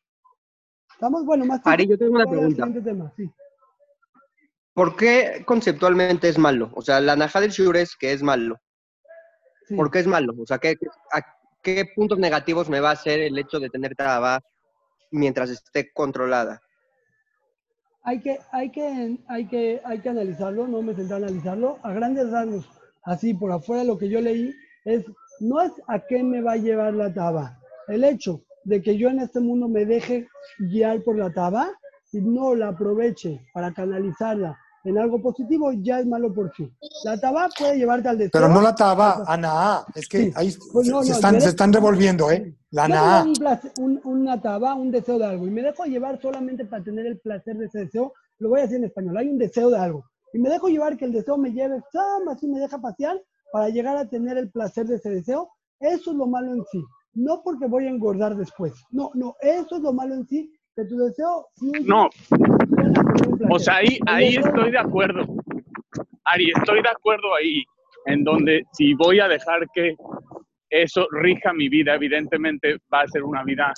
Estamos, 1.02 1.26
bueno, 1.26 1.46
más 1.46 1.62
Ari, 1.66 1.88
yo 1.88 1.98
tengo 1.98 2.12
una 2.14 2.28
pregunta. 2.28 2.72
tema, 2.84 3.12
sí. 3.18 3.28
¿Por 4.76 4.96
qué 4.96 5.42
conceptualmente 5.48 6.30
es 6.30 6.38
malo? 6.38 6.70
O 6.76 6.84
sea, 6.84 7.02
la 7.02 7.16
Naja 7.16 7.42
del 7.42 7.50
Shur 7.50 7.76
es 7.76 7.96
que 7.96 8.14
es 8.14 8.22
malo. 8.22 8.62
sí. 9.68 9.76
¿Por 9.76 9.90
qué 9.90 9.98
es 9.98 10.06
malo? 10.06 10.36
O 10.40 10.46
sea, 10.46 10.60
¿qué, 10.60 10.78
a 11.12 11.22
qué 11.64 11.86
puntos 11.96 12.20
negativos 12.20 12.70
me 12.70 12.80
va 12.80 12.90
a 12.90 12.94
hacer 12.94 13.20
el 13.20 13.36
hecho 13.40 13.60
de 13.60 13.72
tener 13.72 13.96
traba 13.96 14.42
mientras 15.10 15.50
esté 15.50 15.92
controlada? 15.92 16.62
Hay 18.04 18.20
que, 18.20 18.38
hay, 18.52 18.70
que, 18.70 19.18
hay, 19.28 19.48
que, 19.48 19.82
hay 19.84 20.02
que 20.02 20.10
analizarlo, 20.10 20.68
no 20.68 20.84
me 20.84 20.94
senté 20.94 21.14
a 21.14 21.18
analizarlo. 21.18 21.80
A 21.82 21.94
grandes 21.94 22.30
rasgos, 22.30 22.70
así 23.06 23.34
por 23.34 23.52
afuera 23.52 23.84
lo 23.84 23.98
que 23.98 24.08
yo 24.08 24.22
leí 24.22 24.54
es, 24.86 25.04
no 25.40 25.62
es 25.62 25.72
a 25.88 26.00
qué 26.00 26.22
me 26.22 26.44
va 26.44 26.52
a 26.52 26.58
llevar 26.58 26.94
la 26.94 27.12
taba. 27.12 27.58
El 27.88 28.04
hecho 28.04 28.44
de 28.64 28.82
que 28.82 28.98
yo 28.98 29.10
en 29.10 29.20
este 29.20 29.40
mundo 29.40 29.68
me 29.68 29.86
deje 29.86 30.28
guiar 30.60 31.02
por 31.04 31.18
la 31.18 31.32
taba 31.34 31.70
y 32.12 32.20
no 32.22 32.56
la 32.56 32.70
aproveche 32.70 33.42
para 33.54 33.74
canalizarla 33.74 34.58
en 34.84 34.98
algo 34.98 35.22
positivo, 35.22 35.72
ya 35.74 36.00
es 36.00 36.08
malo 36.08 36.34
por 36.34 36.52
sí. 36.56 36.68
La 37.04 37.20
taba 37.20 37.48
puede 37.58 37.78
llevarte 37.78 38.10
al 38.10 38.18
deseo. 38.18 38.32
Pero 38.34 38.50
no 38.50 38.62
la 38.62 38.74
taba, 38.74 39.24
Ana. 39.28 39.86
Es 39.94 40.08
que 40.10 40.26
Sí. 40.26 40.32
ahí 40.36 40.52
Pues 40.74 40.88
no, 40.88 41.04
se, 41.04 41.10
no, 41.12 41.16
están, 41.16 41.40
se 41.42 41.50
están 41.50 41.72
revolviendo, 41.72 42.32
¿eh? 42.32 42.56
La 42.72 42.86
Ana. 42.86 43.24
un 43.24 43.34
placer- 43.34 43.72
un- 43.78 44.02
una 44.04 44.42
taba, 44.42 44.74
un 44.74 44.90
deseo 44.90 45.20
de 45.20 45.26
algo, 45.26 45.46
y 45.46 45.52
me 45.52 45.62
dejo 45.62 45.84
llevar 45.86 46.20
solamente 46.20 46.66
para 46.66 46.84
tener 46.84 47.06
el 47.06 47.20
placer 47.20 47.58
de 47.58 47.66
ese 47.66 47.80
deseo, 47.80 48.14
lo 48.40 48.50
voy 48.50 48.60
a 48.60 48.64
decir 48.64 48.78
en 48.78 48.86
español, 48.86 49.18
hay 49.18 49.30
un 49.30 49.38
deseo 49.38 49.70
de 49.70 49.78
algo, 49.78 50.04
y 50.34 50.40
me 50.40 50.50
dejo 50.50 50.68
llevar 50.68 50.98
que 50.98 51.06
el 51.06 51.12
deseo 51.12 51.38
me 51.38 51.52
lleve, 51.52 51.80
así 52.32 52.48
me 52.48 52.60
deja 52.60 52.80
pasear 52.80 53.22
para 53.52 53.70
llegar 53.70 53.98
a 53.98 54.10
tener 54.10 54.38
el 54.38 54.50
placer 54.50 54.88
de 54.88 54.96
ese 54.96 55.12
deseo, 55.12 55.52
eso 55.80 56.10
es 56.12 56.18
lo 56.18 56.26
malo 56.26 56.54
en 56.56 56.64
sí, 56.72 56.84
no 57.14 57.42
porque 57.44 57.66
voy 57.68 57.86
a 57.86 57.90
engordar 57.90 58.36
después, 58.36 58.74
no, 58.92 59.12
no, 59.16 59.36
eso 59.42 59.76
es 59.76 59.82
lo 59.82 59.94
malo 59.94 60.16
en 60.16 60.26
sí, 60.28 60.52
que 60.76 60.86
tu 60.86 60.98
deseo 60.98 61.48
No, 61.86 62.10
o 63.50 63.60
sea, 63.60 63.76
ahí, 63.78 64.00
ahí 64.08 64.36
estoy 64.38 64.72
de 64.72 64.78
acuerdo. 64.78 65.26
Ari, 66.26 66.52
estoy 66.56 66.82
de 66.82 66.90
acuerdo 66.90 67.36
ahí, 67.36 67.64
en 68.06 68.24
donde 68.24 68.64
si 68.74 68.94
voy 68.94 69.20
a 69.20 69.28
dejar 69.28 69.68
que 69.74 69.96
eso 70.70 71.08
rija 71.12 71.52
mi 71.54 71.68
vida, 71.68 71.96
evidentemente 71.96 72.78
va 72.94 73.02
a 73.02 73.08
ser 73.08 73.24
una 73.24 73.44
vida 73.44 73.74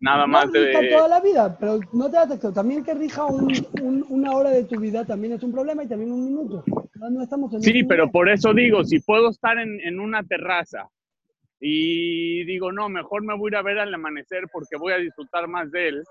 nada 0.00 0.26
No 0.26 0.32
más 0.32 0.50
rija 0.52 0.80
de... 0.80 0.88
toda 0.90 1.08
la 1.08 1.20
vida, 1.20 1.56
pero 1.58 1.78
no 1.92 2.10
te 2.10 2.18
texto. 2.28 2.52
También 2.52 2.82
que 2.82 2.94
rija 2.94 3.24
un- 3.24 3.52
un- 3.82 4.04
una 4.08 4.32
hora 4.32 4.50
de 4.50 4.64
tu 4.64 4.80
vida 4.80 5.04
también 5.04 5.34
es 5.34 5.42
un 5.42 5.52
problema 5.52 5.84
y 5.84 5.88
también 5.88 6.10
un 6.12 6.24
minuto. 6.24 6.64
No, 6.96 7.10
no 7.10 7.22
estamos 7.22 7.52
en 7.54 7.62
Sí, 7.62 7.84
pero 7.84 8.10
por 8.10 8.28
eso 8.28 8.52
digo, 8.52 8.82
si 8.84 8.98
puedo 9.00 9.30
estar 9.30 9.58
en, 9.58 9.78
en 9.80 10.00
una 10.00 10.22
terraza 10.24 10.88
y 11.60 12.44
digo, 12.44 12.72
no, 12.72 12.88
mejor 12.88 13.22
me 13.22 13.36
voy 13.36 13.48
a 13.48 13.52
ir 13.52 13.56
a 13.56 13.62
ver 13.62 13.78
al 13.78 13.94
amanecer 13.94 14.44
porque 14.52 14.76
voy 14.76 14.92
a 14.92 14.98
disfrutar 14.98 15.48
más 15.48 15.70
de 15.70 15.88
él, 15.88 16.04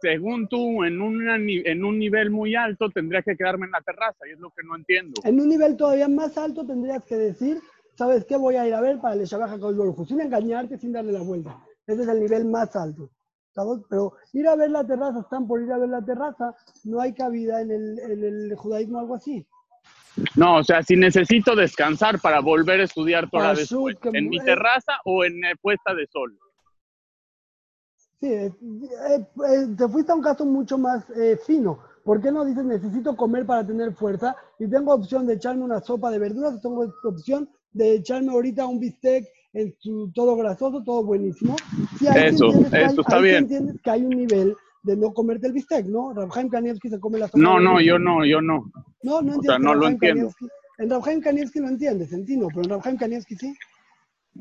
según 0.00 0.48
tú, 0.48 0.84
en, 0.84 1.00
una 1.00 1.36
en 1.36 1.84
un 1.84 1.98
nivel 1.98 2.30
muy 2.30 2.54
alto 2.54 2.88
tendría 2.90 3.22
que 3.22 3.36
quedarme 3.36 3.66
en 3.66 3.72
la 3.72 3.80
terraza 3.80 4.28
y 4.28 4.32
es 4.32 4.38
lo 4.38 4.50
que 4.50 4.62
no 4.64 4.76
entiendo. 4.76 5.20
En 5.24 5.40
un 5.40 5.48
nivel 5.48 5.76
todavía 5.76 6.08
más 6.08 6.38
alto 6.38 6.64
tendrías 6.64 7.04
que 7.04 7.16
decir, 7.16 7.58
¿sabes 7.96 8.24
qué 8.24 8.36
voy 8.36 8.54
a 8.54 8.66
ir 8.66 8.74
a 8.74 8.80
ver 8.80 9.00
para 9.00 9.14
el 9.14 9.22
HaKadosh 9.22 9.76
Baruj? 9.76 10.06
Sin 10.06 10.20
engañarte, 10.20 10.78
sin 10.78 10.92
darle 10.92 11.12
la 11.12 11.22
vuelta. 11.22 11.58
Ese 11.86 12.02
es 12.02 12.08
el 12.08 12.20
nivel 12.20 12.44
más 12.44 12.76
alto. 12.76 13.10
¿sabes? 13.58 13.80
Pero 13.88 14.12
ir 14.34 14.46
a 14.46 14.54
ver 14.54 14.70
la 14.70 14.86
terraza, 14.86 15.20
están 15.20 15.48
por 15.48 15.60
ir 15.60 15.72
a 15.72 15.78
ver 15.78 15.88
la 15.88 16.04
terraza, 16.04 16.54
no 16.84 17.00
hay 17.00 17.12
cabida 17.12 17.60
en 17.60 17.72
el, 17.72 17.98
en 17.98 18.24
el 18.24 18.54
judaísmo 18.54 19.00
algo 19.00 19.16
así. 19.16 19.44
No, 20.36 20.56
o 20.56 20.64
sea, 20.64 20.82
si 20.82 20.96
necesito 20.96 21.54
descansar 21.54 22.20
para 22.20 22.40
volver 22.40 22.80
a 22.80 22.84
estudiar 22.84 23.28
Pashut, 23.30 23.58
después, 23.58 23.96
que 24.00 24.18
en 24.18 24.28
mi 24.28 24.38
terraza 24.40 24.92
o 25.04 25.24
en 25.24 25.44
eh, 25.44 25.54
puesta 25.60 25.94
de 25.94 26.06
sol. 26.06 26.36
Sí, 28.20 28.26
eh, 28.26 28.46
eh, 28.46 29.20
eh, 29.20 29.66
te 29.76 29.88
fuiste 29.88 30.10
a 30.10 30.14
un 30.16 30.22
caso 30.22 30.44
mucho 30.44 30.76
más 30.76 31.08
eh, 31.10 31.38
fino. 31.46 31.78
¿Por 32.04 32.20
qué 32.20 32.32
no 32.32 32.44
dices 32.44 32.64
necesito 32.64 33.14
comer 33.16 33.46
para 33.46 33.66
tener 33.66 33.92
fuerza 33.94 34.34
y 34.58 34.66
tengo 34.68 34.92
opción 34.94 35.26
de 35.26 35.34
echarme 35.34 35.62
una 35.64 35.80
sopa 35.80 36.10
de 36.10 36.18
verduras 36.18 36.60
tengo 36.62 36.90
opción 37.04 37.48
de 37.72 37.94
echarme 37.96 38.32
ahorita 38.32 38.66
un 38.66 38.80
bistec 38.80 39.26
en 39.52 39.74
su, 39.78 40.10
todo 40.14 40.34
grasoso, 40.36 40.82
todo 40.82 41.04
buenísimo? 41.04 41.54
Sí, 41.98 42.08
ahí 42.08 42.30
sí 42.30 42.34
Eso, 42.34 42.46
entiendes 42.46 42.70
que 42.70 42.78
hay- 42.78 42.92
eso 42.92 43.00
está 43.02 43.16
ahí 43.16 43.22
sí 43.22 43.28
bien. 43.28 43.42
entiendes 43.44 43.76
que 43.82 43.90
hay 43.90 44.02
un 44.04 44.10
nivel 44.16 44.56
de 44.88 44.96
no 44.96 45.12
comerte 45.12 45.46
el 45.46 45.52
bistec, 45.52 45.86
¿no? 45.86 46.12
Rabhaim 46.12 46.48
Kanievski 46.48 46.88
se 46.88 46.98
come 46.98 47.18
la 47.18 47.26
sopa. 47.28 47.38
No, 47.38 47.60
no, 47.60 47.80
yo 47.80 47.98
no, 47.98 48.24
yo 48.24 48.40
no. 48.40 48.70
No, 49.02 49.20
no 49.22 49.32
o 49.32 49.34
entiendes. 49.34 49.46
sea, 49.46 49.58
no 49.58 49.74
lo 49.74 49.86
entiendo. 49.88 50.28
Kanievski- 50.30 50.48
En 50.78 50.90
Rabhaim 50.90 51.20
Kanievski 51.20 51.58
lo 51.60 51.68
entiendes, 51.68 52.12
en 52.12 52.24
ti 52.24 52.36
no, 52.36 52.48
pero 52.48 52.62
en 52.62 52.70
Rabhaim 52.70 52.96
Kanievski 52.96 53.36
sí. 53.36 53.54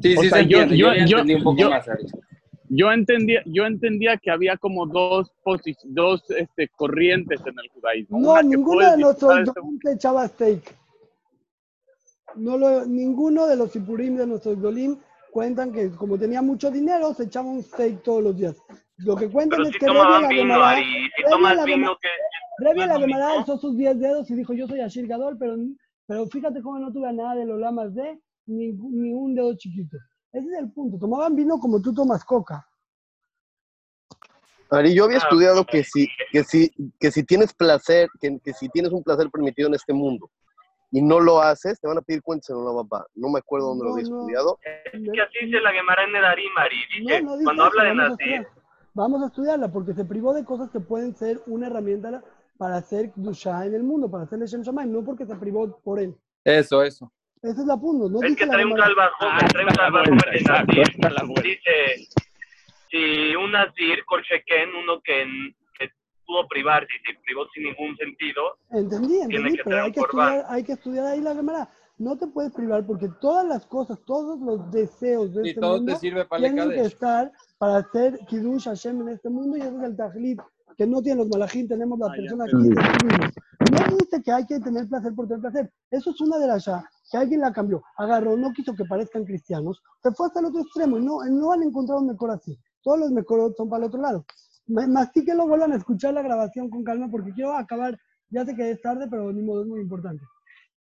Sí, 0.02 0.16
O 0.18 0.22
sí, 0.22 0.30
sea, 0.30 0.40
se 0.44 0.48
yo- 0.48 0.62
entiende. 0.62 0.78
yo- 0.78 0.88
Yo, 0.94 1.06
yo- 1.06 1.18
entendí 1.20 1.34
un 1.36 1.44
poco 1.44 1.58
yo- 1.62 1.70
más, 1.70 1.88
Ari. 1.90 2.06
Yo 2.70 2.92
entendía, 2.92 3.42
yo 3.46 3.66
entendía 3.66 4.18
que 4.18 4.30
había 4.30 4.58
como 4.58 4.86
dos 4.88 5.32
dos 5.86 6.24
este, 6.32 6.68
corrientes 6.76 7.40
en 7.46 7.56
el 7.64 7.70
judaísmo. 7.70 8.20
No, 8.20 8.42
ninguno 8.44 8.92
de 8.92 8.98
nuestros 8.98 9.32
disfrutar 9.38 9.56
dolim 9.64 9.80
te 9.80 9.92
echaba 9.94 10.28
steak. 10.28 10.76
No 12.36 12.58
lo, 12.58 12.86
ninguno 12.86 13.48
de 13.48 13.56
los 13.56 13.72
sipurim 13.72 14.18
de 14.18 14.28
nuestros 14.28 14.62
dolim 14.62 14.98
cuentan 15.32 15.72
que 15.72 15.90
como 15.92 16.18
tenía 16.20 16.42
mucho 16.42 16.70
dinero 16.70 17.14
se 17.14 17.24
echaba 17.24 17.48
un 17.50 17.64
steak 17.64 18.04
todos 18.04 18.22
los 18.24 18.36
días. 18.38 18.56
Lo 18.98 19.16
que 19.16 19.30
cuentan 19.30 19.58
Pero 19.60 19.64
es 19.70 19.74
si 19.74 19.80
que 19.80 19.86
la 19.88 20.28
vino, 20.28 20.64
Ari, 20.64 20.82
y 20.82 21.06
si 21.06 21.22
Revi 21.22 21.30
tomas 21.32 21.56
la 21.56 21.66
vino, 21.66 21.98
que 22.02 22.08
es 22.08 22.88
la 22.88 22.94
lo 22.96 23.00
Gemara 23.00 23.32
alzó 23.34 23.58
sus 23.58 23.78
10 23.78 24.00
dedos 24.00 24.30
y 24.32 24.36
dijo 24.36 24.54
yo 24.54 24.68
soy 24.68 24.82
Ashir 24.82 25.08
Gadol, 25.08 25.38
pero, 25.38 25.56
pero 26.08 26.26
fíjate 26.28 26.62
cómo 26.62 26.80
no 26.80 26.92
tuve 26.92 27.14
nada 27.14 27.36
de 27.36 27.46
los 27.46 27.60
lamas 27.60 27.94
de 27.94 28.20
ni, 28.48 28.72
ni 28.72 29.14
un 29.14 29.36
dedo 29.36 29.56
chiquito. 29.56 29.98
Ese 30.34 30.48
es 30.48 30.58
el 30.60 30.72
punto. 30.72 30.98
Tomaban 30.98 31.36
vino 31.36 31.60
como 31.60 31.82
tú 31.82 31.94
tomas 31.94 32.24
coca. 32.26 32.68
Ari, 34.70 34.94
yo 34.94 35.06
había 35.06 35.18
Ah, 35.18 35.22
estudiado 35.24 35.64
que 35.66 35.84
si, 35.84 36.08
que 36.32 36.44
si, 36.44 36.72
que 37.00 37.12
si 37.12 37.24
tienes 37.24 37.54
placer, 37.54 38.10
que, 38.20 38.38
que 38.44 38.54
si 38.54 38.68
tienes 38.70 38.92
un 38.92 39.04
placer 39.04 39.30
permitido 39.32 39.68
en 39.70 39.76
este 39.76 39.94
mundo 39.94 40.30
y 40.92 41.02
no 41.02 41.20
lo 41.20 41.40
haces, 41.42 41.80
te 41.80 41.88
van 41.88 41.98
a 42.00 42.02
pedir 42.02 42.22
cuentas 42.22 42.50
en 42.50 42.58
una 42.58 42.74
papá. 42.84 43.06
No 43.16 43.30
me 43.30 43.40
acuerdo 43.40 43.68
dónde 43.68 43.84
lo 43.86 43.90
No, 43.92 43.96
había 43.96 44.10
no. 44.10 44.20
estudiado. 44.20 44.60
Es 44.92 44.92
que 45.14 45.22
así 45.22 45.46
dice 45.46 45.62
la 45.62 45.72
Gemara 45.72 46.04
en 46.04 46.12
Nedarim, 46.14 46.58
Ari. 46.58 46.78
Dice, 47.00 47.22
No, 47.22 47.30
no 47.30 47.34
dice 47.38 47.44
cuando 47.46 47.64
eso, 47.64 47.72
habla 47.80 47.84
de 47.84 47.96
Nazir. 47.96 48.48
Vamos 48.98 49.22
a 49.22 49.28
estudiarla 49.28 49.72
porque 49.72 49.94
se 49.94 50.06
privó 50.06 50.34
de 50.34 50.44
cosas 50.44 50.72
que 50.72 50.80
pueden 50.80 51.16
ser 51.16 51.40
una 51.46 51.68
herramienta 51.68 52.24
para 52.58 52.78
hacer 52.78 53.12
Dusha 53.16 53.64
en 53.64 53.76
el 53.76 53.84
mundo, 53.84 54.10
para 54.10 54.24
hacerle 54.24 54.48
Shem 54.48 54.64
Shamayim, 54.64 54.92
no 54.92 55.04
porque 55.04 55.24
se 55.28 55.36
privó 55.36 55.80
por 55.84 56.00
él. 56.00 56.16
Eso, 56.44 56.82
eso. 56.82 57.12
Ese 57.44 57.62
es 57.62 57.68
la 57.68 57.78
punto. 57.78 58.10
No 58.10 58.24
es 58.24 58.36
que 58.36 58.48
trae 58.48 58.66
un 58.66 58.76
salvajomer, 58.76 59.44
ah, 59.44 59.48
trae 59.50 59.66
un 59.66 60.18
Nazir. 60.48 61.44
Dice, 61.44 62.10
si 62.90 63.36
un 63.36 63.52
Nazir, 63.52 64.04
Korsheken, 64.04 64.70
uno 64.84 65.00
que, 65.04 65.28
que 65.78 65.92
pudo 66.26 66.48
privarse 66.48 66.90
y 66.92 67.14
se 67.14 67.20
privó 67.24 67.46
sin 67.54 67.66
ningún 67.66 67.96
sentido, 67.98 68.58
entendí, 68.72 69.20
entendí, 69.20 69.30
tiene 69.30 69.58
que 69.58 69.64
pero 69.64 69.84
hay 69.84 69.92
que, 69.92 70.00
estudiar, 70.00 70.46
hay 70.50 70.64
que 70.64 70.72
estudiar 70.72 71.06
ahí 71.06 71.22
la 71.22 71.36
cámara. 71.36 71.70
No 72.00 72.18
te 72.18 72.26
puedes 72.26 72.52
privar 72.52 72.84
porque 72.84 73.10
todas 73.22 73.46
las 73.46 73.64
cosas, 73.68 74.00
todos 74.06 74.40
los 74.40 74.72
deseos 74.72 75.36
de 75.36 75.50
este 75.50 75.62
mundo 75.62 76.00
tienen 76.00 76.72
que 76.72 76.82
estar 76.82 77.32
para 77.58 77.78
hacer 77.78 78.20
Kiddush 78.28 78.66
Hashem 78.66 79.02
en 79.02 79.10
este 79.10 79.30
mundo 79.30 79.58
y 79.58 79.62
ese 79.62 79.76
es 79.76 79.84
el 79.84 79.96
Tajlit 79.96 80.42
que 80.78 80.86
no 80.86 81.02
tiene 81.02 81.24
los 81.24 81.30
malajín, 81.30 81.68
tenemos 81.68 81.98
la 81.98 82.06
ah, 82.06 82.14
persona 82.16 82.44
aquí. 82.44 82.70
No 83.72 83.98
dice 83.98 84.22
que 84.22 84.32
hay 84.32 84.46
que 84.46 84.60
tener 84.60 84.88
placer 84.88 85.14
por 85.16 85.28
tener 85.28 85.42
placer. 85.42 85.74
Eso 85.90 86.12
es 86.12 86.22
una 86.22 86.38
de 86.38 86.48
las 86.48 86.66
ya, 86.66 86.88
que 87.12 87.18
alguien 87.18 87.42
la 87.42 87.52
cambió. 87.52 87.82
Agarró, 87.98 88.38
no 88.38 88.54
quiso 88.54 88.76
que 88.76 88.86
parezcan 88.86 89.26
cristianos, 89.26 89.82
se 90.04 90.12
fue 90.12 90.28
hasta 90.28 90.40
el 90.40 90.46
otro 90.46 90.62
extremo 90.62 91.00
y 91.00 91.04
no, 91.04 91.24
no 91.26 91.52
han 91.52 91.64
encontrado 91.64 92.02
un 92.02 92.08
mejor 92.08 92.30
así. 92.30 92.58
Todos 92.84 93.00
los 93.00 93.12
mejores 93.12 93.56
son 93.58 93.70
para 93.70 93.86
el 93.86 93.88
otro 93.88 94.02
lado. 94.02 94.26
lo 94.68 95.48
vuelvan 95.48 95.72
a 95.72 95.78
escuchar 95.78 96.14
la 96.14 96.22
grabación 96.22 96.70
con 96.70 96.84
calma 96.84 97.10
porque 97.10 97.34
quiero 97.34 97.54
acabar, 97.54 97.98
ya 98.30 98.46
sé 98.46 98.56
que 98.56 98.70
es 98.70 98.82
tarde, 98.82 99.08
pero 99.10 99.34
ni 99.34 99.42
modo 99.42 99.64
es 99.64 99.68
muy 99.68 99.82
importante. 99.82 100.24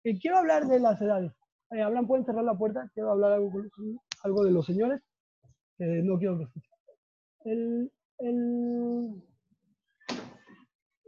Y 0.02 0.18
quiero 0.18 0.38
hablar 0.38 0.66
de 0.66 0.80
las 0.80 1.00
edades. 1.00 1.32
Eh, 1.70 1.82
hablan, 1.82 2.06
pueden 2.06 2.26
cerrar 2.26 2.44
la 2.44 2.58
puerta, 2.58 2.90
quiero 2.94 3.12
hablar 3.12 3.32
algo, 3.32 3.50
algo 4.24 4.44
de 4.44 4.50
los 4.50 4.66
señores, 4.66 5.00
no 5.78 6.18
quiero 6.18 6.38
que 6.38 6.44
escuchen. 6.44 6.70
El, 7.44 7.92
el, 8.18 9.22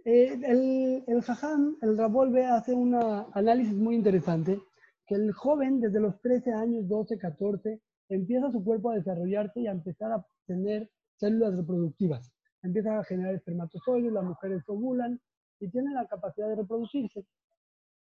eh, 0.05 0.39
el, 0.45 1.05
el 1.07 1.23
Jajam, 1.23 1.77
el 1.83 1.97
Rabolve, 1.97 2.47
hace 2.47 2.73
un 2.75 2.95
análisis 2.95 3.75
muy 3.75 3.95
interesante, 3.95 4.61
que 5.07 5.14
el 5.14 5.33
joven 5.33 5.81
desde 5.81 6.01
los 6.01 6.21
13 6.21 6.53
años, 6.53 6.89
12, 6.89 7.19
14, 7.19 7.81
empieza 8.09 8.51
su 8.51 8.62
cuerpo 8.62 8.91
a 8.91 8.97
desarrollarse 8.97 9.61
y 9.61 9.67
a 9.67 9.73
empezar 9.73 10.12
a 10.12 10.27
tener 10.47 10.91
células 11.17 11.57
reproductivas. 11.57 12.33
Empieza 12.62 12.99
a 12.99 13.05
generar 13.05 13.35
espermatozoides, 13.35 14.12
las 14.12 14.25
mujeres 14.25 14.62
ovulan 14.69 15.21
y 15.61 15.71
tienen 15.71 15.95
la 15.95 16.07
capacidad 16.07 16.49
de 16.49 16.57
reproducirse. 16.57 17.25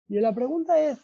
Y 0.08 0.20
la 0.20 0.34
pregunta 0.34 0.80
es, 0.80 1.00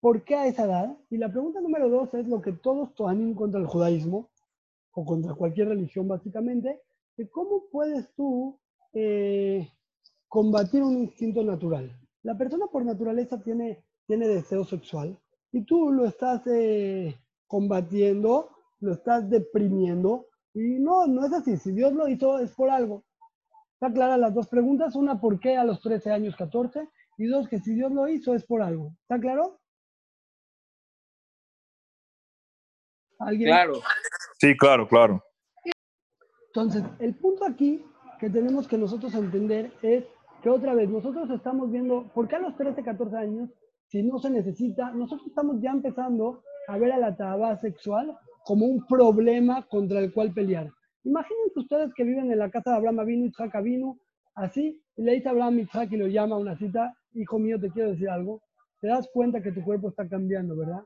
¿por 0.00 0.24
qué 0.24 0.36
a 0.36 0.46
esa 0.46 0.64
edad? 0.64 0.96
Y 1.10 1.18
la 1.18 1.30
pregunta 1.30 1.60
número 1.60 1.88
dos 1.88 2.12
es 2.14 2.26
lo 2.28 2.40
que 2.40 2.52
todos 2.52 2.94
toman 2.94 3.34
contra 3.34 3.60
el 3.60 3.66
judaísmo, 3.66 4.30
o 4.94 5.04
contra 5.04 5.34
cualquier 5.34 5.68
religión 5.68 6.08
básicamente, 6.08 6.80
que 7.16 7.28
cómo 7.28 7.64
puedes 7.70 8.12
tú 8.14 8.58
eh, 8.92 9.68
combatir 10.28 10.82
un 10.82 10.98
instinto 10.98 11.42
natural. 11.42 11.96
La 12.22 12.36
persona 12.36 12.66
por 12.66 12.84
naturaleza 12.84 13.42
tiene, 13.42 13.84
tiene 14.06 14.28
deseo 14.28 14.64
sexual 14.64 15.18
y 15.52 15.64
tú 15.64 15.92
lo 15.92 16.06
estás 16.06 16.46
eh, 16.46 17.16
combatiendo, 17.46 18.50
lo 18.80 18.92
estás 18.92 19.28
deprimiendo 19.28 20.26
y 20.54 20.78
no, 20.78 21.06
no 21.06 21.26
es 21.26 21.32
así. 21.32 21.56
Si 21.56 21.72
Dios 21.72 21.92
lo 21.92 22.08
hizo 22.08 22.38
es 22.38 22.52
por 22.52 22.70
algo. 22.70 23.04
Está 23.74 23.92
clara 23.92 24.16
las 24.16 24.32
dos 24.32 24.48
preguntas. 24.48 24.94
Una, 24.94 25.20
¿por 25.20 25.40
qué 25.40 25.56
a 25.56 25.64
los 25.64 25.80
13 25.82 26.12
años 26.12 26.36
14? 26.36 26.88
Y 27.18 27.26
dos, 27.26 27.48
que 27.48 27.58
si 27.58 27.74
Dios 27.74 27.92
lo 27.92 28.08
hizo 28.08 28.34
es 28.34 28.44
por 28.44 28.62
algo. 28.62 28.94
¿Está 29.02 29.20
claro? 29.20 29.60
¿Alguien? 33.18 33.50
Claro. 33.50 33.74
Sí, 34.44 34.54
claro, 34.58 34.86
claro. 34.86 35.24
Entonces, 36.48 36.84
el 36.98 37.14
punto 37.14 37.46
aquí 37.46 37.82
que 38.20 38.28
tenemos 38.28 38.68
que 38.68 38.76
nosotros 38.76 39.14
entender 39.14 39.72
es 39.80 40.04
que 40.42 40.50
otra 40.50 40.74
vez 40.74 40.90
nosotros 40.90 41.30
estamos 41.30 41.72
viendo, 41.72 42.10
¿por 42.14 42.28
qué 42.28 42.36
a 42.36 42.40
los 42.40 42.54
13, 42.54 42.82
14 42.82 43.16
años, 43.16 43.48
si 43.88 44.02
no 44.02 44.18
se 44.18 44.28
necesita, 44.28 44.90
nosotros 44.90 45.28
estamos 45.28 45.62
ya 45.62 45.70
empezando 45.70 46.42
a 46.68 46.76
ver 46.76 46.92
a 46.92 46.98
la 46.98 47.16
tabá 47.16 47.56
sexual 47.56 48.18
como 48.44 48.66
un 48.66 48.86
problema 48.86 49.66
contra 49.66 50.00
el 50.00 50.12
cual 50.12 50.34
pelear? 50.34 50.70
Imagínense 51.04 51.60
ustedes 51.60 51.94
que 51.94 52.04
viven 52.04 52.30
en 52.30 52.38
la 52.38 52.50
casa 52.50 52.72
de 52.72 52.76
Abraham 52.76 53.00
Avinu, 53.00 53.24
Isaac 53.24 53.54
Avinu, 53.54 53.98
así, 54.34 54.78
y 54.98 55.02
le 55.04 55.14
dice 55.14 55.30
Abraham 55.30 55.60
Isaac 55.60 55.90
y 55.92 55.96
lo 55.96 56.06
llama 56.06 56.36
a 56.36 56.40
una 56.40 56.58
cita, 56.58 56.94
hijo 57.14 57.38
mío, 57.38 57.58
te 57.58 57.70
quiero 57.70 57.92
decir 57.92 58.10
algo, 58.10 58.42
te 58.82 58.88
das 58.88 59.08
cuenta 59.10 59.40
que 59.40 59.52
tu 59.52 59.64
cuerpo 59.64 59.88
está 59.88 60.06
cambiando, 60.06 60.54
¿verdad? 60.54 60.82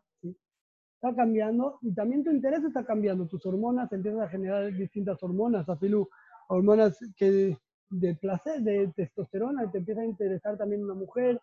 Está 1.00 1.14
cambiando 1.14 1.78
y 1.80 1.94
también 1.94 2.24
tu 2.24 2.30
interés 2.32 2.64
está 2.64 2.84
cambiando, 2.84 3.28
tus 3.28 3.46
hormonas 3.46 3.92
empiezan 3.92 4.20
a 4.20 4.28
generar 4.28 4.72
distintas 4.72 5.22
hormonas, 5.22 5.68
afilu, 5.68 6.08
hormonas 6.48 6.98
que 7.16 7.56
de 7.90 8.14
placer, 8.16 8.60
de 8.62 8.88
testosterona, 8.96 9.70
te 9.70 9.78
empieza 9.78 10.00
a 10.00 10.06
interesar 10.06 10.58
también 10.58 10.82
una 10.82 10.94
mujer. 10.94 11.40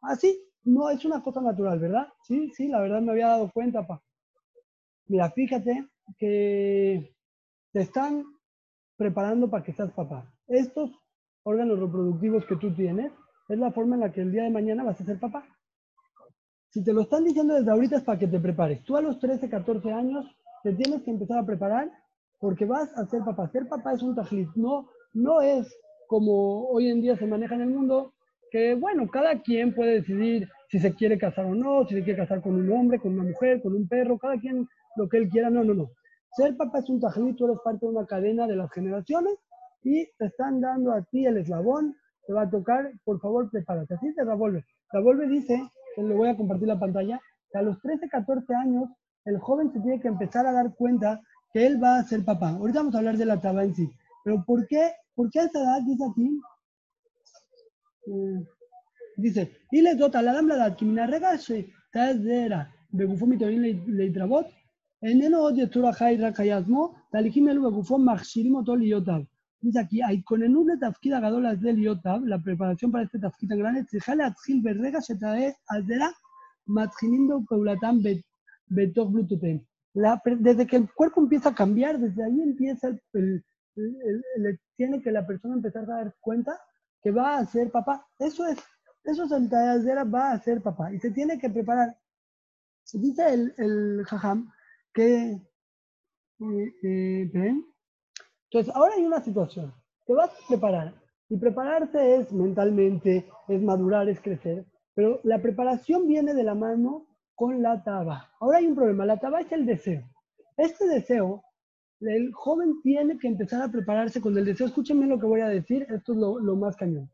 Así, 0.00 0.42
no 0.64 0.88
es 0.88 1.04
una 1.04 1.22
cosa 1.22 1.42
natural, 1.42 1.78
¿verdad? 1.78 2.08
Sí, 2.22 2.50
sí, 2.54 2.68
la 2.68 2.80
verdad 2.80 3.02
me 3.02 3.12
había 3.12 3.28
dado 3.28 3.50
cuenta, 3.52 3.86
pa. 3.86 4.02
Mira, 5.08 5.30
fíjate 5.30 5.88
que 6.18 7.14
te 7.72 7.80
están 7.80 8.24
preparando 8.96 9.50
para 9.50 9.62
que 9.62 9.74
seas 9.74 9.92
papá. 9.92 10.32
Estos 10.46 10.90
órganos 11.42 11.78
reproductivos 11.78 12.46
que 12.46 12.56
tú 12.56 12.74
tienes 12.74 13.12
es 13.48 13.58
la 13.58 13.72
forma 13.72 13.96
en 13.96 14.00
la 14.00 14.12
que 14.12 14.22
el 14.22 14.32
día 14.32 14.44
de 14.44 14.50
mañana 14.50 14.84
vas 14.84 15.00
a 15.00 15.04
ser 15.04 15.20
papá. 15.20 15.46
Si 16.76 16.84
te 16.84 16.92
lo 16.92 17.00
están 17.00 17.24
diciendo 17.24 17.54
desde 17.54 17.70
ahorita 17.70 17.96
es 17.96 18.02
para 18.02 18.18
que 18.18 18.26
te 18.26 18.38
prepares. 18.38 18.82
Tú 18.84 18.98
a 18.98 19.00
los 19.00 19.18
13, 19.18 19.48
14 19.48 19.92
años 19.92 20.26
te 20.62 20.74
tienes 20.74 21.00
que 21.04 21.10
empezar 21.10 21.38
a 21.38 21.46
preparar 21.46 21.90
porque 22.38 22.66
vas 22.66 22.94
a 22.98 23.06
ser 23.06 23.22
papá. 23.24 23.48
Ser 23.48 23.66
papá 23.66 23.94
es 23.94 24.02
un 24.02 24.14
tajlit, 24.14 24.50
no 24.56 24.86
no 25.14 25.40
es 25.40 25.74
como 26.06 26.68
hoy 26.68 26.90
en 26.90 27.00
día 27.00 27.16
se 27.16 27.26
maneja 27.26 27.54
en 27.54 27.62
el 27.62 27.70
mundo, 27.70 28.12
que 28.50 28.74
bueno, 28.74 29.08
cada 29.08 29.40
quien 29.40 29.74
puede 29.74 30.02
decidir 30.02 30.50
si 30.68 30.78
se 30.78 30.92
quiere 30.94 31.16
casar 31.16 31.46
o 31.46 31.54
no, 31.54 31.86
si 31.86 31.94
se 31.94 32.04
quiere 32.04 32.18
casar 32.18 32.42
con 32.42 32.54
un 32.54 32.70
hombre, 32.70 33.00
con 33.00 33.14
una 33.14 33.24
mujer, 33.24 33.62
con 33.62 33.74
un 33.74 33.88
perro, 33.88 34.18
cada 34.18 34.38
quien 34.38 34.68
lo 34.96 35.08
que 35.08 35.16
él 35.16 35.30
quiera, 35.30 35.48
no, 35.48 35.64
no, 35.64 35.72
no. 35.72 35.92
Ser 36.36 36.58
papá 36.58 36.80
es 36.80 36.90
un 36.90 37.00
tajlito, 37.00 37.46
eres 37.46 37.60
parte 37.64 37.86
de 37.86 37.92
una 37.92 38.04
cadena 38.04 38.46
de 38.46 38.56
las 38.56 38.70
generaciones 38.70 39.32
y 39.82 40.04
te 40.18 40.26
están 40.26 40.60
dando 40.60 40.92
a 40.92 41.00
ti 41.04 41.24
el 41.24 41.38
eslabón, 41.38 41.96
te 42.26 42.34
va 42.34 42.42
a 42.42 42.50
tocar, 42.50 42.92
por 43.02 43.18
favor, 43.18 43.50
prepárate. 43.50 43.94
Así 43.94 44.14
te 44.14 44.24
revuelve. 44.24 44.66
Revuelve 44.92 45.26
dice, 45.26 45.58
le 46.02 46.14
voy 46.14 46.28
a 46.28 46.36
compartir 46.36 46.68
la 46.68 46.78
pantalla, 46.78 47.20
que 47.50 47.58
a 47.58 47.62
los 47.62 47.80
13, 47.80 48.08
14 48.08 48.54
años 48.54 48.88
el 49.24 49.38
joven 49.38 49.72
se 49.72 49.80
tiene 49.80 50.00
que 50.00 50.08
empezar 50.08 50.46
a 50.46 50.52
dar 50.52 50.74
cuenta 50.74 51.20
que 51.52 51.66
él 51.66 51.82
va 51.82 51.98
a 51.98 52.04
ser 52.04 52.24
papá. 52.24 52.50
Ahorita 52.50 52.80
vamos 52.80 52.94
a 52.94 52.98
hablar 52.98 53.16
de 53.16 53.26
la 53.26 53.40
taba 53.40 53.64
en 53.64 53.74
sí. 53.74 53.90
Pero 54.24 54.44
¿por 54.44 54.66
qué 54.66 54.92
¿Por 55.16 55.30
qué 55.30 55.40
a 55.40 55.44
esa 55.44 55.60
edad 55.60 55.80
dice 55.80 56.04
aquí? 56.04 56.40
Eh, 58.06 58.44
dice, 59.16 59.50
y 59.72 59.80
le 59.80 59.94
dota 59.94 60.20
la 60.20 60.34
dama 60.34 60.56
la 60.56 60.76
kimina 60.76 61.06
regashe, 61.06 61.72
tazera, 61.90 62.70
begufo 62.90 63.26
mitorin 63.26 63.62
leitrabot, 63.86 64.46
eneno 65.00 65.40
od 65.42 65.56
yetura 65.56 65.92
jaira 65.94 66.32
kayazmo, 66.32 66.94
talikim 67.10 67.48
elu 67.48 67.62
begufo 67.62 67.98
machshirim 67.98 68.56
oto 68.56 68.76
liotav. 68.76 69.24
Dice 69.66 69.80
aquí, 69.80 70.00
hay 70.00 70.22
con 70.22 70.44
el 70.44 70.52
nube 70.52 70.76
tafkida 70.78 71.18
gadolas 71.18 71.60
de 71.60 71.72
liotav, 71.72 72.24
la 72.24 72.38
preparación 72.38 72.92
para 72.92 73.02
este 73.02 73.18
tafkid 73.18 73.48
tan 73.48 73.58
grande, 73.58 73.82
tzijale 73.82 74.22
atzil 74.22 74.62
berrega 74.62 75.00
shetae 75.00 75.56
aldera, 75.66 76.08
matjinindo 76.66 77.44
peulatan 77.48 78.00
betok 78.68 79.10
bluetooth. 79.10 79.60
Desde 80.38 80.68
que 80.68 80.76
el 80.76 80.88
cuerpo 80.94 81.20
empieza 81.20 81.48
a 81.48 81.54
cambiar, 81.56 81.98
desde 81.98 82.22
ahí 82.22 82.42
empieza 82.42 82.96
el 83.12 83.44
tiene 84.76 85.02
que 85.02 85.10
la 85.10 85.26
persona 85.26 85.56
empezar 85.56 85.82
a 85.90 85.96
dar 85.96 86.14
cuenta 86.20 86.60
que 87.02 87.10
va 87.10 87.38
a 87.38 87.46
ser 87.46 87.72
papá. 87.72 88.06
Eso 88.20 88.46
es, 88.46 88.58
eso 89.02 89.24
es 89.24 89.32
el 89.32 89.48
va 90.14 90.30
a 90.30 90.40
ser 90.40 90.62
papá. 90.62 90.92
Y 90.92 91.00
se 91.00 91.10
tiene 91.10 91.40
que 91.40 91.50
preparar. 91.50 91.98
Se 92.84 93.00
dice 93.00 93.34
el, 93.34 93.52
el 93.58 94.04
jajam 94.04 94.48
que, 94.92 95.32
eh, 95.32 96.74
eh, 96.84 97.30
Entonces, 98.56 98.74
ahora 98.74 98.94
hay 98.94 99.04
una 99.04 99.20
situación. 99.20 99.74
Te 100.06 100.14
vas 100.14 100.30
a 100.30 100.48
preparar. 100.48 100.94
Y 101.28 101.36
prepararse 101.36 102.16
es 102.16 102.32
mentalmente, 102.32 103.28
es 103.48 103.60
madurar, 103.60 104.08
es 104.08 104.18
crecer. 104.18 104.64
Pero 104.94 105.20
la 105.24 105.42
preparación 105.42 106.06
viene 106.06 106.32
de 106.32 106.42
la 106.42 106.54
mano 106.54 107.06
con 107.34 107.60
la 107.60 107.84
taba. 107.84 108.30
Ahora 108.40 108.56
hay 108.56 108.66
un 108.66 108.74
problema. 108.74 109.04
La 109.04 109.18
taba 109.18 109.42
es 109.42 109.52
el 109.52 109.66
deseo. 109.66 110.08
Este 110.56 110.86
deseo 110.86 111.44
el 112.00 112.32
joven 112.32 112.80
tiene 112.82 113.18
que 113.18 113.28
empezar 113.28 113.60
a 113.60 113.70
prepararse 113.70 114.22
con 114.22 114.38
el 114.38 114.46
deseo. 114.46 114.68
Escúchenme 114.68 115.06
lo 115.06 115.20
que 115.20 115.26
voy 115.26 115.42
a 115.42 115.48
decir, 115.48 115.86
esto 115.90 116.14
es 116.14 116.18
lo, 116.18 116.56
más 116.56 116.76
cañón. 116.76 117.10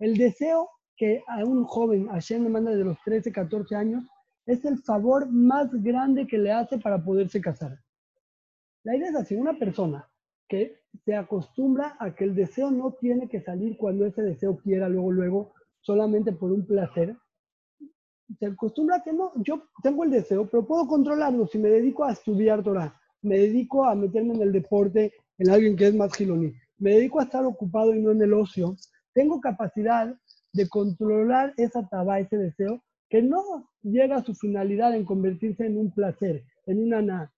El 0.00 0.18
deseo 0.18 0.68
que 0.98 1.22
a 1.26 1.44
un 1.46 1.64
joven 1.64 2.08
Hashem 2.08 2.42
le 2.42 2.50
manda 2.50 2.72
de 2.72 2.84
los 2.84 2.98
13, 3.06 3.32
14 3.32 3.74
años 3.74 4.04
es 4.44 4.62
el 4.66 4.76
favor 4.82 5.30
más 5.30 5.70
grande 5.82 6.26
que 6.26 6.36
le 6.36 6.52
hace 6.52 6.76
para 6.76 7.02
poderse 7.02 7.40
casar. 7.40 7.78
La 8.82 8.94
idea 8.94 9.08
es 9.08 9.16
así, 9.16 9.34
una 9.34 9.54
persona 9.54 10.06
que 10.54 10.76
se 11.04 11.16
acostumbra 11.16 11.96
a 11.98 12.14
que 12.14 12.24
el 12.24 12.34
deseo 12.34 12.70
no 12.70 12.92
tiene 12.92 13.28
que 13.28 13.40
salir 13.40 13.76
cuando 13.76 14.06
ese 14.06 14.22
deseo 14.22 14.58
quiera, 14.58 14.88
luego, 14.88 15.10
luego, 15.10 15.52
solamente 15.80 16.32
por 16.32 16.52
un 16.52 16.64
placer. 16.64 17.16
Se 18.38 18.46
acostumbra 18.46 18.96
a 18.96 19.02
que 19.02 19.12
no, 19.12 19.32
yo 19.36 19.64
tengo 19.82 20.04
el 20.04 20.10
deseo, 20.10 20.48
pero 20.48 20.66
puedo 20.66 20.86
controlarlo 20.86 21.46
si 21.46 21.58
me 21.58 21.68
dedico 21.68 22.04
a 22.04 22.12
estudiar 22.12 22.62
Torah 22.62 22.94
me 23.24 23.38
dedico 23.38 23.84
a 23.86 23.94
meterme 23.94 24.34
en 24.34 24.42
el 24.42 24.52
deporte, 24.52 25.12
en 25.38 25.50
alguien 25.50 25.76
que 25.76 25.86
es 25.88 25.94
más 25.94 26.14
giloní. 26.14 26.52
Me 26.78 26.92
dedico 26.92 27.20
a 27.20 27.24
estar 27.24 27.44
ocupado 27.44 27.94
y 27.94 28.00
no 28.00 28.12
en 28.12 28.22
el 28.22 28.34
ocio. 28.34 28.76
tengo 29.14 29.40
capacidad 29.40 30.14
de 30.52 30.68
controlar 30.68 31.54
esa 31.56 31.88
taba, 31.88 32.20
ese 32.20 32.36
deseo, 32.36 32.82
que 33.08 33.22
no 33.22 33.70
llega 33.82 34.16
a 34.16 34.24
su 34.24 34.34
finalidad 34.34 34.94
en 34.94 35.04
convertirse 35.04 35.66
en 35.66 35.78
un 35.78 35.90
placer, 35.92 36.44
en 36.66 36.84
una 36.84 37.00
nada. 37.00 37.33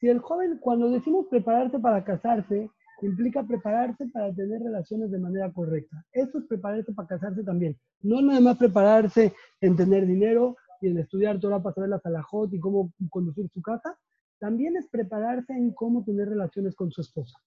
Si 0.00 0.08
el 0.08 0.18
joven, 0.18 0.58
cuando 0.60 0.90
decimos 0.90 1.26
prepararse 1.28 1.78
para 1.78 2.02
casarse, 2.02 2.70
implica 3.02 3.42
prepararse 3.42 4.06
para 4.06 4.32
tener 4.32 4.62
relaciones 4.62 5.10
de 5.10 5.18
manera 5.18 5.52
correcta. 5.52 6.04
Eso 6.12 6.38
es 6.38 6.46
prepararse 6.46 6.92
para 6.92 7.08
casarse 7.08 7.44
también. 7.44 7.76
No 8.00 8.22
nada 8.22 8.40
más 8.40 8.56
prepararse 8.56 9.34
en 9.60 9.76
tener 9.76 10.06
dinero 10.06 10.56
y 10.80 10.88
en 10.88 10.98
estudiar 10.98 11.38
Torah 11.38 11.62
para 11.62 11.74
saber 11.74 11.90
la 11.90 12.00
salajot 12.00 12.52
y 12.54 12.58
cómo 12.58 12.92
conducir 13.10 13.50
su 13.50 13.60
casa. 13.60 13.98
También 14.38 14.74
es 14.76 14.88
prepararse 14.88 15.52
en 15.52 15.72
cómo 15.72 16.02
tener 16.02 16.30
relaciones 16.30 16.74
con 16.74 16.90
su 16.90 17.02
esposa. 17.02 17.38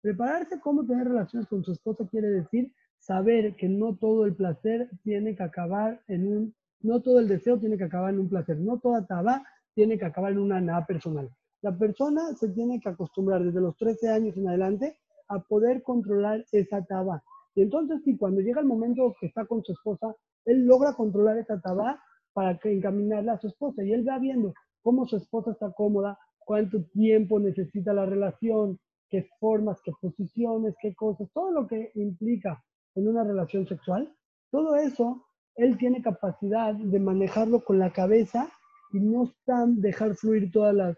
Prepararse 0.00 0.58
cómo 0.58 0.84
tener 0.84 1.06
relaciones 1.06 1.48
con 1.48 1.62
su 1.62 1.72
esposa 1.72 2.08
quiere 2.10 2.28
decir 2.28 2.72
saber 2.98 3.54
que 3.54 3.68
no 3.68 3.94
todo 3.94 4.26
el 4.26 4.34
placer 4.34 4.90
tiene 5.04 5.36
que 5.36 5.44
acabar 5.44 6.02
en 6.08 6.26
un, 6.26 6.54
no 6.80 7.00
todo 7.02 7.20
el 7.20 7.28
deseo 7.28 7.58
tiene 7.58 7.78
que 7.78 7.84
acabar 7.84 8.12
en 8.12 8.18
un 8.18 8.28
placer, 8.28 8.58
no 8.58 8.78
toda 8.78 9.06
taba 9.06 9.44
tiene 9.74 9.96
que 9.96 10.04
acabar 10.04 10.32
en 10.32 10.38
una 10.38 10.60
nada 10.60 10.84
personal. 10.86 11.30
La 11.62 11.76
persona 11.76 12.34
se 12.34 12.48
tiene 12.48 12.80
que 12.80 12.88
acostumbrar 12.88 13.44
desde 13.44 13.60
los 13.60 13.76
13 13.76 14.08
años 14.08 14.36
en 14.36 14.48
adelante 14.48 14.98
a 15.28 15.40
poder 15.40 15.82
controlar 15.82 16.44
esa 16.52 16.84
taba. 16.84 17.22
Y 17.54 17.62
entonces, 17.62 18.00
si 18.04 18.16
cuando 18.16 18.40
llega 18.40 18.60
el 18.60 18.66
momento 18.66 19.14
que 19.20 19.26
está 19.26 19.44
con 19.46 19.62
su 19.62 19.72
esposa, 19.72 20.14
él 20.46 20.64
logra 20.64 20.94
controlar 20.94 21.36
esa 21.38 21.60
taba 21.60 22.00
para 22.32 22.58
que 22.58 22.72
encaminarla 22.72 23.34
a 23.34 23.40
su 23.40 23.48
esposa. 23.48 23.82
Y 23.82 23.92
él 23.92 24.08
va 24.08 24.18
viendo 24.18 24.54
cómo 24.82 25.06
su 25.06 25.16
esposa 25.16 25.52
está 25.52 25.72
cómoda, 25.72 26.18
cuánto 26.38 26.82
tiempo 26.92 27.38
necesita 27.38 27.92
la 27.92 28.06
relación, 28.06 28.78
qué 29.10 29.28
formas, 29.38 29.80
qué 29.84 29.92
posiciones, 30.00 30.74
qué 30.80 30.94
cosas, 30.94 31.28
todo 31.34 31.50
lo 31.50 31.66
que 31.66 31.90
implica 31.94 32.62
en 32.94 33.08
una 33.08 33.24
relación 33.24 33.66
sexual, 33.66 34.12
todo 34.50 34.76
eso 34.76 35.26
él 35.56 35.76
tiene 35.76 36.00
capacidad 36.00 36.74
de 36.74 37.00
manejarlo 37.00 37.62
con 37.62 37.78
la 37.78 37.92
cabeza 37.92 38.48
y 38.92 39.00
no 39.00 39.32
tan 39.44 39.80
dejar 39.80 40.14
fluir 40.14 40.50
todas 40.50 40.74
las 40.74 40.96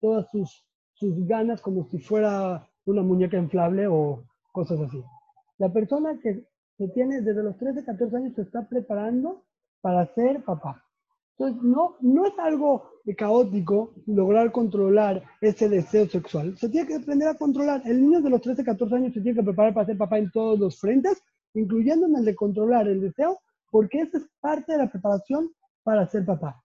todas 0.00 0.28
sus, 0.30 0.64
sus 0.94 1.26
ganas 1.26 1.60
como 1.60 1.84
si 1.84 1.98
fuera 1.98 2.66
una 2.84 3.02
muñeca 3.02 3.36
inflable 3.36 3.86
o 3.86 4.24
cosas 4.52 4.80
así. 4.80 5.02
La 5.58 5.72
persona 5.72 6.18
que, 6.22 6.44
que 6.76 6.88
tiene 6.88 7.20
desde 7.20 7.42
los 7.42 7.56
13, 7.58 7.84
14 7.84 8.16
años 8.16 8.34
se 8.34 8.42
está 8.42 8.66
preparando 8.68 9.44
para 9.80 10.06
ser 10.14 10.42
papá. 10.44 10.84
Entonces, 11.38 11.62
no, 11.62 11.96
no 12.00 12.26
es 12.26 12.38
algo 12.38 12.90
caótico 13.16 13.94
lograr 14.06 14.52
controlar 14.52 15.22
ese 15.40 15.68
deseo 15.68 16.06
sexual. 16.06 16.56
Se 16.58 16.68
tiene 16.68 16.86
que 16.86 16.96
aprender 16.96 17.28
a 17.28 17.34
controlar. 17.34 17.82
El 17.86 18.02
niño 18.02 18.20
de 18.20 18.30
los 18.30 18.40
13, 18.42 18.62
14 18.62 18.94
años 18.94 19.14
se 19.14 19.20
tiene 19.20 19.38
que 19.38 19.44
preparar 19.44 19.72
para 19.72 19.86
ser 19.86 19.96
papá 19.96 20.18
en 20.18 20.30
todos 20.30 20.58
los 20.58 20.78
frentes, 20.78 21.22
incluyendo 21.54 22.06
en 22.06 22.16
el 22.16 22.24
de 22.24 22.34
controlar 22.34 22.88
el 22.88 23.00
deseo, 23.00 23.38
porque 23.70 24.00
esa 24.00 24.18
es 24.18 24.24
parte 24.40 24.72
de 24.72 24.78
la 24.78 24.90
preparación 24.90 25.50
para 25.82 26.06
ser 26.06 26.26
papá 26.26 26.62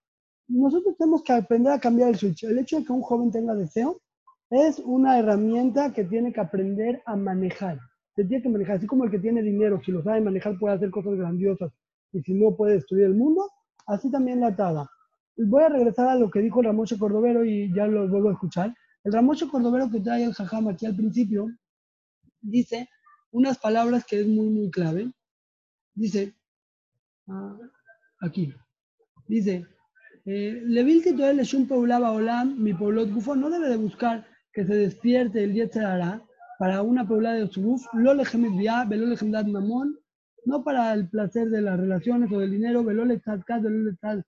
nosotros 0.48 0.96
tenemos 0.98 1.24
que 1.24 1.34
aprender 1.34 1.74
a 1.74 1.80
cambiar 1.80 2.10
el 2.10 2.18
switch. 2.18 2.43
El 2.43 2.60
hecho 2.60 2.80
de 2.80 2.86
que 2.86 2.91
un 2.91 3.02
joven 3.02 3.32
tenga 3.32 3.56
deseo 3.56 4.02
es 4.50 4.80
una 4.80 5.18
herramienta 5.18 5.91
que 5.91 6.04
tiene 6.04 6.32
que 6.32 6.39
aprender 6.39 7.02
a 7.06 7.16
manejar. 7.16 7.80
Se 8.16 8.24
tiene 8.24 8.43
que 8.43 8.50
manejar, 8.50 8.78
así 8.78 8.88
como 8.88 9.04
el 9.04 9.12
que 9.12 9.20
tiene 9.20 9.41
dinero, 9.41 9.82
si 9.84 9.91
lo 9.91 10.04
sabe 10.04 10.22
manejar 10.22 10.58
puede 10.58 10.76
hacer 10.76 10.89
cosas 10.91 11.16
grandiosas 11.16 11.72
y 12.14 12.22
si 12.22 12.34
no 12.34 12.56
puede 12.56 12.76
destruir 12.76 13.06
el 13.06 13.16
mundo, 13.16 13.50
así 13.88 14.10
también 14.10 14.39
la 14.39 14.48
atada. 14.48 14.89
Voy 15.36 15.64
a 15.64 15.70
regresar 15.70 16.08
a 16.08 16.16
lo 16.16 16.30
que 16.30 16.39
dijo 16.39 16.62
el 16.62 16.68
Ramoshe 16.68 16.98
Cordovero 16.98 17.43
y 17.43 17.74
ya 17.74 17.88
lo 17.88 18.08
vuelvo 18.08 18.30
a 18.30 18.34
escuchar. 18.34 18.74
El 19.04 19.12
Ramoshe 19.12 19.50
Cordovero 19.50 19.89
que 19.91 20.00
trae 20.00 20.24
el 20.24 20.34
Jajam 20.34 20.70
aquí 20.70 20.86
al 20.86 20.96
principio 20.96 21.48
dice 22.41 22.88
unas 23.32 23.58
palabras 23.58 24.06
que 24.06 24.22
es 24.22 24.28
muy, 24.28 24.48
muy 24.48 24.72
clave. 24.72 25.12
Dice, 25.93 26.36
ah, 27.28 27.58
aquí, 28.22 28.54
dice, 29.28 29.66
eh, 30.26 30.62
Levilti 30.66 31.14
le 31.14 31.58
un 31.58 31.68
Paulaba 31.68 32.12
Olam, 32.12 32.56
mi 32.58 32.74
Paulot 32.74 33.12
Gufo, 33.12 33.36
no 33.36 33.50
debe 33.50 33.70
de 33.70 33.78
buscar 33.78 34.26
que 34.52 34.66
se 34.66 34.74
despierte 34.74 35.44
el 35.44 35.54
Yetzerara 35.54 36.22
para 36.58 36.82
una 36.82 37.08
poblada 37.08 37.36
de 37.36 37.48
su 37.48 37.62
guf, 37.62 37.86
lo 37.94 38.14
legemit 38.14 38.58
via, 38.58 38.86
velo 38.86 39.06
legemdat 39.06 39.48
mamón, 39.48 39.98
no 40.46 40.64
para 40.64 40.94
el 40.94 41.10
placer 41.10 41.50
de 41.50 41.62
las 41.62 41.80
relaciones 41.80 42.32
o 42.32 42.40
del 42.40 42.52
dinero, 42.52 42.84
velo 42.84 43.06
lechatkad, 43.06 43.62
velo 43.62 43.90
lechad 43.90 44.22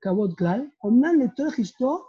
kabot 0.00 0.34
klal, 0.36 0.72
omnan 0.80 1.18
le 1.18 1.30
gisto, 1.52 2.06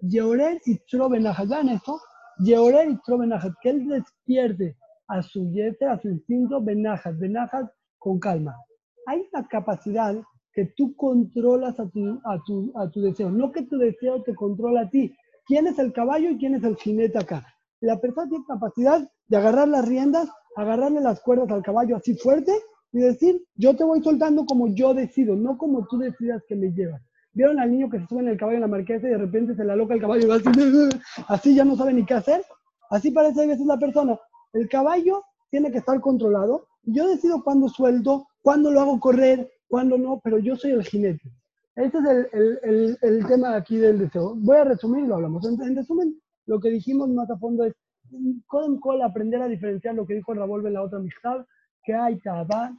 yeorer 0.00 0.60
y 0.64 0.78
trobenajat, 0.90 1.48
vean 1.48 1.68
esto, 1.70 2.00
yeorer 2.38 2.90
y 2.90 2.98
trobenajat, 3.02 3.52
que 3.60 3.70
él 3.70 3.88
despierte 3.88 4.76
a 5.08 5.22
su 5.22 5.50
yetzer, 5.52 5.88
a 5.88 6.00
su 6.00 6.08
instinto, 6.08 6.60
benajat, 6.62 7.16
benajat 7.18 7.70
con 7.98 8.18
calma. 8.18 8.54
Hay 9.06 9.28
una 9.32 9.46
capacidad 9.46 10.16
que 10.56 10.72
tú 10.74 10.96
controlas 10.96 11.78
a 11.78 11.86
tu, 11.90 12.18
a, 12.24 12.42
tu, 12.46 12.72
a 12.76 12.90
tu 12.90 13.02
deseo, 13.02 13.30
no 13.30 13.52
que 13.52 13.62
tu 13.62 13.76
deseo 13.76 14.22
te 14.22 14.34
controla 14.34 14.80
a 14.80 14.90
ti. 14.90 15.14
¿Quién 15.44 15.66
es 15.66 15.78
el 15.78 15.92
caballo 15.92 16.30
y 16.30 16.38
quién 16.38 16.54
es 16.54 16.64
el 16.64 16.76
jinete 16.76 17.18
acá? 17.18 17.46
La 17.80 18.00
persona 18.00 18.26
tiene 18.30 18.44
capacidad 18.48 19.06
de 19.28 19.36
agarrar 19.36 19.68
las 19.68 19.86
riendas, 19.86 20.30
agarrarle 20.56 21.02
las 21.02 21.20
cuerdas 21.20 21.50
al 21.50 21.62
caballo 21.62 21.96
así 21.96 22.16
fuerte 22.16 22.52
y 22.90 23.00
decir, 23.00 23.44
yo 23.54 23.76
te 23.76 23.84
voy 23.84 24.02
soltando 24.02 24.46
como 24.46 24.68
yo 24.68 24.94
decido, 24.94 25.36
no 25.36 25.58
como 25.58 25.86
tú 25.88 25.98
decidas 25.98 26.42
que 26.48 26.56
me 26.56 26.72
llevas. 26.72 27.02
¿Vieron 27.34 27.60
al 27.60 27.70
niño 27.70 27.90
que 27.90 28.00
se 28.00 28.06
sube 28.06 28.20
en 28.20 28.28
el 28.28 28.38
caballo 28.38 28.56
en 28.56 28.62
la 28.62 28.66
marquesa 28.66 29.06
y 29.06 29.10
de 29.10 29.18
repente 29.18 29.54
se 29.54 29.64
la 29.64 29.76
loca 29.76 29.92
el 29.92 30.00
caballo 30.00 30.24
y 30.24 30.28
va 30.28 30.36
así, 30.36 30.48
así 31.28 31.54
ya 31.54 31.66
no 31.66 31.76
sabe 31.76 31.92
ni 31.92 32.06
qué 32.06 32.14
hacer? 32.14 32.42
Así 32.88 33.10
parece 33.10 33.42
a 33.42 33.46
veces 33.46 33.66
la 33.66 33.78
persona. 33.78 34.18
El 34.54 34.70
caballo 34.70 35.22
tiene 35.50 35.70
que 35.70 35.78
estar 35.78 36.00
controlado. 36.00 36.66
Yo 36.84 37.06
decido 37.08 37.44
cuándo 37.44 37.68
suelto, 37.68 38.26
cuándo 38.40 38.70
lo 38.70 38.80
hago 38.80 38.98
correr, 39.00 39.50
cuándo 39.68 39.98
no, 39.98 40.20
pero 40.22 40.38
yo 40.38 40.56
soy 40.56 40.72
el 40.72 40.84
jinete. 40.84 41.30
Ese 41.76 41.98
es 41.98 42.04
el, 42.32 42.58
el, 42.62 42.98
el, 43.02 43.26
tema 43.26 43.54
aquí 43.54 43.76
del 43.76 43.98
deseo. 43.98 44.34
Voy 44.36 44.56
a 44.56 44.64
resumir 44.64 45.04
y 45.04 45.06
lo 45.06 45.16
hablamos. 45.16 45.46
En, 45.46 45.76
resumen, 45.76 46.18
lo 46.46 46.58
que 46.58 46.70
dijimos 46.70 47.10
más 47.10 47.30
a 47.30 47.36
fondo 47.36 47.64
es, 47.64 47.74
con 48.46 48.80
col 48.80 49.02
aprender 49.02 49.42
a 49.42 49.48
diferenciar 49.48 49.94
lo 49.94 50.06
que 50.06 50.14
dijo 50.14 50.32
Ravolve 50.32 50.68
en 50.68 50.74
la 50.74 50.82
otra 50.82 50.98
amistad, 50.98 51.44
que 51.82 51.92
hay 51.92 52.18
tabá, 52.20 52.74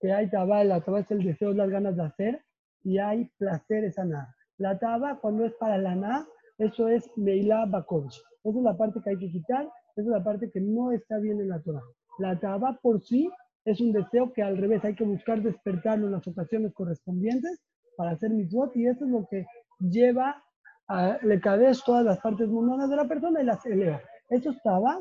que 0.00 0.12
hay 0.12 0.28
tabá, 0.30 0.64
la 0.64 0.80
tabá 0.80 1.00
es 1.00 1.10
el 1.12 1.22
deseo, 1.22 1.52
las 1.52 1.70
ganas 1.70 1.96
de 1.96 2.02
hacer, 2.02 2.42
y 2.82 2.98
hay 2.98 3.30
placer, 3.38 3.84
esa 3.84 4.04
nada. 4.04 4.34
La 4.58 4.78
tabá, 4.78 5.20
cuando 5.20 5.44
es 5.44 5.52
para 5.54 5.78
la 5.78 5.94
nada, 5.94 6.26
eso 6.58 6.88
es 6.88 7.08
meila 7.16 7.66
bakovich. 7.66 8.20
Esa 8.42 8.58
es 8.58 8.64
la 8.64 8.76
parte 8.76 9.00
que 9.00 9.10
hay 9.10 9.18
que 9.18 9.30
quitar, 9.30 9.70
esa 9.96 10.02
es 10.02 10.06
la 10.06 10.24
parte 10.24 10.50
que 10.50 10.60
no 10.60 10.90
está 10.90 11.18
bien 11.18 11.40
en 11.40 11.50
la 11.50 11.60
Torah. 11.60 11.82
La 12.18 12.38
tabá 12.40 12.78
por 12.82 13.00
sí 13.00 13.30
es 13.64 13.80
un 13.80 13.92
deseo 13.92 14.32
que 14.32 14.42
al 14.42 14.58
revés 14.58 14.84
hay 14.84 14.94
que 14.94 15.04
buscar 15.04 15.42
despertarlo 15.42 16.06
en 16.06 16.12
las 16.12 16.26
ocasiones 16.26 16.72
correspondientes 16.74 17.60
para 17.96 18.12
hacer 18.12 18.30
mitzvot 18.30 18.76
y 18.76 18.86
eso 18.86 19.04
es 19.04 19.10
lo 19.10 19.26
que 19.30 19.46
lleva 19.78 20.42
a 20.88 21.18
le 21.22 21.40
cabes 21.40 21.82
todas 21.84 22.04
las 22.04 22.18
partes 22.20 22.48
mundanas 22.48 22.90
de 22.90 22.96
la 22.96 23.08
persona 23.08 23.40
y 23.40 23.44
las 23.44 23.64
eleva. 23.64 24.00
Eso 24.28 24.50
estaba, 24.50 24.98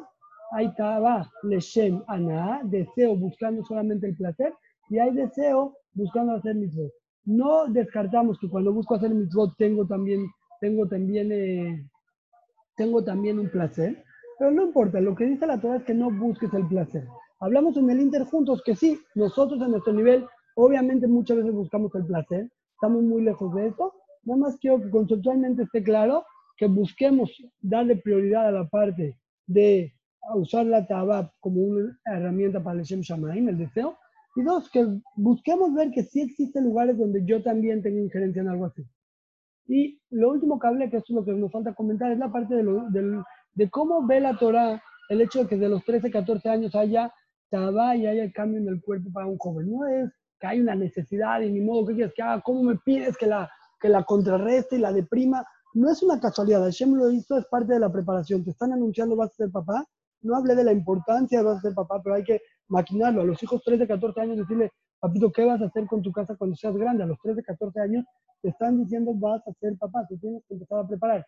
ahí 0.51 0.67
estaba 0.67 1.29
leshem 1.43 2.01
ana, 2.07 2.61
deseo 2.63 3.15
buscando 3.17 3.63
solamente 3.63 4.07
el 4.07 4.15
placer 4.15 4.53
y 4.89 4.99
hay 4.99 5.11
deseo 5.11 5.75
buscando 5.93 6.33
hacer 6.33 6.55
mitzvot. 6.55 6.91
No 7.25 7.67
descartamos 7.67 8.37
que 8.39 8.49
cuando 8.49 8.73
busco 8.73 8.95
hacer 8.95 9.13
mitzvot 9.13 9.57
tengo 9.57 9.85
también, 9.85 10.25
tengo 10.61 10.87
también, 10.87 11.31
eh, 11.31 11.85
tengo 12.77 13.03
también 13.03 13.39
un 13.39 13.49
placer, 13.49 14.03
pero 14.39 14.51
no 14.51 14.63
importa, 14.63 15.01
lo 15.01 15.15
que 15.15 15.25
dice 15.25 15.45
la 15.45 15.59
Torah 15.59 15.77
es 15.77 15.83
que 15.83 15.93
no 15.93 16.09
busques 16.11 16.53
el 16.53 16.67
placer. 16.67 17.05
Hablamos 17.43 17.75
en 17.75 17.89
el 17.89 17.99
Inter 17.99 18.23
juntos 18.23 18.61
que 18.63 18.73
sí, 18.73 18.97
nosotros 19.15 19.61
en 19.61 19.71
nuestro 19.71 19.91
nivel, 19.91 20.25
obviamente 20.55 21.07
muchas 21.07 21.35
veces 21.35 21.51
buscamos 21.51 21.93
el 21.93 22.05
placer, 22.05 22.49
estamos 22.75 23.03
muy 23.03 23.21
lejos 23.21 23.53
de 23.53 23.67
eso. 23.67 23.93
Nada 24.23 24.39
más 24.39 24.57
quiero 24.61 24.81
que 24.81 24.89
conceptualmente 24.89 25.63
esté 25.63 25.83
claro 25.83 26.23
que 26.55 26.67
busquemos 26.67 27.29
darle 27.59 27.97
prioridad 27.97 28.47
a 28.47 28.51
la 28.51 28.69
parte 28.69 29.17
de 29.45 29.93
usar 30.35 30.67
la 30.67 30.87
tabab 30.87 31.31
como 31.41 31.63
una 31.63 31.99
herramienta 32.05 32.63
para 32.63 32.79
el 32.79 32.85
Shem 32.85 33.01
Shamaim, 33.01 33.49
el 33.49 33.57
deseo. 33.57 33.97
Y 34.37 34.43
dos, 34.43 34.69
que 34.69 34.87
busquemos 35.17 35.73
ver 35.73 35.91
que 35.91 36.03
sí 36.03 36.21
existen 36.21 36.63
lugares 36.63 36.97
donde 36.97 37.25
yo 37.25 37.43
también 37.43 37.83
tengo 37.83 37.99
injerencia 37.99 38.41
en 38.41 38.47
algo 38.47 38.67
así. 38.67 38.85
Y 39.67 39.99
lo 40.11 40.29
último 40.29 40.57
que 40.59 40.67
hablé, 40.67 40.89
que 40.89 40.97
es 40.97 41.09
lo 41.09 41.25
que 41.25 41.33
nos 41.33 41.51
falta 41.51 41.73
comentar, 41.73 42.09
es 42.09 42.19
la 42.19 42.31
parte 42.31 42.55
de, 42.55 43.21
de 43.53 43.69
cómo 43.69 44.07
ve 44.07 44.21
la 44.21 44.37
Torah 44.37 44.81
el 45.09 45.19
hecho 45.19 45.39
de 45.43 45.47
que 45.49 45.57
de 45.57 45.67
los 45.67 45.83
13, 45.83 46.09
14 46.09 46.49
años 46.49 46.73
haya 46.75 47.11
y 47.53 48.05
hay 48.07 48.19
el 48.19 48.33
cambio 48.33 48.59
en 48.59 48.67
el 48.67 48.81
cuerpo 48.81 49.11
para 49.13 49.27
un 49.27 49.37
joven. 49.37 49.71
No 49.71 49.85
es 49.85 50.11
que 50.39 50.47
hay 50.47 50.59
una 50.59 50.75
necesidad 50.75 51.41
y 51.41 51.51
ni 51.51 51.61
modo 51.61 51.85
que 51.85 51.93
quieras 51.93 52.13
que 52.15 52.21
haga, 52.21 52.41
¿cómo 52.41 52.63
me 52.63 52.77
pides 52.77 53.15
que 53.17 53.27
la, 53.27 53.49
que 53.79 53.89
la 53.89 54.03
contrarreste 54.03 54.77
y 54.77 54.79
la 54.79 54.91
deprima? 54.91 55.45
No 55.75 55.91
es 55.91 56.01
una 56.01 56.19
casualidad, 56.19 56.63
Hashem 56.63 56.95
lo 56.95 57.11
hizo, 57.11 57.37
es 57.37 57.45
parte 57.45 57.73
de 57.73 57.79
la 57.79 57.91
preparación. 57.91 58.43
Te 58.43 58.51
están 58.51 58.73
anunciando 58.73 59.15
vas 59.15 59.31
a 59.31 59.35
ser 59.35 59.51
papá. 59.51 59.85
No 60.21 60.35
hablé 60.35 60.55
de 60.55 60.63
la 60.63 60.71
importancia 60.71 61.39
de 61.39 61.45
vas 61.45 61.57
a 61.57 61.61
ser 61.61 61.73
papá, 61.73 62.01
pero 62.03 62.15
hay 62.15 62.23
que 62.23 62.41
maquinarlo. 62.69 63.21
A 63.21 63.25
los 63.25 63.41
hijos 63.43 63.61
13, 63.63 63.87
14 63.87 64.21
años 64.21 64.37
decirle, 64.37 64.71
papito, 64.99 65.31
¿qué 65.31 65.45
vas 65.45 65.61
a 65.61 65.65
hacer 65.65 65.85
con 65.85 66.01
tu 66.01 66.11
casa 66.11 66.35
cuando 66.35 66.55
seas 66.55 66.75
grande? 66.75 67.03
A 67.03 67.07
los 67.07 67.19
13, 67.21 67.43
14 67.43 67.79
años 67.79 68.05
te 68.41 68.49
están 68.49 68.77
diciendo 68.77 69.13
vas 69.15 69.45
a 69.47 69.53
ser 69.53 69.77
papá, 69.77 70.05
te 70.07 70.17
tienes 70.17 70.43
que 70.47 70.55
empezar 70.55 70.79
a 70.79 70.87
preparar. 70.87 71.25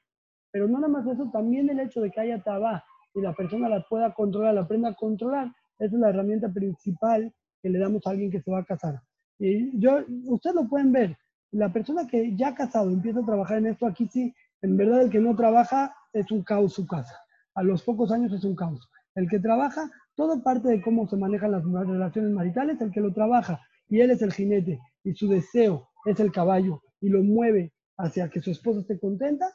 Pero 0.52 0.68
no 0.68 0.80
nada 0.80 0.88
más 0.88 1.08
eso, 1.08 1.30
también 1.32 1.70
el 1.70 1.80
hecho 1.80 2.02
de 2.02 2.10
que 2.10 2.20
haya 2.20 2.42
tabá 2.42 2.84
y 3.14 3.22
la 3.22 3.34
persona 3.34 3.70
la 3.70 3.86
pueda 3.88 4.14
controlar, 4.14 4.54
la 4.54 4.62
aprenda 4.62 4.90
a 4.90 4.96
controlar, 4.96 5.52
es 5.80 5.92
la 5.94 6.10
herramienta 6.10 6.52
principal 6.52 7.34
que 7.62 7.70
le 7.70 7.80
damos 7.80 8.06
a 8.06 8.12
alguien 8.12 8.32
que 8.32 8.42
se 8.42 8.52
va 8.52 8.60
a 8.60 8.66
casar. 8.66 9.02
Y 9.40 9.78
yo, 9.80 10.00
ustedes 10.26 10.56
lo 10.56 10.68
pueden 10.68 10.92
ver, 10.92 11.18
la 11.52 11.72
persona 11.72 12.08
que 12.08 12.36
ya 12.36 12.50
ha 12.50 12.56
casado 12.56 12.90
empieza 12.90 13.20
a 13.20 13.26
trabajar 13.26 13.58
en 13.58 13.68
esto, 13.68 13.88
aquí 13.88 14.08
sí, 14.08 14.34
en 14.62 14.78
verdad 14.78 15.04
el 15.04 15.10
que 15.10 15.20
no 15.20 15.36
trabaja 15.36 15.96
es 16.14 16.32
un 16.32 16.44
caos 16.44 16.74
su 16.74 16.86
casa. 16.86 17.16
A 17.54 17.64
los 17.64 17.84
pocos 17.84 18.12
años 18.12 18.34
es 18.34 18.44
un 18.44 18.56
caos. 18.56 18.90
El 19.16 19.30
que 19.30 19.40
trabaja, 19.40 19.90
todo 20.16 20.44
parte 20.44 20.68
de 20.70 20.82
cómo 20.82 21.08
se 21.08 21.18
manejan 21.18 21.52
las 21.52 21.64
relaciones 21.64 22.32
maritales, 22.32 22.80
el 22.82 22.92
que 22.92 23.02
lo 23.02 23.14
trabaja 23.14 23.62
y 23.90 24.02
él 24.02 24.12
es 24.12 24.22
el 24.22 24.34
jinete 24.34 24.80
y 25.04 25.14
su 25.14 25.28
deseo 25.28 25.90
es 26.06 26.20
el 26.20 26.32
caballo 26.32 26.82
y 27.02 27.10
lo 27.10 27.24
mueve 27.24 27.74
hacia 27.98 28.30
que 28.30 28.42
su 28.42 28.52
esposa 28.52 28.82
esté 28.82 29.00
contenta, 29.00 29.48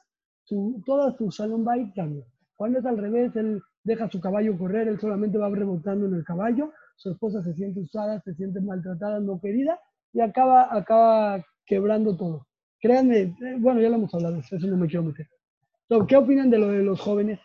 su, 0.45 0.83
toda 0.87 1.17
su 1.17 1.31
shalom 1.31 1.65
bait 1.65 1.93
cambia. 1.95 2.25
Cuando 2.55 2.79
es 2.79 2.87
al 2.87 2.99
revés, 2.99 3.35
él 3.37 3.61
deja 3.83 4.11
su 4.11 4.21
caballo 4.21 4.59
correr, 4.59 4.89
él 4.89 5.01
solamente 5.01 5.39
va 5.39 5.49
rebotando 5.49 6.07
en 6.07 6.15
el 6.15 6.25
caballo, 6.25 6.73
su 6.97 7.11
esposa 7.11 7.43
se 7.43 7.55
siente 7.55 7.81
usada, 7.81 8.21
se 8.21 8.35
siente 8.35 8.61
maltratada, 8.61 9.21
no 9.21 9.41
querida, 9.41 9.81
y 10.13 10.21
acaba, 10.21 10.75
acaba 10.75 11.45
quebrando 11.65 12.17
todo. 12.17 12.47
Créanme, 12.81 13.21
eh, 13.21 13.37
bueno, 13.59 13.81
ya 13.81 13.89
lo 13.89 13.97
hemos 13.97 14.15
hablado, 14.15 14.39
eso 14.39 14.67
no 14.67 14.77
me 14.77 14.87
quiero 14.87 15.05
meter. 15.05 15.29
¿Qué 16.07 16.17
opinan 16.17 16.51
de 16.51 16.59
lo 16.59 16.69
de 16.69 16.83
los 16.83 17.01
jóvenes? 17.01 17.41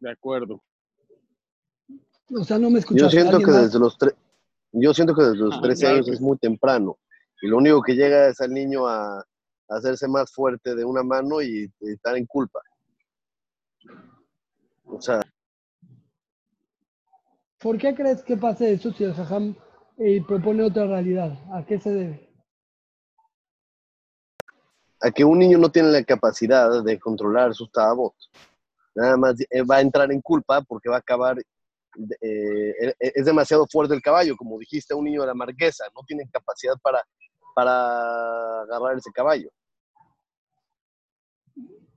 De 0.00 0.10
acuerdo. 0.10 0.62
O 2.34 2.44
sea, 2.44 2.58
no 2.58 2.70
me 2.70 2.78
escuchas. 2.78 3.02
Yo 3.02 3.10
siento 3.10 3.38
que 3.38 3.50
desde 3.50 3.78
los 3.78 3.98
tres, 3.98 4.14
yo 4.72 4.94
siento 4.94 5.14
que 5.14 5.22
desde 5.22 5.36
los 5.36 5.60
13 5.60 5.86
años 5.86 6.08
es 6.08 6.20
muy 6.20 6.38
temprano. 6.38 6.98
Y 7.42 7.48
lo 7.48 7.58
único 7.58 7.82
que 7.82 7.94
llega 7.94 8.28
es 8.28 8.40
al 8.40 8.52
niño 8.52 8.86
a, 8.86 9.24
hacerse 9.76 10.08
más 10.08 10.32
fuerte 10.32 10.74
de 10.74 10.84
una 10.84 11.02
mano 11.02 11.40
y, 11.40 11.70
estar 11.80 12.16
en 12.16 12.26
culpa. 12.26 12.60
O 14.84 15.00
sea. 15.00 15.20
¿Por 17.58 17.78
qué 17.78 17.94
crees 17.94 18.22
que 18.22 18.36
pase 18.36 18.72
eso 18.72 18.92
si 18.92 19.04
el 19.04 19.14
Jajam 19.14 19.56
eh, 19.98 20.22
propone 20.26 20.64
otra 20.64 20.86
realidad? 20.86 21.38
¿A 21.52 21.64
qué 21.64 21.78
se 21.78 21.90
debe? 21.90 22.28
A 25.00 25.10
que 25.10 25.24
un 25.24 25.38
niño 25.38 25.58
no 25.58 25.70
tiene 25.70 25.90
la 25.90 26.02
capacidad 26.04 26.82
de 26.82 26.98
controlar 26.98 27.54
sus 27.54 27.70
tabot. 27.70 28.14
Nada 28.94 29.16
más 29.16 29.36
eh, 29.40 29.62
va 29.62 29.76
a 29.76 29.80
entrar 29.80 30.10
en 30.12 30.20
culpa 30.20 30.60
porque 30.62 30.88
va 30.88 30.96
a 30.96 31.00
acabar 31.00 31.38
eh, 32.20 32.94
es 32.98 33.24
demasiado 33.24 33.66
fuerte 33.66 33.94
el 33.94 34.02
caballo, 34.02 34.36
como 34.36 34.58
dijiste, 34.58 34.94
un 34.94 35.04
niño 35.04 35.20
de 35.22 35.26
la 35.26 35.34
marquesa, 35.34 35.84
no 35.94 36.02
tiene 36.06 36.28
capacidad 36.32 36.74
para, 36.82 37.04
para 37.54 38.62
agarrar 38.62 38.96
ese 38.96 39.10
caballo. 39.12 39.50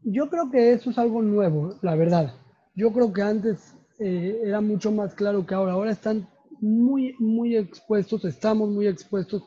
Yo 0.08 0.30
creo 0.30 0.52
que 0.52 0.72
eso 0.72 0.92
es 0.92 1.00
algo 1.00 1.24
nuevo, 1.24 1.80
la 1.82 1.96
verdad. 1.96 2.32
Yo 2.76 2.94
creo 2.94 3.12
que 3.12 3.24
antes 3.24 3.74
eh, 3.98 4.40
era 4.44 4.62
mucho 4.62 4.92
más 4.92 5.16
claro 5.16 5.48
que 5.48 5.56
ahora. 5.56 5.72
Ahora 5.72 5.92
están 5.92 6.30
muy, 6.62 7.16
muy 7.18 7.58
expuestos, 7.58 8.24
estamos 8.24 8.70
muy 8.70 8.86
expuestos 8.86 9.42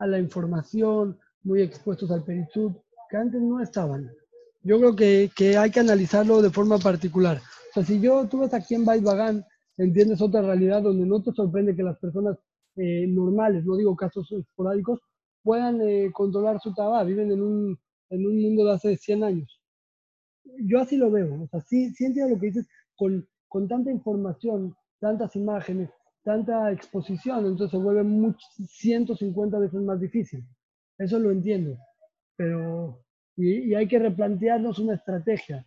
a 0.00 0.08
la 0.08 0.18
información, 0.18 1.16
muy 1.44 1.62
expuestos 1.62 2.10
al 2.10 2.24
perisud, 2.24 2.72
que 3.08 3.16
antes 3.18 3.40
no 3.40 3.62
estaban. 3.62 4.10
Yo 4.64 4.78
creo 4.78 4.96
que, 4.96 5.30
que, 5.36 5.56
hay 5.56 5.70
que 5.70 5.78
analizarlo 5.78 6.42
de 6.42 6.50
forma 6.50 6.78
particular. 6.78 7.38
O 7.70 7.74
sea, 7.74 7.84
si 7.84 8.00
yo, 8.00 8.26
tú 8.26 8.40
ves 8.40 8.52
aquí 8.52 8.74
en 8.74 8.84
Bagan, 8.84 9.44
entiendes 9.76 10.20
otra 10.20 10.42
realidad 10.42 10.82
donde 10.82 11.06
no 11.06 11.22
te 11.22 11.30
sorprende 11.32 11.76
que 11.76 11.84
las 11.84 11.98
personas 11.98 12.36
eh, 12.74 13.06
normales, 13.06 13.64
no 13.64 13.76
digo 13.76 13.94
casos 13.94 14.30
esporádicos, 14.32 14.98
puedan 15.44 15.80
eh, 15.82 16.10
controlar 16.12 16.60
su 16.60 16.74
tabaco, 16.74 17.06
viven 17.06 17.30
en 17.30 17.42
un, 17.42 17.78
en 18.08 18.26
un 18.26 18.42
mundo 18.42 18.64
de 18.64 18.72
hace 18.72 18.96
100 18.96 19.22
años. 19.22 19.59
Yo 20.44 20.80
así 20.80 20.96
lo 20.96 21.10
veo, 21.10 21.42
o 21.42 21.48
sea, 21.48 21.60
sí, 21.60 21.92
entiendo 22.00 22.34
lo 22.34 22.40
que 22.40 22.46
dices, 22.46 22.68
con, 22.96 23.26
con 23.48 23.68
tanta 23.68 23.90
información, 23.90 24.74
tantas 24.98 25.36
imágenes, 25.36 25.90
tanta 26.22 26.70
exposición, 26.72 27.46
entonces 27.46 27.70
se 27.70 27.76
vuelve 27.78 28.02
mucho, 28.02 28.38
150 28.66 29.58
veces 29.58 29.80
más 29.80 30.00
difícil. 30.00 30.44
Eso 30.98 31.18
lo 31.18 31.30
entiendo, 31.30 31.78
pero 32.36 33.02
y, 33.36 33.70
y 33.70 33.74
hay 33.74 33.88
que 33.88 33.98
replantearnos 33.98 34.78
una 34.78 34.94
estrategia. 34.94 35.64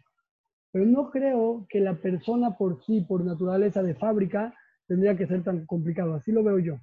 Pero 0.72 0.86
no 0.86 1.12
creo 1.12 1.68
que 1.70 1.80
la 1.80 1.96
persona 1.96 2.58
por 2.58 2.84
sí, 2.84 3.02
por 3.02 3.24
naturaleza 3.24 3.84
de 3.84 3.96
fábrica, 3.96 4.54
tendría 4.88 5.16
que 5.16 5.28
ser 5.28 5.44
tan 5.44 5.66
complicado. 5.66 6.16
Así 6.16 6.32
lo 6.32 6.44
veo 6.44 6.60
yo. 6.60 6.80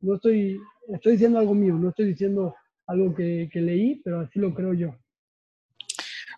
No 0.00 0.14
estoy, 0.14 0.60
estoy 0.88 1.12
diciendo 1.12 1.38
algo 1.38 1.54
mío, 1.54 1.74
no 1.74 1.88
estoy 1.88 2.06
diciendo 2.06 2.54
algo 2.86 3.14
que, 3.14 3.48
que 3.52 3.60
leí, 3.60 4.00
pero 4.04 4.20
así 4.20 4.38
lo 4.38 4.54
creo 4.54 4.72
yo. 4.72 4.94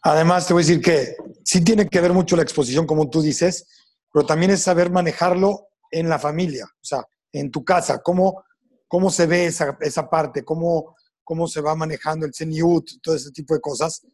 Además, 0.03 0.47
te 0.47 0.55
voy 0.55 0.63
a 0.63 0.67
decir 0.67 0.83
que 0.83 1.17
sí 1.45 1.63
tiene 1.63 1.89
que 1.89 2.01
ver 2.01 2.13
mucho 2.13 2.37
la 2.37 2.43
exposición, 2.43 2.87
como 2.87 3.11
tú 3.11 3.21
dices, 3.21 3.67
pero 4.13 4.25
también 4.25 4.51
es 4.51 4.63
saber 4.63 4.91
manejarlo 4.91 5.69
en 5.91 6.09
la 6.09 6.19
familia, 6.19 6.65
o 6.65 6.85
sea, 6.85 7.05
en 7.33 7.51
tu 7.51 7.65
casa, 7.65 8.03
cómo, 8.03 8.45
cómo 8.89 9.11
se 9.11 9.27
ve 9.27 9.47
esa, 9.47 9.77
esa 9.81 10.09
parte, 10.09 10.45
cómo, 10.45 10.97
cómo 11.23 11.47
se 11.47 11.61
va 11.61 11.75
manejando 11.75 12.27
el 12.27 12.35
CENIUT, 12.35 13.01
todo 13.03 13.15
ese 13.15 13.31
tipo 13.31 13.55
de 13.55 13.61
cosas. 13.61 14.07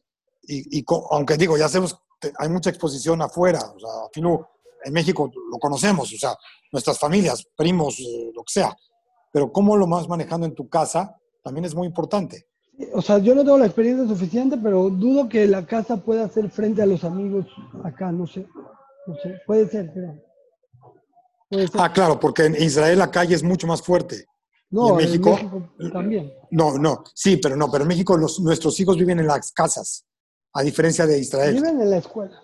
Y, 0.49 0.85
aunque 1.11 1.37
digo, 1.37 1.57
ya 1.57 1.69
sabemos 1.69 1.99
hay 2.39 2.49
mucha 2.49 2.71
exposición 2.71 3.21
afuera, 3.23 3.61
o 3.75 3.79
sea, 3.79 4.25
en 4.85 4.93
México 4.93 5.31
lo 5.51 5.59
conocemos, 5.59 6.13
o 6.13 6.17
sea, 6.17 6.37
nuestras 6.73 6.99
familias, 6.99 7.47
primos, 7.57 7.99
eh, 8.01 8.31
lo 8.35 8.43
que 8.43 8.53
sea, 8.53 8.77
pero 9.33 9.53
cómo 9.53 9.77
lo 9.77 9.87
vas 9.87 10.09
manejando 10.09 10.47
en 10.47 10.55
tu 10.55 10.69
casa 10.69 11.15
también 11.43 11.65
es 11.65 11.75
muy 11.75 11.87
importante. 11.87 12.49
O 12.93 13.01
sea, 13.01 13.19
yo 13.19 13.35
no 13.35 13.43
tengo 13.43 13.59
la 13.59 13.67
experiencia 13.67 14.07
suficiente, 14.07 14.59
pero 14.63 14.91
dudo 14.91 15.29
que 15.29 15.47
la 15.47 15.67
casa 15.67 15.97
pueda 15.97 16.25
hacer 16.25 16.51
frente 16.51 16.83
a 16.83 16.87
los 16.87 17.05
amigos 17.05 17.47
acá, 17.85 18.13
no 18.13 18.27
sé, 18.27 18.47
no 19.07 19.15
sé, 19.23 19.41
puede 19.47 19.69
ser, 19.69 19.93
pero... 19.95 20.23
Ah, 21.75 21.93
claro, 21.93 22.19
porque 22.19 22.45
en 22.45 22.57
Israel 22.57 22.99
la 22.99 23.11
calle 23.11 23.35
es 23.35 23.43
mucho 23.43 23.67
más 23.67 23.81
fuerte. 23.81 24.27
No, 24.69 24.91
en 24.91 24.97
México, 24.97 25.39
también. 25.93 26.33
No, 26.51 26.77
no, 26.77 27.05
sí, 27.15 27.37
pero 27.37 27.57
no, 27.57 27.71
pero 27.71 27.83
en 27.83 27.89
México 27.89 28.17
los, 28.17 28.41
nuestros 28.41 28.79
hijos 28.81 28.99
viven 28.99 29.21
en 29.21 29.29
las 29.29 29.53
casas 29.53 30.05
a 30.53 30.63
diferencia 30.63 31.07
de 31.07 31.19
Israel. 31.19 31.55
Viven 31.55 31.81
en 31.81 31.91
la 31.91 31.99
escuela. 31.99 32.43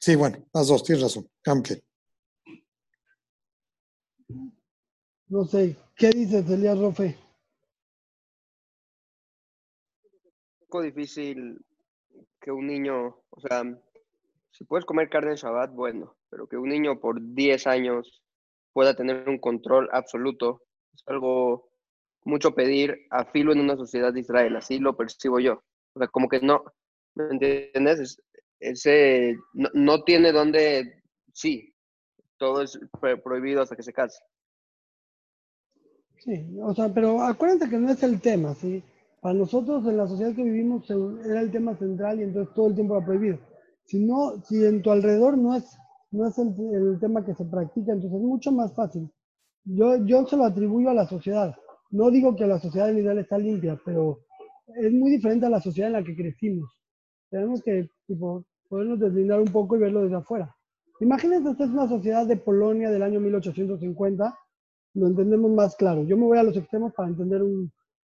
Sí, 0.00 0.16
bueno, 0.16 0.44
las 0.52 0.66
dos, 0.66 0.82
tienes 0.82 1.02
razón. 1.02 1.30
No 5.28 5.44
sé, 5.44 5.76
¿qué 5.96 6.10
dices, 6.10 6.48
Elías 6.50 6.78
Rofe? 6.78 7.16
Un 10.60 10.66
poco 10.68 10.82
difícil 10.82 11.64
que 12.40 12.52
un 12.52 12.66
niño, 12.66 13.16
o 13.30 13.40
sea, 13.40 13.62
si 14.50 14.64
puedes 14.64 14.84
comer 14.84 15.08
carne 15.08 15.30
en 15.30 15.36
Shabbat, 15.36 15.72
bueno, 15.72 16.14
pero 16.28 16.46
que 16.46 16.56
un 16.56 16.68
niño 16.68 17.00
por 17.00 17.20
10 17.20 17.66
años 17.66 18.22
pueda 18.72 18.94
tener 18.94 19.28
un 19.28 19.38
control 19.38 19.88
absoluto 19.92 20.62
es 20.94 21.02
algo 21.06 21.70
mucho 22.24 22.54
pedir 22.54 23.06
a 23.10 23.24
filo 23.24 23.52
en 23.52 23.60
una 23.60 23.76
sociedad 23.76 24.12
de 24.12 24.20
Israel, 24.20 24.56
así 24.56 24.78
lo 24.78 24.96
percibo 24.96 25.40
yo. 25.40 25.62
O 25.94 25.98
sea, 25.98 26.08
como 26.08 26.28
que 26.28 26.40
no, 26.40 26.64
¿me 27.14 27.28
entiendes? 27.30 28.18
ese 28.60 29.36
no, 29.52 30.04
tiene 30.04 30.32
donde, 30.32 31.02
sí, 31.32 31.74
todo 32.38 32.62
es 32.62 32.78
prohibido 33.22 33.62
hasta 33.62 33.76
que 33.76 33.82
se 33.82 33.92
case. 33.92 34.22
Sí, 36.24 36.58
o 36.62 36.74
sea, 36.74 36.88
pero 36.88 37.20
acuérdense 37.20 37.68
que 37.68 37.76
no 37.76 37.90
es 37.90 38.02
el 38.02 38.18
tema, 38.18 38.54
¿sí? 38.54 38.82
Para 39.20 39.34
nosotros 39.34 39.86
en 39.86 39.98
la 39.98 40.06
sociedad 40.06 40.34
que 40.34 40.42
vivimos 40.42 40.88
era 40.90 41.42
el 41.42 41.50
tema 41.50 41.76
central 41.76 42.18
y 42.18 42.22
entonces 42.22 42.54
todo 42.54 42.68
el 42.68 42.74
tiempo 42.74 42.96
era 42.96 43.04
prohibido. 43.04 43.38
Si 43.84 44.02
no, 44.02 44.40
si 44.42 44.64
en 44.64 44.80
tu 44.80 44.90
alrededor 44.90 45.36
no 45.36 45.54
es, 45.54 45.64
no 46.12 46.26
es 46.26 46.38
el, 46.38 46.54
el 46.72 46.98
tema 46.98 47.22
que 47.26 47.34
se 47.34 47.44
practica, 47.44 47.92
entonces 47.92 48.18
es 48.18 48.26
mucho 48.26 48.52
más 48.52 48.74
fácil. 48.74 49.10
Yo, 49.64 50.02
yo 50.06 50.26
se 50.26 50.36
lo 50.38 50.44
atribuyo 50.44 50.88
a 50.88 50.94
la 50.94 51.06
sociedad. 51.06 51.54
No 51.90 52.10
digo 52.10 52.34
que 52.34 52.46
la 52.46 52.58
sociedad 52.58 52.90
ideal 52.90 53.18
está 53.18 53.36
limpia, 53.36 53.78
pero 53.84 54.20
es 54.66 54.92
muy 54.92 55.10
diferente 55.10 55.44
a 55.44 55.50
la 55.50 55.60
sociedad 55.60 55.88
en 55.88 55.94
la 56.00 56.04
que 56.04 56.16
crecimos. 56.16 56.70
Tenemos 57.28 57.62
que 57.62 57.88
tipo, 58.06 58.46
podernos 58.70 58.98
deslindar 58.98 59.40
un 59.40 59.52
poco 59.52 59.76
y 59.76 59.80
verlo 59.80 60.02
desde 60.02 60.16
afuera. 60.16 60.56
Imagínense, 61.00 61.50
esta 61.50 61.64
es 61.64 61.70
una 61.70 61.86
sociedad 61.86 62.26
de 62.26 62.38
Polonia 62.38 62.90
del 62.90 63.02
año 63.02 63.20
1850, 63.20 64.38
lo 64.94 65.06
entendemos 65.06 65.50
más 65.50 65.76
claro. 65.76 66.04
Yo 66.04 66.16
me 66.16 66.24
voy 66.24 66.38
a 66.38 66.42
los 66.42 66.56
extremos 66.56 66.92
para 66.94 67.08
entender 67.08 67.42
un, 67.42 67.72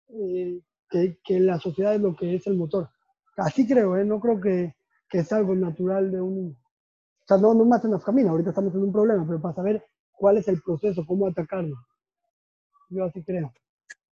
eh, 0.09 0.61
que, 0.89 1.39
la 1.39 1.59
sociedad 1.59 1.95
es 1.95 2.01
lo 2.01 2.15
que 2.15 2.35
es 2.35 2.47
el 2.47 2.55
motor. 2.55 2.89
Así 3.37 3.67
creo, 3.67 3.95
¿eh? 3.97 4.05
no 4.05 4.19
creo 4.19 4.39
que, 4.39 4.75
que 5.09 5.19
es 5.19 5.31
algo 5.31 5.55
natural 5.55 6.11
de 6.11 6.21
un... 6.21 6.57
O 7.21 7.27
sea, 7.27 7.37
no, 7.37 7.53
no 7.53 7.63
más 7.65 7.85
en 7.85 7.99
familia, 8.01 8.31
ahorita 8.31 8.49
estamos 8.49 8.73
en 8.73 8.81
un 8.81 8.91
problema, 8.91 9.25
pero 9.25 9.39
para 9.39 9.55
saber 9.55 9.85
cuál 10.11 10.37
es 10.37 10.47
el 10.47 10.61
proceso, 10.61 11.05
cómo 11.05 11.27
atacarlo. 11.27 11.77
Yo 12.89 13.05
así 13.05 13.23
creo 13.23 13.53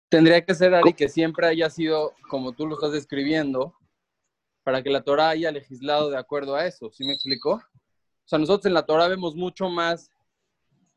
tendría 0.09 0.43
que 0.43 0.55
ser, 0.55 0.73
Ari, 0.73 0.93
que 0.93 1.09
siempre 1.09 1.47
haya 1.47 1.69
sido 1.69 2.13
como 2.29 2.53
tú 2.53 2.67
lo 2.67 2.75
estás 2.75 2.91
describiendo, 2.91 3.73
para 4.63 4.83
que 4.83 4.89
la 4.89 5.03
Torah 5.03 5.29
haya 5.29 5.51
legislado 5.51 6.09
de 6.09 6.17
acuerdo 6.17 6.55
a 6.55 6.65
eso. 6.65 6.91
¿Sí 6.91 7.05
me 7.05 7.13
explicó? 7.13 7.53
O 7.53 8.27
sea, 8.27 8.39
nosotros 8.39 8.65
en 8.65 8.73
la 8.73 8.85
Torah 8.85 9.07
vemos 9.07 9.35
mucho 9.35 9.69
más, 9.69 10.11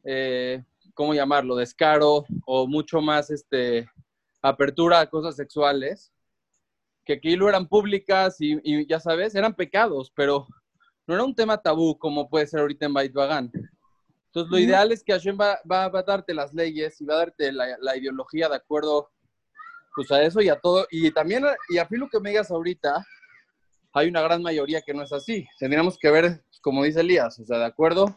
eh, 0.04 0.64
¿cómo 0.94 1.14
llamarlo? 1.14 1.56
Descaro 1.56 2.24
o 2.46 2.66
mucho 2.66 3.00
más 3.00 3.30
este, 3.30 3.88
apertura 4.42 5.00
a 5.00 5.10
cosas 5.10 5.36
sexuales, 5.36 6.12
que 7.04 7.14
aquí 7.14 7.36
lo 7.36 7.48
eran 7.48 7.68
públicas 7.68 8.40
y, 8.40 8.58
y 8.62 8.86
ya 8.86 9.00
sabes, 9.00 9.34
eran 9.34 9.54
pecados, 9.54 10.12
pero 10.14 10.46
no 11.06 11.14
era 11.14 11.24
un 11.24 11.34
tema 11.34 11.60
tabú 11.60 11.98
como 11.98 12.28
puede 12.28 12.46
ser 12.46 12.60
ahorita 12.60 12.86
en 12.86 12.94
Bait 12.94 13.12
Bagan. 13.12 13.50
Entonces, 14.26 14.50
lo 14.52 14.58
ideal 14.60 14.92
es 14.92 15.02
que 15.02 15.12
Hashem 15.12 15.36
va, 15.40 15.58
va, 15.70 15.86
a 15.86 16.02
darte 16.02 16.32
las 16.32 16.54
leyes 16.54 17.00
y 17.00 17.04
va 17.04 17.14
a 17.14 17.18
darte 17.18 17.50
la, 17.50 17.76
la, 17.80 17.96
ideología 17.96 18.48
de 18.48 18.54
acuerdo 18.54 19.10
pues, 19.96 20.08
a 20.12 20.22
eso 20.22 20.40
y 20.40 20.48
a 20.48 20.60
todo. 20.60 20.86
Y 20.88 21.10
también, 21.10 21.44
y 21.68 21.78
a 21.78 21.88
lo 21.90 22.08
que 22.08 22.20
me 22.20 22.30
digas 22.30 22.52
ahorita, 22.52 23.04
hay 23.92 24.08
una 24.08 24.22
gran 24.22 24.40
mayoría 24.40 24.82
que 24.82 24.94
no 24.94 25.02
es 25.02 25.12
así. 25.12 25.48
Tendríamos 25.58 25.98
que 25.98 26.10
ver, 26.12 26.44
como 26.62 26.84
dice 26.84 27.00
Elías, 27.00 27.40
o 27.40 27.44
sea, 27.44 27.58
de 27.58 27.64
acuerdo. 27.64 28.16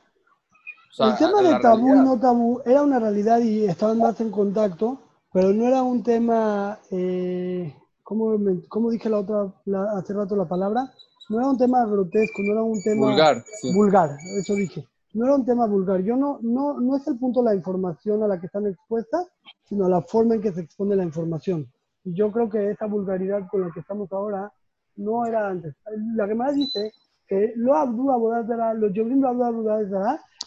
El 0.99 1.17
tema 1.17 1.41
de 1.41 1.59
tabú 1.59 1.95
y 1.95 1.99
no 1.99 2.19
tabú 2.19 2.61
era 2.65 2.83
una 2.83 2.99
realidad 2.99 3.39
y 3.39 3.65
estaban 3.65 3.97
más 3.97 4.19
en 4.21 4.31
contacto, 4.31 4.99
pero 5.31 5.53
no 5.53 5.67
era 5.67 5.83
un 5.83 6.03
tema, 6.03 6.79
eh, 6.91 7.75
¿cómo, 8.03 8.37
¿cómo, 8.69 8.91
dije 8.91 9.09
la 9.09 9.19
otra, 9.19 9.53
hace 9.97 10.13
rato 10.13 10.35
la 10.35 10.45
palabra? 10.45 10.91
No 11.29 11.39
era 11.39 11.49
un 11.49 11.57
tema 11.57 11.85
grotesco, 11.85 12.41
no 12.43 12.53
era 12.53 12.63
un 12.63 12.81
tema 12.83 13.07
vulgar. 13.07 13.43
Vulgar, 13.73 14.09
eso 14.39 14.53
dije 14.55 14.87
no 15.13 15.25
era 15.25 15.35
un 15.35 15.45
tema 15.45 15.67
vulgar. 15.67 16.01
Yo 16.01 16.15
no, 16.15 16.39
no, 16.41 16.79
no 16.79 16.97
es 16.97 17.07
el 17.07 17.17
punto 17.17 17.43
la 17.43 17.55
información 17.55 18.23
a 18.23 18.27
la 18.27 18.39
que 18.39 18.47
están 18.47 18.65
expuestas, 18.67 19.27
sino 19.63 19.87
la 19.87 20.01
forma 20.01 20.35
en 20.35 20.41
que 20.41 20.51
se 20.51 20.61
expone 20.61 20.95
la 20.95 21.03
información. 21.03 21.67
Y 22.03 22.15
yo 22.15 22.31
creo 22.31 22.49
que 22.49 22.71
esa 22.71 22.87
vulgaridad 22.87 23.47
con 23.49 23.61
la 23.61 23.71
que 23.71 23.79
estamos 23.79 24.11
ahora 24.11 24.51
no 24.95 25.25
era 25.25 25.47
antes. 25.47 25.75
La 26.15 26.27
que 26.27 26.35
más 26.35 26.55
dice 26.55 26.91
que 27.27 27.53
lo 27.55 27.75
abdu 27.75 28.11
abodazara, 28.11 28.73
los 28.73 28.91
yobrim 28.93 29.21
lo 29.21 29.29
abdu 29.29 29.69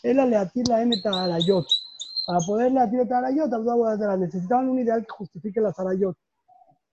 es 0.02 0.16
la 0.16 0.26
leatir 0.26 0.68
la 0.68 0.82
m 0.82 1.00
tarayot. 1.02 1.66
Para 2.26 2.40
poder 2.40 2.72
leatir 2.72 3.08
tarayot, 3.08 3.50
necesitaban 4.18 4.68
un 4.68 4.78
ideal 4.78 5.02
que 5.02 5.10
justifique 5.10 5.60
la 5.60 5.72
tarayot. 5.72 6.16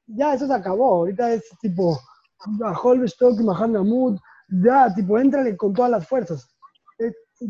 Ya, 0.07 0.33
eso 0.33 0.47
se 0.47 0.53
acabó. 0.53 0.95
Ahorita 0.95 1.33
es 1.33 1.43
tipo, 1.61 1.99
Bajol, 2.45 3.05
Stock, 3.05 3.39
Mahan 3.39 3.73
Namud, 3.73 4.17
ya, 4.49 4.93
tipo, 4.93 5.17
entrale 5.17 5.55
con 5.57 5.73
todas 5.73 5.91
las 5.91 6.07
fuerzas 6.07 6.53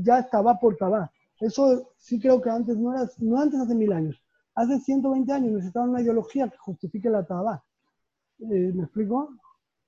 ya 0.01 0.19
estaba 0.19 0.59
por 0.59 0.75
tabac. 0.77 1.11
Eso 1.39 1.93
sí 1.97 2.19
creo 2.19 2.41
que 2.41 2.49
antes 2.49 2.77
no 2.77 2.93
era, 2.93 3.09
no 3.19 3.39
antes 3.39 3.59
hace 3.59 3.75
mil 3.75 3.91
años. 3.91 4.21
Hace 4.55 4.79
120 4.79 5.31
años 5.31 5.51
necesitaba 5.51 5.85
una 5.85 6.01
ideología 6.01 6.47
que 6.47 6.57
justifique 6.57 7.09
la 7.09 7.25
tabac. 7.25 7.61
Eh, 8.39 8.71
¿Me 8.73 8.83
explico? 8.83 9.29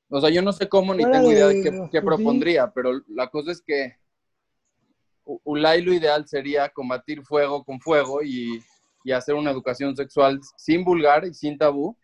O 0.09 0.21
sea, 0.21 0.29
yo 0.29 0.41
no 0.41 0.51
sé 0.53 0.67
cómo 0.67 0.93
ni 0.93 1.03
tengo 1.03 1.31
idea 1.31 1.47
de 1.47 1.89
qué, 1.91 2.01
propondría, 2.01 2.71
pero 2.71 3.01
la 3.07 3.29
cosa 3.29 3.51
es 3.51 3.61
que 3.61 3.95
Ulay 5.25 5.81
lo 5.81 5.93
ideal 5.93 6.27
sería 6.27 6.69
combatir 6.69 7.23
fuego 7.23 7.63
con 7.63 7.79
fuego 7.79 8.21
y, 8.21 8.61
y, 9.03 9.11
hacer 9.11 9.35
una 9.35 9.51
educación 9.51 9.95
sexual 9.95 10.39
sin 10.55 10.83
vulgar 10.83 11.25
y 11.25 11.33
sin 11.33 11.57
tabú, 11.57 11.97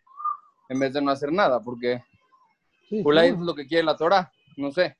en 0.69 0.80
vez 0.80 0.93
de 0.93 1.01
no 1.01 1.11
hacer 1.11 1.32
nada, 1.32 1.59
porque 1.59 2.03
Ulay 2.89 3.30
es 3.30 3.39
lo 3.39 3.53
que 3.53 3.67
quiere 3.67 3.84
la 3.84 3.95
Torah, 3.95 4.32
no 4.57 4.72
sé. 4.72 4.97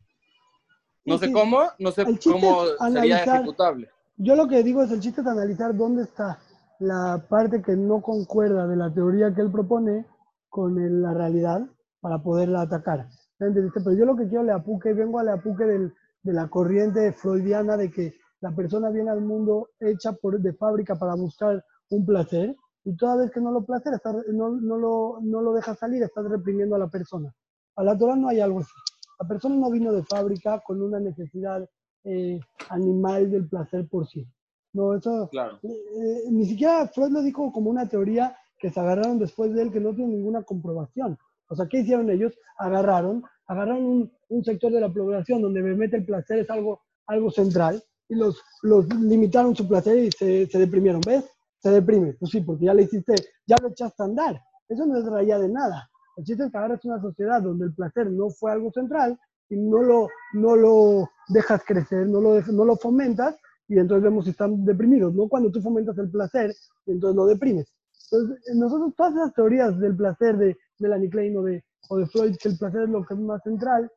No 1.04 1.18
sé 1.18 1.32
cómo, 1.32 1.64
no 1.80 1.92
sé 1.92 2.06
cómo 2.24 2.66
sería 2.94 3.24
ejecutable. 3.24 3.90
Yo 4.18 4.36
lo 4.36 4.48
que 4.48 4.62
digo 4.62 4.84
es 4.84 4.92
el 4.92 5.00
chiste 5.00 5.22
es 5.22 5.28
analizar 5.28 5.76
dónde 5.76 6.04
está 6.04 6.40
la 6.80 7.26
parte 7.28 7.62
que 7.62 7.76
no 7.76 8.02
concuerda 8.02 8.68
de 8.68 8.76
la 8.76 8.94
teoría 8.94 9.34
que 9.34 9.42
él 9.42 9.52
propone 9.52 10.06
con 10.50 11.02
la 11.02 11.14
realidad 11.14 11.68
para 12.02 12.20
poderla 12.20 12.62
atacar. 12.62 13.08
Pero 13.38 13.94
yo 13.94 14.06
lo 14.06 14.16
que 14.16 14.28
quiero 14.28 14.44
le 14.44 14.52
apuque, 14.52 14.94
vengo 14.94 15.20
a 15.20 15.24
le 15.24 15.32
apuque 15.32 15.64
del, 15.64 15.94
de 16.24 16.34
la 16.34 16.48
corriente 16.48 17.12
freudiana 17.14 17.78
de 17.78 17.92
que 17.92 18.14
la 18.42 18.52
persona 18.52 18.90
viene 18.90 19.12
al 19.12 19.22
mundo 19.22 19.70
hecha 19.80 20.14
por, 20.14 20.40
de 20.40 20.54
fábrica 20.54 20.96
para 20.96 21.16
buscar 21.16 21.64
un 21.90 22.06
placer 22.06 22.56
y 22.84 22.96
toda 22.96 23.18
vez 23.18 23.32
que 23.32 23.40
no 23.40 23.52
lo 23.52 23.64
placer, 23.64 23.94
no, 24.34 24.50
no, 24.50 24.78
lo, 24.78 25.20
no 25.22 25.42
lo 25.42 25.54
deja 25.54 25.76
salir, 25.76 26.02
estás 26.02 26.26
reprimiendo 26.26 26.76
a 26.76 26.80
la 26.80 26.88
persona. 26.88 27.34
A 27.76 27.84
la 27.84 27.98
Torah 27.98 28.16
no 28.16 28.30
hay 28.30 28.40
algo 28.40 28.60
así. 28.60 28.72
La 29.20 29.28
persona 29.28 29.56
no 29.56 29.70
vino 29.70 29.94
de 29.94 30.04
fábrica 30.04 30.62
con 30.66 30.82
una 30.82 31.00
necesidad 31.00 31.68
eh, 32.04 32.40
animal 32.70 33.30
del 33.30 33.48
placer 33.48 33.88
por 33.88 34.08
sí. 34.08 34.28
No, 34.74 34.96
eso 34.96 35.28
claro. 35.30 35.60
Eh, 35.62 35.68
eh, 35.68 36.32
ni 36.32 36.46
siquiera 36.46 36.88
Freud 36.88 37.12
lo 37.12 37.22
dijo 37.22 37.52
como 37.52 37.70
una 37.70 37.88
teoría 37.88 38.36
que 38.58 38.72
se 38.72 38.80
agarraron 38.80 39.20
después 39.20 39.54
de 39.54 39.64
él 39.64 39.72
que 39.72 39.80
no 39.80 39.94
tiene 39.94 40.16
ninguna 40.16 40.44
comprobación. 40.44 41.18
O 41.50 41.56
sea, 41.56 41.68
¿qué 41.68 41.80
hicieron 41.80 42.10
ellos? 42.10 42.34
Agarraron, 42.58 43.24
agarraron 43.52 43.86
un, 43.86 44.12
un 44.30 44.44
sector 44.46 44.72
de 44.72 44.80
la 44.80 44.90
población 44.90 45.42
donde 45.42 45.62
mete 45.62 45.98
el 45.98 46.06
placer 46.06 46.40
es 46.40 46.50
algo, 46.50 46.82
algo 47.06 47.30
central 47.32 47.84
y 48.08 48.16
los, 48.16 48.42
los 48.64 48.88
limitaron 48.96 49.54
su 49.56 49.68
placer 49.68 49.98
y 49.98 50.12
se, 50.12 50.48
se 50.48 50.58
deprimieron. 50.58 51.02
¿Ves? 51.06 51.26
Se 51.60 51.70
deprime. 51.70 52.14
Pues 52.14 52.32
sí, 52.32 52.40
porque 52.40 52.66
ya 52.66 52.74
le 52.74 52.84
hiciste, 52.84 53.14
ya 53.46 53.58
lo 53.62 53.68
echaste 53.68 54.04
a 54.04 54.06
andar. 54.06 54.42
Eso 54.70 54.86
no 54.86 54.98
es 54.98 55.06
raya 55.06 55.38
de 55.38 55.50
nada. 55.50 55.90
El 56.16 56.24
chiste 56.24 56.46
es 56.46 56.52
que 56.52 56.58
ahora 56.58 56.76
es 56.76 56.86
una 56.86 57.02
sociedad 57.02 57.42
donde 57.42 57.66
el 57.66 57.74
placer 57.74 58.10
no 58.10 58.30
fue 58.30 58.54
algo 58.54 58.72
central 58.72 59.20
y 59.50 59.58
no 59.58 59.82
lo, 59.82 60.08
no 60.34 60.56
lo 60.56 61.10
dejas 61.28 61.62
crecer, 61.66 62.08
no 62.08 62.22
lo, 62.22 62.42
no 62.42 62.64
lo 62.64 62.78
fomentas 62.78 63.36
y 63.68 63.80
entonces 63.80 64.04
vemos 64.04 64.26
si 64.26 64.32
están 64.32 64.64
deprimidos, 64.64 65.14
¿no? 65.14 65.28
Cuando 65.28 65.52
tú 65.52 65.62
fomentas 65.62 65.98
el 65.98 66.10
placer, 66.10 66.54
entonces 66.86 67.16
lo 67.18 67.26
deprimes. 67.26 67.74
Entonces, 68.12 68.56
nosotros 68.56 68.94
todas 68.96 69.14
esas 69.14 69.34
teorías 69.34 69.78
del 69.78 69.96
placer 69.96 70.38
de 70.38 70.58
Melanie 70.80 71.10
Klein 71.10 71.38
o 71.38 71.44
de, 71.44 71.64
o 71.90 71.98
de 71.98 72.06
Freud, 72.08 72.36
que 72.42 72.50
el 72.50 72.58
placer 72.58 72.84
es 72.84 72.90
lo 72.90 73.04
que 73.06 73.14
es 73.14 73.20
más 73.20 73.42
central, 73.44 73.92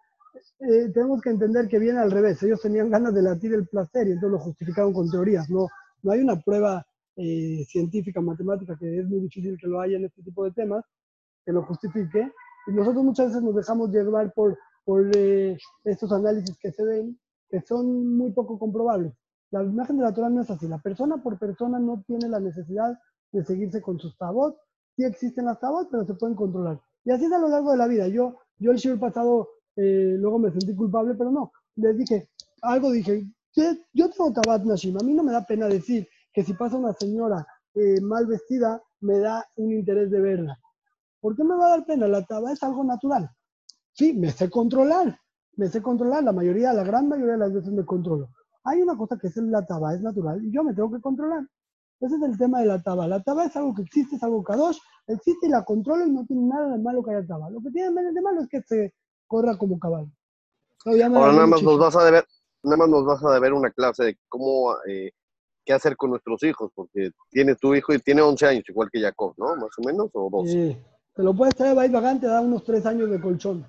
eh, 0.60 0.90
tenemos 0.92 1.20
que 1.20 1.30
entender 1.30 1.68
que 1.68 1.78
viene 1.78 2.00
al 2.00 2.10
revés. 2.10 2.42
Ellos 2.42 2.60
tenían 2.60 2.90
ganas 2.90 3.14
de 3.14 3.22
latir 3.22 3.54
el 3.54 3.66
placer 3.66 4.08
y 4.08 4.12
entonces 4.12 4.32
lo 4.32 4.38
justificaron 4.38 4.92
con 4.92 5.10
teorías. 5.10 5.48
No, 5.48 5.68
no 6.02 6.12
hay 6.12 6.20
una 6.20 6.40
prueba 6.40 6.84
eh, 7.16 7.64
científica, 7.68 8.20
matemática, 8.20 8.76
que 8.78 8.98
es 8.98 9.06
muy 9.06 9.20
difícil 9.20 9.56
que 9.60 9.68
lo 9.68 9.80
haya 9.80 9.96
en 9.96 10.06
este 10.06 10.22
tipo 10.22 10.44
de 10.44 10.52
temas, 10.52 10.84
que 11.44 11.52
lo 11.52 11.64
justifique. 11.64 12.32
Y 12.66 12.72
nosotros 12.72 13.04
muchas 13.04 13.28
veces 13.28 13.42
nos 13.42 13.54
dejamos 13.54 13.90
llevar 13.90 14.32
por, 14.34 14.58
por 14.84 15.10
eh, 15.16 15.56
estos 15.84 16.12
análisis 16.12 16.56
que 16.58 16.72
se 16.72 16.84
ven, 16.84 17.18
que 17.48 17.60
son 17.60 18.16
muy 18.16 18.32
poco 18.32 18.58
comprobables. 18.58 19.12
La 19.50 19.62
imagen 19.62 19.98
de 19.98 20.04
la 20.04 20.12
Torah 20.12 20.30
no 20.30 20.42
es 20.42 20.50
así. 20.50 20.66
La 20.66 20.78
persona 20.78 21.18
por 21.18 21.38
persona 21.38 21.78
no 21.78 22.02
tiene 22.06 22.28
la 22.28 22.40
necesidad 22.40 22.98
de 23.30 23.44
seguirse 23.44 23.80
con 23.80 23.98
sus 24.00 24.16
tabot. 24.16 24.56
Sí 24.96 25.04
existen 25.04 25.44
las 25.44 25.60
tabot, 25.60 25.88
pero 25.90 26.04
se 26.04 26.14
pueden 26.14 26.34
controlar. 26.34 26.80
Y 27.04 27.10
así 27.10 27.26
es 27.26 27.32
a 27.32 27.38
lo 27.38 27.48
largo 27.48 27.72
de 27.72 27.78
la 27.78 27.86
vida. 27.86 28.08
Yo, 28.08 28.36
yo 28.58 28.72
el 28.72 28.78
shiur 28.78 28.98
pasado, 28.98 29.48
eh, 29.76 30.16
luego 30.18 30.38
me 30.38 30.50
sentí 30.50 30.74
culpable, 30.74 31.14
pero 31.16 31.30
no. 31.30 31.52
Les 31.76 31.96
dije, 31.96 32.28
algo 32.62 32.90
dije, 32.90 33.24
yo 33.92 34.10
tengo 34.10 34.32
tabat 34.32 34.64
nashim. 34.64 34.96
A 34.98 35.04
mí 35.04 35.14
no 35.14 35.22
me 35.22 35.32
da 35.32 35.44
pena 35.44 35.68
decir 35.68 36.08
que 36.32 36.42
si 36.42 36.54
pasa 36.54 36.76
una 36.76 36.92
señora 36.92 37.46
eh, 37.74 38.00
mal 38.00 38.26
vestida, 38.26 38.82
me 39.00 39.18
da 39.18 39.44
un 39.56 39.72
interés 39.72 40.10
de 40.10 40.20
verla. 40.20 40.58
¿Por 41.20 41.36
qué 41.36 41.44
me 41.44 41.54
va 41.54 41.66
a 41.66 41.70
dar 41.70 41.86
pena? 41.86 42.08
La 42.08 42.24
taba 42.24 42.52
es 42.52 42.62
algo 42.62 42.84
natural. 42.84 43.30
Sí, 43.92 44.12
me 44.12 44.30
sé 44.30 44.50
controlar, 44.50 45.18
me 45.56 45.68
sé 45.68 45.80
controlar, 45.80 46.24
la 46.24 46.32
mayoría, 46.32 46.72
la 46.72 46.84
gran 46.84 47.08
mayoría 47.08 47.34
de 47.34 47.38
las 47.38 47.52
veces 47.52 47.72
me 47.72 47.84
controlo. 47.84 48.28
Hay 48.64 48.82
una 48.82 48.96
cosa 48.96 49.16
que 49.18 49.28
es 49.28 49.36
la 49.36 49.64
taba, 49.64 49.94
es 49.94 50.00
natural, 50.00 50.44
y 50.44 50.50
yo 50.52 50.64
me 50.64 50.74
tengo 50.74 50.90
que 50.90 51.00
controlar. 51.00 51.46
Ese 52.00 52.16
es 52.16 52.22
el 52.22 52.36
tema 52.36 52.60
de 52.60 52.66
la 52.66 52.82
taba. 52.82 53.06
La 53.06 53.22
taba 53.22 53.44
es 53.44 53.56
algo 53.56 53.74
que 53.74 53.82
existe, 53.82 54.16
es 54.16 54.22
algo 54.22 54.42
kadosh, 54.42 54.78
existe 55.06 55.46
y 55.46 55.50
la 55.50 55.64
controlo 55.64 56.06
y 56.06 56.10
no 56.10 56.24
tiene 56.26 56.42
nada 56.42 56.72
de 56.72 56.82
malo 56.82 57.02
que 57.02 57.12
haya 57.12 57.26
taba. 57.26 57.50
Lo 57.50 57.60
que 57.60 57.70
tiene 57.70 57.90
de 58.12 58.20
malo 58.20 58.42
es 58.42 58.48
que 58.48 58.62
se 58.62 58.94
corra 59.26 59.56
como 59.56 59.78
caballo. 59.78 60.10
Ahora 60.84 61.08
nada 61.08 61.46
más, 61.46 61.62
nos 61.62 61.78
vas 61.78 61.96
a 61.96 62.04
deber, 62.04 62.24
nada 62.62 62.76
más 62.76 62.88
nos 62.88 63.04
vas 63.06 63.24
a 63.24 63.32
deber 63.32 63.52
una 63.54 63.70
clase 63.70 64.04
de 64.04 64.18
cómo, 64.28 64.74
eh, 64.86 65.12
qué 65.64 65.72
hacer 65.72 65.96
con 65.96 66.10
nuestros 66.10 66.42
hijos, 66.42 66.70
porque 66.74 67.10
tiene 67.30 67.54
tu 67.54 67.74
hijo 67.74 67.94
y 67.94 67.98
tiene 68.00 68.20
11 68.20 68.46
años, 68.46 68.64
igual 68.68 68.90
que 68.92 69.00
Jacob, 69.00 69.34
¿no? 69.38 69.56
Más 69.56 69.70
o 69.78 69.86
menos, 69.86 70.10
o 70.12 70.28
12. 70.30 70.52
Sí. 70.52 70.78
Te 71.14 71.22
lo 71.22 71.34
puedes 71.34 71.54
traer 71.54 71.74
Bait 71.74 71.92
Vagante, 71.92 72.26
te 72.26 72.32
da 72.32 72.40
unos 72.40 72.64
tres 72.64 72.84
años 72.84 73.08
de 73.08 73.20
colchón. 73.20 73.64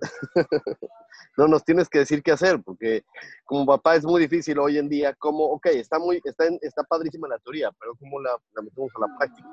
no 1.36 1.48
nos 1.48 1.64
tienes 1.64 1.88
que 1.88 2.00
decir 2.00 2.22
qué 2.22 2.32
hacer, 2.32 2.62
porque 2.62 3.04
como 3.44 3.66
papá 3.66 3.96
es 3.96 4.04
muy 4.04 4.20
difícil 4.20 4.58
hoy 4.58 4.78
en 4.78 4.88
día, 4.88 5.14
como, 5.14 5.44
ok, 5.44 5.66
está 5.66 5.98
muy, 5.98 6.20
está, 6.24 6.44
está 6.60 6.82
padrísima 6.84 7.28
la 7.28 7.38
teoría, 7.38 7.70
pero 7.78 7.94
¿cómo 7.98 8.20
la, 8.20 8.36
metemos 8.62 8.90
a 8.96 9.06
la 9.06 9.18
práctica? 9.18 9.48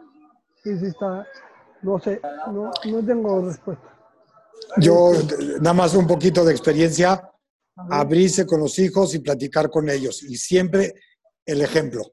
Sí, 0.63 0.77
sí, 0.79 0.85
está, 0.85 1.27
no 1.81 1.99
sé, 1.99 2.21
no, 2.47 2.71
no 2.85 3.05
tengo 3.05 3.45
respuesta. 3.45 3.89
Yo, 4.77 5.11
nada 5.59 5.73
más 5.73 5.93
un 5.93 6.07
poquito 6.07 6.45
de 6.45 6.51
experiencia, 6.51 7.29
abrirse 7.89 8.45
con 8.45 8.59
los 8.59 8.77
hijos 8.79 9.13
y 9.15 9.19
platicar 9.19 9.69
con 9.69 9.89
ellos. 9.89 10.23
Y 10.23 10.37
siempre 10.37 10.93
el 11.45 11.61
ejemplo. 11.61 12.03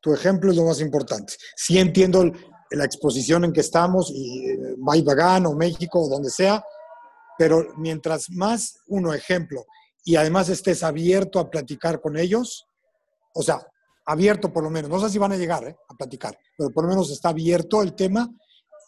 Tu 0.00 0.12
ejemplo 0.12 0.50
es 0.50 0.56
lo 0.56 0.64
más 0.64 0.80
importante. 0.80 1.34
Sí 1.56 1.78
entiendo 1.78 2.24
la 2.70 2.84
exposición 2.84 3.44
en 3.44 3.52
que 3.52 3.60
estamos, 3.60 4.10
y 4.12 4.50
eh, 4.50 4.76
o 4.78 5.54
México 5.54 6.00
o 6.00 6.08
donde 6.08 6.30
sea, 6.30 6.62
pero 7.38 7.74
mientras 7.76 8.30
más 8.30 8.78
uno 8.88 9.12
ejemplo 9.14 9.64
y 10.04 10.16
además 10.16 10.48
estés 10.48 10.82
abierto 10.82 11.38
a 11.38 11.50
platicar 11.50 12.00
con 12.00 12.16
ellos, 12.16 12.66
o 13.34 13.42
sea, 13.42 13.58
abierto 14.06 14.52
por 14.52 14.62
lo 14.62 14.70
menos, 14.70 14.88
no 14.88 15.00
sé 15.00 15.10
si 15.10 15.18
van 15.18 15.32
a 15.32 15.36
llegar 15.36 15.64
eh, 15.64 15.76
a 15.88 15.94
platicar, 15.94 16.38
pero 16.56 16.70
por 16.70 16.84
lo 16.84 16.90
menos 16.90 17.10
está 17.10 17.30
abierto 17.30 17.82
el 17.82 17.94
tema, 17.94 18.28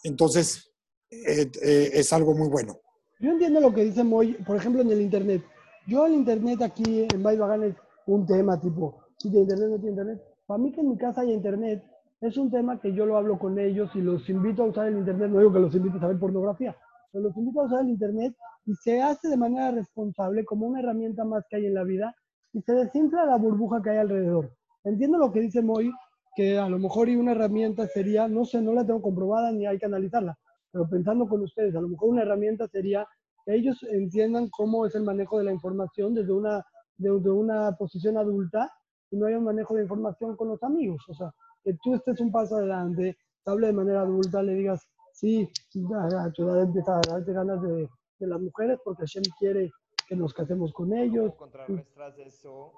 entonces 0.05 0.71
eh, 1.11 1.51
eh, 1.63 1.91
es 1.93 2.13
algo 2.13 2.35
muy 2.35 2.49
bueno. 2.49 2.79
Yo 3.21 3.33
entiendo 3.33 3.61
lo 3.61 3.75
que 3.75 3.85
dice 3.85 4.05
Moy, 4.05 4.35
por 4.47 4.57
ejemplo, 4.57 4.81
en 4.81 4.93
el 4.93 5.01
Internet. 5.01 5.43
Yo 5.89 6.07
el 6.07 6.15
Internet 6.15 6.63
aquí 6.63 7.07
en 7.13 7.23
Baibagán 7.23 7.65
es 7.65 7.75
un 8.07 8.27
tema 8.27 8.61
tipo, 8.61 9.03
si 9.17 9.29
tiene 9.29 9.43
Internet, 9.43 9.69
no 9.71 9.77
tiene 9.77 9.91
Internet. 9.91 10.23
Para 10.47 10.59
mí 10.59 10.73
que 10.73 10.81
en 10.81 10.91
mi 10.91 10.97
casa 10.97 11.23
hay 11.23 11.33
Internet, 11.33 11.83
es 12.21 12.37
un 12.37 12.51
tema 12.51 12.81
que 12.81 12.93
yo 12.93 13.07
lo 13.07 13.17
hablo 13.17 13.39
con 13.39 13.59
ellos 13.59 13.91
y 13.95 14.01
los 14.01 14.29
invito 14.29 14.63
a 14.63 14.67
usar 14.67 14.87
el 14.87 14.99
Internet. 14.99 15.31
No 15.31 15.39
digo 15.39 15.53
que 15.53 15.59
los 15.59 15.75
invite 15.75 15.99
a 16.01 16.09
ver 16.09 16.19
pornografía, 16.19 16.77
pero 17.11 17.25
los 17.25 17.37
invito 17.37 17.61
a 17.61 17.65
usar 17.65 17.81
el 17.83 17.91
Internet 17.91 18.35
y 18.67 18.75
se 18.75 19.01
hace 19.01 19.29
de 19.29 19.37
manera 19.37 19.71
responsable 19.71 20.45
como 20.45 20.67
una 20.67 20.81
herramienta 20.81 21.25
más 21.25 21.45
que 21.49 21.57
hay 21.57 21.67
en 21.67 21.75
la 21.75 21.85
vida 21.85 22.15
y 22.53 22.61
se 22.63 22.73
desinfla 22.73 23.25
la 23.25 23.37
burbuja 23.37 23.83
que 23.83 23.91
hay 23.91 23.99
alrededor. 23.99 24.51
Entiendo 24.85 25.19
lo 25.19 25.33
que 25.33 25.41
dice 25.41 25.63
Moy, 25.63 25.91
que 26.35 26.59
a 26.59 26.69
lo 26.69 26.79
mejor 26.79 27.09
y 27.09 27.17
una 27.17 27.33
herramienta 27.33 27.87
sería, 27.87 28.29
no 28.29 28.45
sé, 28.45 28.61
no 28.63 28.73
la 28.73 28.87
tengo 28.87 29.03
comprobada 29.03 29.51
ni 29.53 29.67
hay 29.67 29.79
que 29.79 29.87
analizarla, 29.87 30.39
pero 30.71 30.89
pensando 30.89 31.29
con 31.29 31.43
ustedes, 31.43 31.75
a 31.75 31.81
lo 31.81 31.89
mejor 31.89 32.11
una 32.11 32.23
herramienta 32.23 32.69
sería 32.69 33.07
que 33.45 33.55
ellos 33.55 33.83
entiendan 33.91 34.49
cómo 34.51 34.87
es 34.87 34.95
el 34.95 35.03
manejo 35.03 35.39
de 35.39 35.45
la 35.45 35.53
información 35.53 36.15
desde 36.15 36.33
una, 36.33 36.65
desde 36.97 37.31
una 37.31 37.73
posición 37.77 38.19
adulta 38.19 38.71
y 39.11 39.17
no 39.17 39.27
haya 39.27 39.39
un 39.39 39.45
manejo 39.45 39.75
de 39.75 39.83
información 39.83 40.37
con 40.37 40.49
los 40.49 40.63
amigos. 40.63 41.03
O 41.09 41.15
sea, 41.15 41.33
que 41.65 41.75
tú 41.83 41.95
estés 41.95 42.21
un 42.21 42.31
paso 42.31 42.57
adelante, 42.57 43.17
te 43.45 43.51
hable 43.51 43.69
de 43.69 43.73
manera 43.73 44.03
adulta, 44.03 44.43
le 44.43 44.55
digas, 44.55 44.87
sí, 45.19 45.49
a 45.95 46.31
tu 46.33 46.43
edad 46.45 46.62
empieza 46.62 46.97
a 46.97 47.01
darte 47.01 47.33
ganas 47.33 47.61
de, 47.62 47.89
de 48.19 48.27
las 48.27 48.41
mujeres 48.41 48.79
porque 48.85 49.03
Hashem 49.03 49.25
quiere 49.39 49.71
que 50.07 50.16
nos 50.16 50.33
casemos 50.33 50.73
con 50.73 50.93
ellos. 50.93 51.35
¿Contrarrestas 51.35 52.19
eso 52.19 52.73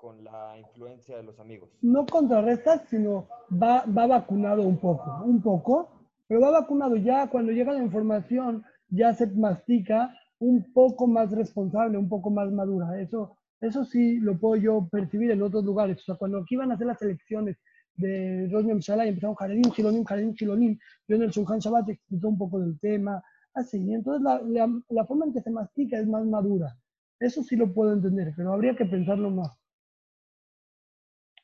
con 0.00 0.22
la 0.24 0.58
influencia 0.58 1.16
de 1.16 1.22
los 1.22 1.38
amigos? 1.38 1.70
No 1.82 2.04
contrarrestas, 2.06 2.88
sino 2.88 3.28
va, 3.50 3.84
va 3.86 4.06
vacunado 4.06 4.62
un 4.62 4.78
poco, 4.78 5.22
un 5.24 5.40
poco, 5.40 5.88
pero 6.26 6.40
va 6.40 6.50
vacunado 6.50 6.96
ya 6.96 7.30
cuando 7.30 7.52
llega 7.52 7.72
la 7.72 7.82
información, 7.82 8.64
ya 8.88 9.14
se 9.14 9.26
mastica 9.28 10.12
un 10.38 10.72
poco 10.72 11.06
más 11.06 11.30
responsable, 11.30 11.96
un 11.96 12.08
poco 12.08 12.30
más 12.30 12.50
madura. 12.50 13.00
Eso, 13.00 13.36
eso 13.60 13.84
sí 13.84 14.18
lo 14.18 14.36
puedo 14.38 14.56
yo 14.56 14.88
percibir 14.90 15.30
en 15.30 15.42
otros 15.42 15.64
lugares. 15.64 15.98
O 16.00 16.02
sea, 16.02 16.16
cuando 16.16 16.38
aquí 16.38 16.56
iban 16.56 16.70
a 16.70 16.74
hacer 16.74 16.88
las 16.88 17.00
elecciones 17.00 17.56
de 17.96 18.48
Rosh 18.50 18.66
Hashanah 18.66 19.06
y 19.06 19.08
empezaron 19.08 19.34
Jaredim, 19.34 19.72
Gilonim, 19.72 20.04
Jaredim, 20.04 20.34
Gilonim, 20.34 20.78
yo 21.08 21.16
en 21.16 21.22
el 21.22 21.30
Shulchan 21.30 21.58
Shabbat 21.58 21.88
expliqué 21.88 22.26
un 22.26 22.38
poco 22.38 22.60
del 22.60 22.78
tema, 22.78 23.22
así. 23.54 23.78
Y 23.78 23.94
entonces 23.94 24.22
la, 24.22 24.40
la, 24.42 24.82
la, 24.88 25.06
forma 25.06 25.26
en 25.26 25.32
que 25.32 25.40
se 25.40 25.50
mastica 25.50 25.98
es 25.98 26.06
más 26.06 26.24
madura. 26.24 26.76
Eso 27.18 27.42
sí 27.42 27.56
lo 27.56 27.72
puedo 27.72 27.92
entender, 27.92 28.32
pero 28.36 28.52
habría 28.52 28.76
que 28.76 28.84
pensarlo 28.84 29.30
más. 29.30 29.58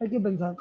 Hay 0.00 0.10
que 0.10 0.20
pensar. 0.20 0.56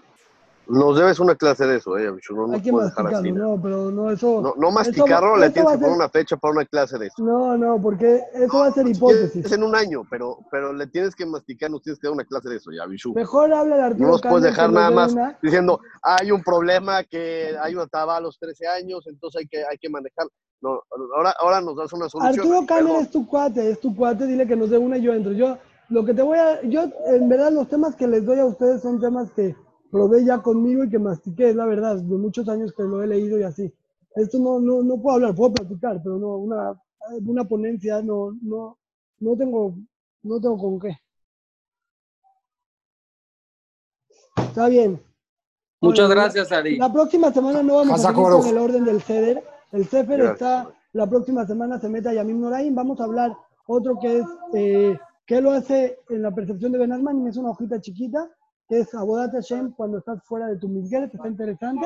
Nos 0.68 0.98
debes 0.98 1.20
una 1.20 1.36
clase 1.36 1.66
de 1.66 1.78
eso, 1.78 1.98
¿eh? 1.98 2.06
No, 2.30 2.48
no 2.48 2.54
Hay 2.54 2.62
que 2.62 2.72
masticarlo, 2.72 3.34
no, 3.34 3.62
pero 3.62 3.92
no, 3.92 4.12
eso... 4.12 4.42
No, 4.42 4.54
no 4.58 4.72
masticarlo, 4.72 5.32
eso, 5.32 5.38
le 5.38 5.46
eso 5.48 5.54
tienes 5.54 5.72
que 5.74 5.78
poner 5.80 5.96
una 5.96 6.10
fecha 6.10 6.38
para 6.38 6.54
una 6.54 6.66
clase 6.66 6.98
de 6.98 7.08
eso. 7.08 7.24
No, 7.24 7.58
no, 7.58 7.82
porque 7.82 8.22
eso 8.34 8.60
va 8.60 8.68
a 8.68 8.72
ser 8.72 8.88
hipótesis. 8.88 9.46
Es 9.46 9.52
en 9.52 9.64
un 9.64 9.76
año, 9.76 10.04
pero, 10.10 10.38
pero 10.50 10.72
le 10.72 10.88
tienes 10.88 11.16
que 11.16 11.26
masticar, 11.26 11.70
nos 11.70 11.82
tienes 11.82 12.00
que 12.00 12.08
dar 12.08 12.14
una 12.14 12.24
clase 12.26 12.50
de 12.50 12.56
eso, 12.58 12.72
ya, 12.72 12.86
Bishu. 12.86 13.14
Mejor 13.14 13.54
habla 13.54 13.76
de 13.76 13.82
Arturo 13.84 14.06
No 14.06 14.12
nos 14.14 14.22
puedes 14.22 14.44
dejar 14.44 14.72
nada 14.72 14.92
más 14.92 15.12
una- 15.12 15.38
diciendo, 15.42 15.80
hay 16.02 16.32
un 16.32 16.44
problema 16.44 17.04
que 17.04 17.56
hay 17.62 17.76
una 17.76 17.88
taba 17.88 18.18
a 18.18 18.22
los 18.22 18.38
13 18.40 18.68
años, 18.68 19.06
entonces 19.08 19.42
hay 19.42 19.48
que, 19.48 19.58
hay 19.70 19.78
que 19.78 19.90
manejar. 19.90 20.28
No, 20.62 20.80
ahora, 21.16 21.34
ahora 21.40 21.60
nos 21.60 21.76
das 21.76 21.92
una 21.92 22.08
solución. 22.08 22.40
Arturo 22.40 22.66
Perdón. 22.68 23.02
es 23.02 23.10
tu 23.12 23.28
cuate, 23.28 23.72
es 23.72 23.80
tu 23.80 23.96
cuate, 23.96 24.28
dile 24.28 24.48
que 24.48 24.56
nos 24.56 24.70
dé 24.70 24.78
una 24.78 24.98
y 24.98 25.02
yo 25.02 25.14
entro. 25.14 25.32
Yo, 25.34 25.58
lo 25.90 26.06
que 26.06 26.14
te 26.14 26.22
voy 26.22 26.38
a, 26.38 26.62
yo, 26.62 26.84
en 27.08 27.28
verdad, 27.28 27.52
los 27.52 27.68
temas 27.68 27.96
que 27.96 28.08
les 28.08 28.24
doy 28.24 28.40
a 28.40 28.46
ustedes 28.46 28.82
son 28.84 29.02
temas 29.02 29.32
que 29.32 29.56
probé 29.92 30.26
ya 30.26 30.42
conmigo 30.42 30.84
y 30.84 30.90
que 30.90 30.98
mastiqué, 30.98 31.50
es 31.50 31.56
la 31.56 31.66
verdad, 31.66 31.98
de 31.98 32.18
muchos 32.18 32.48
años 32.50 32.74
que 32.74 32.84
lo 32.84 33.04
he 33.04 33.08
leído 33.08 33.38
y 33.38 33.44
así. 33.44 33.72
Esto 34.16 34.40
no, 34.40 34.60
no, 34.60 34.82
no 34.82 35.02
puedo 35.02 35.16
hablar, 35.16 35.36
puedo 35.36 35.54
platicar, 35.54 36.02
pero 36.02 36.18
no, 36.18 36.38
una, 36.38 36.82
una 37.26 37.44
ponencia 37.44 38.02
no, 38.02 38.36
no, 38.42 38.78
no 39.20 39.38
tengo, 39.38 39.76
no 40.24 40.40
tengo 40.40 40.58
con 40.58 40.80
qué. 40.80 40.98
Está 44.38 44.68
bien. 44.68 45.02
Muchas 45.82 46.08
Bueno, 46.08 46.22
gracias, 46.22 46.52
Ari. 46.52 46.78
La 46.78 46.92
próxima 46.92 47.32
semana 47.32 47.64
no 47.64 47.76
vamos 47.78 48.06
a 48.06 48.10
seguir 48.10 48.24
con 48.24 48.48
el 48.48 48.58
orden 48.58 48.86
del 48.86 49.02
CEDER. 49.02 49.44
El 49.72 49.86
CEFER 49.86 50.18
Gracias. 50.18 50.34
está, 50.34 50.74
la 50.94 51.10
próxima 51.10 51.46
semana 51.48 51.80
se 51.80 51.90
mete 51.90 52.10
a 52.10 52.14
Yamim 52.14 52.40
Noraim. 52.40 52.76
Vamos 52.76 53.00
a 53.00 53.06
hablar 53.06 53.36
otro 53.66 53.98
que 54.00 54.20
es, 54.20 54.26
eh, 54.54 55.00
que 55.26 55.42
lo 55.42 55.52
hace 55.52 56.00
en 56.10 56.22
la 56.22 56.32
percepción 56.32 56.72
de 56.72 56.80
Benasman, 56.80 57.26
y 57.26 57.30
es 57.30 57.38
una 57.38 57.52
hojita 57.52 57.80
chiquita, 57.80 58.30
es 58.72 58.94
Abodat 58.96 59.34
Hashem 59.34 59.72
cuando 59.74 59.98
estás 60.00 60.24
fuera 60.24 60.48
de 60.48 60.58
tu 60.58 60.68
misguer, 60.70 61.10
que 61.10 61.18
está 61.18 61.28
interesante. 61.28 61.86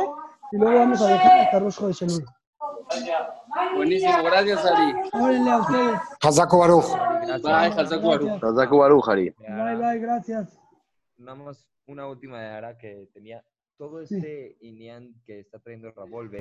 Y 0.52 0.58
luego 0.58 0.78
vamos 0.80 1.02
a 1.02 1.08
dejar 1.08 1.40
hasta 1.40 1.60
Rosh 1.60 1.80
de 2.00 2.24
Buenísimo, 3.76 4.24
gracias, 4.24 4.66
Ari. 4.66 4.94
Órenle 5.14 5.50
a 5.52 5.58
ustedes. 5.58 6.00
Hazako 6.22 6.60
Baruch. 6.60 6.86
Bye, 7.42 7.82
Hazak 7.82 8.02
Baruch. 8.04 8.22
Gracias. 8.22 8.42
Tazaku 8.42 8.78
Baruch, 8.78 9.10
Ari. 9.10 9.30
Bye, 9.40 9.76
bye, 9.76 10.00
gracias. 10.00 10.60
Nada 11.18 11.36
más 11.36 11.68
una 11.88 12.08
última 12.08 12.40
de 12.40 12.48
Ara 12.48 12.78
que 12.78 13.10
tenía. 13.14 13.44
Todo 13.78 14.06
Sí. 14.06 14.16
este 14.16 14.58
Inian 14.62 15.14
que 15.26 15.40
está 15.40 15.60
trayendo 15.60 15.92
Ravolve 15.92 16.40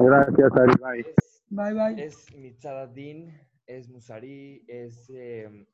Gracias, 0.00 0.52
Ari. 0.56 0.72
Bye. 0.82 1.00
es, 1.00 1.44
Bye, 1.48 1.74
bye. 1.74 2.04
es 2.04 2.34
Mitzadadin, 2.34 3.38
es 3.66 3.88
Musari, 3.88 4.64
es 4.66 5.08
eh, 5.14 5.66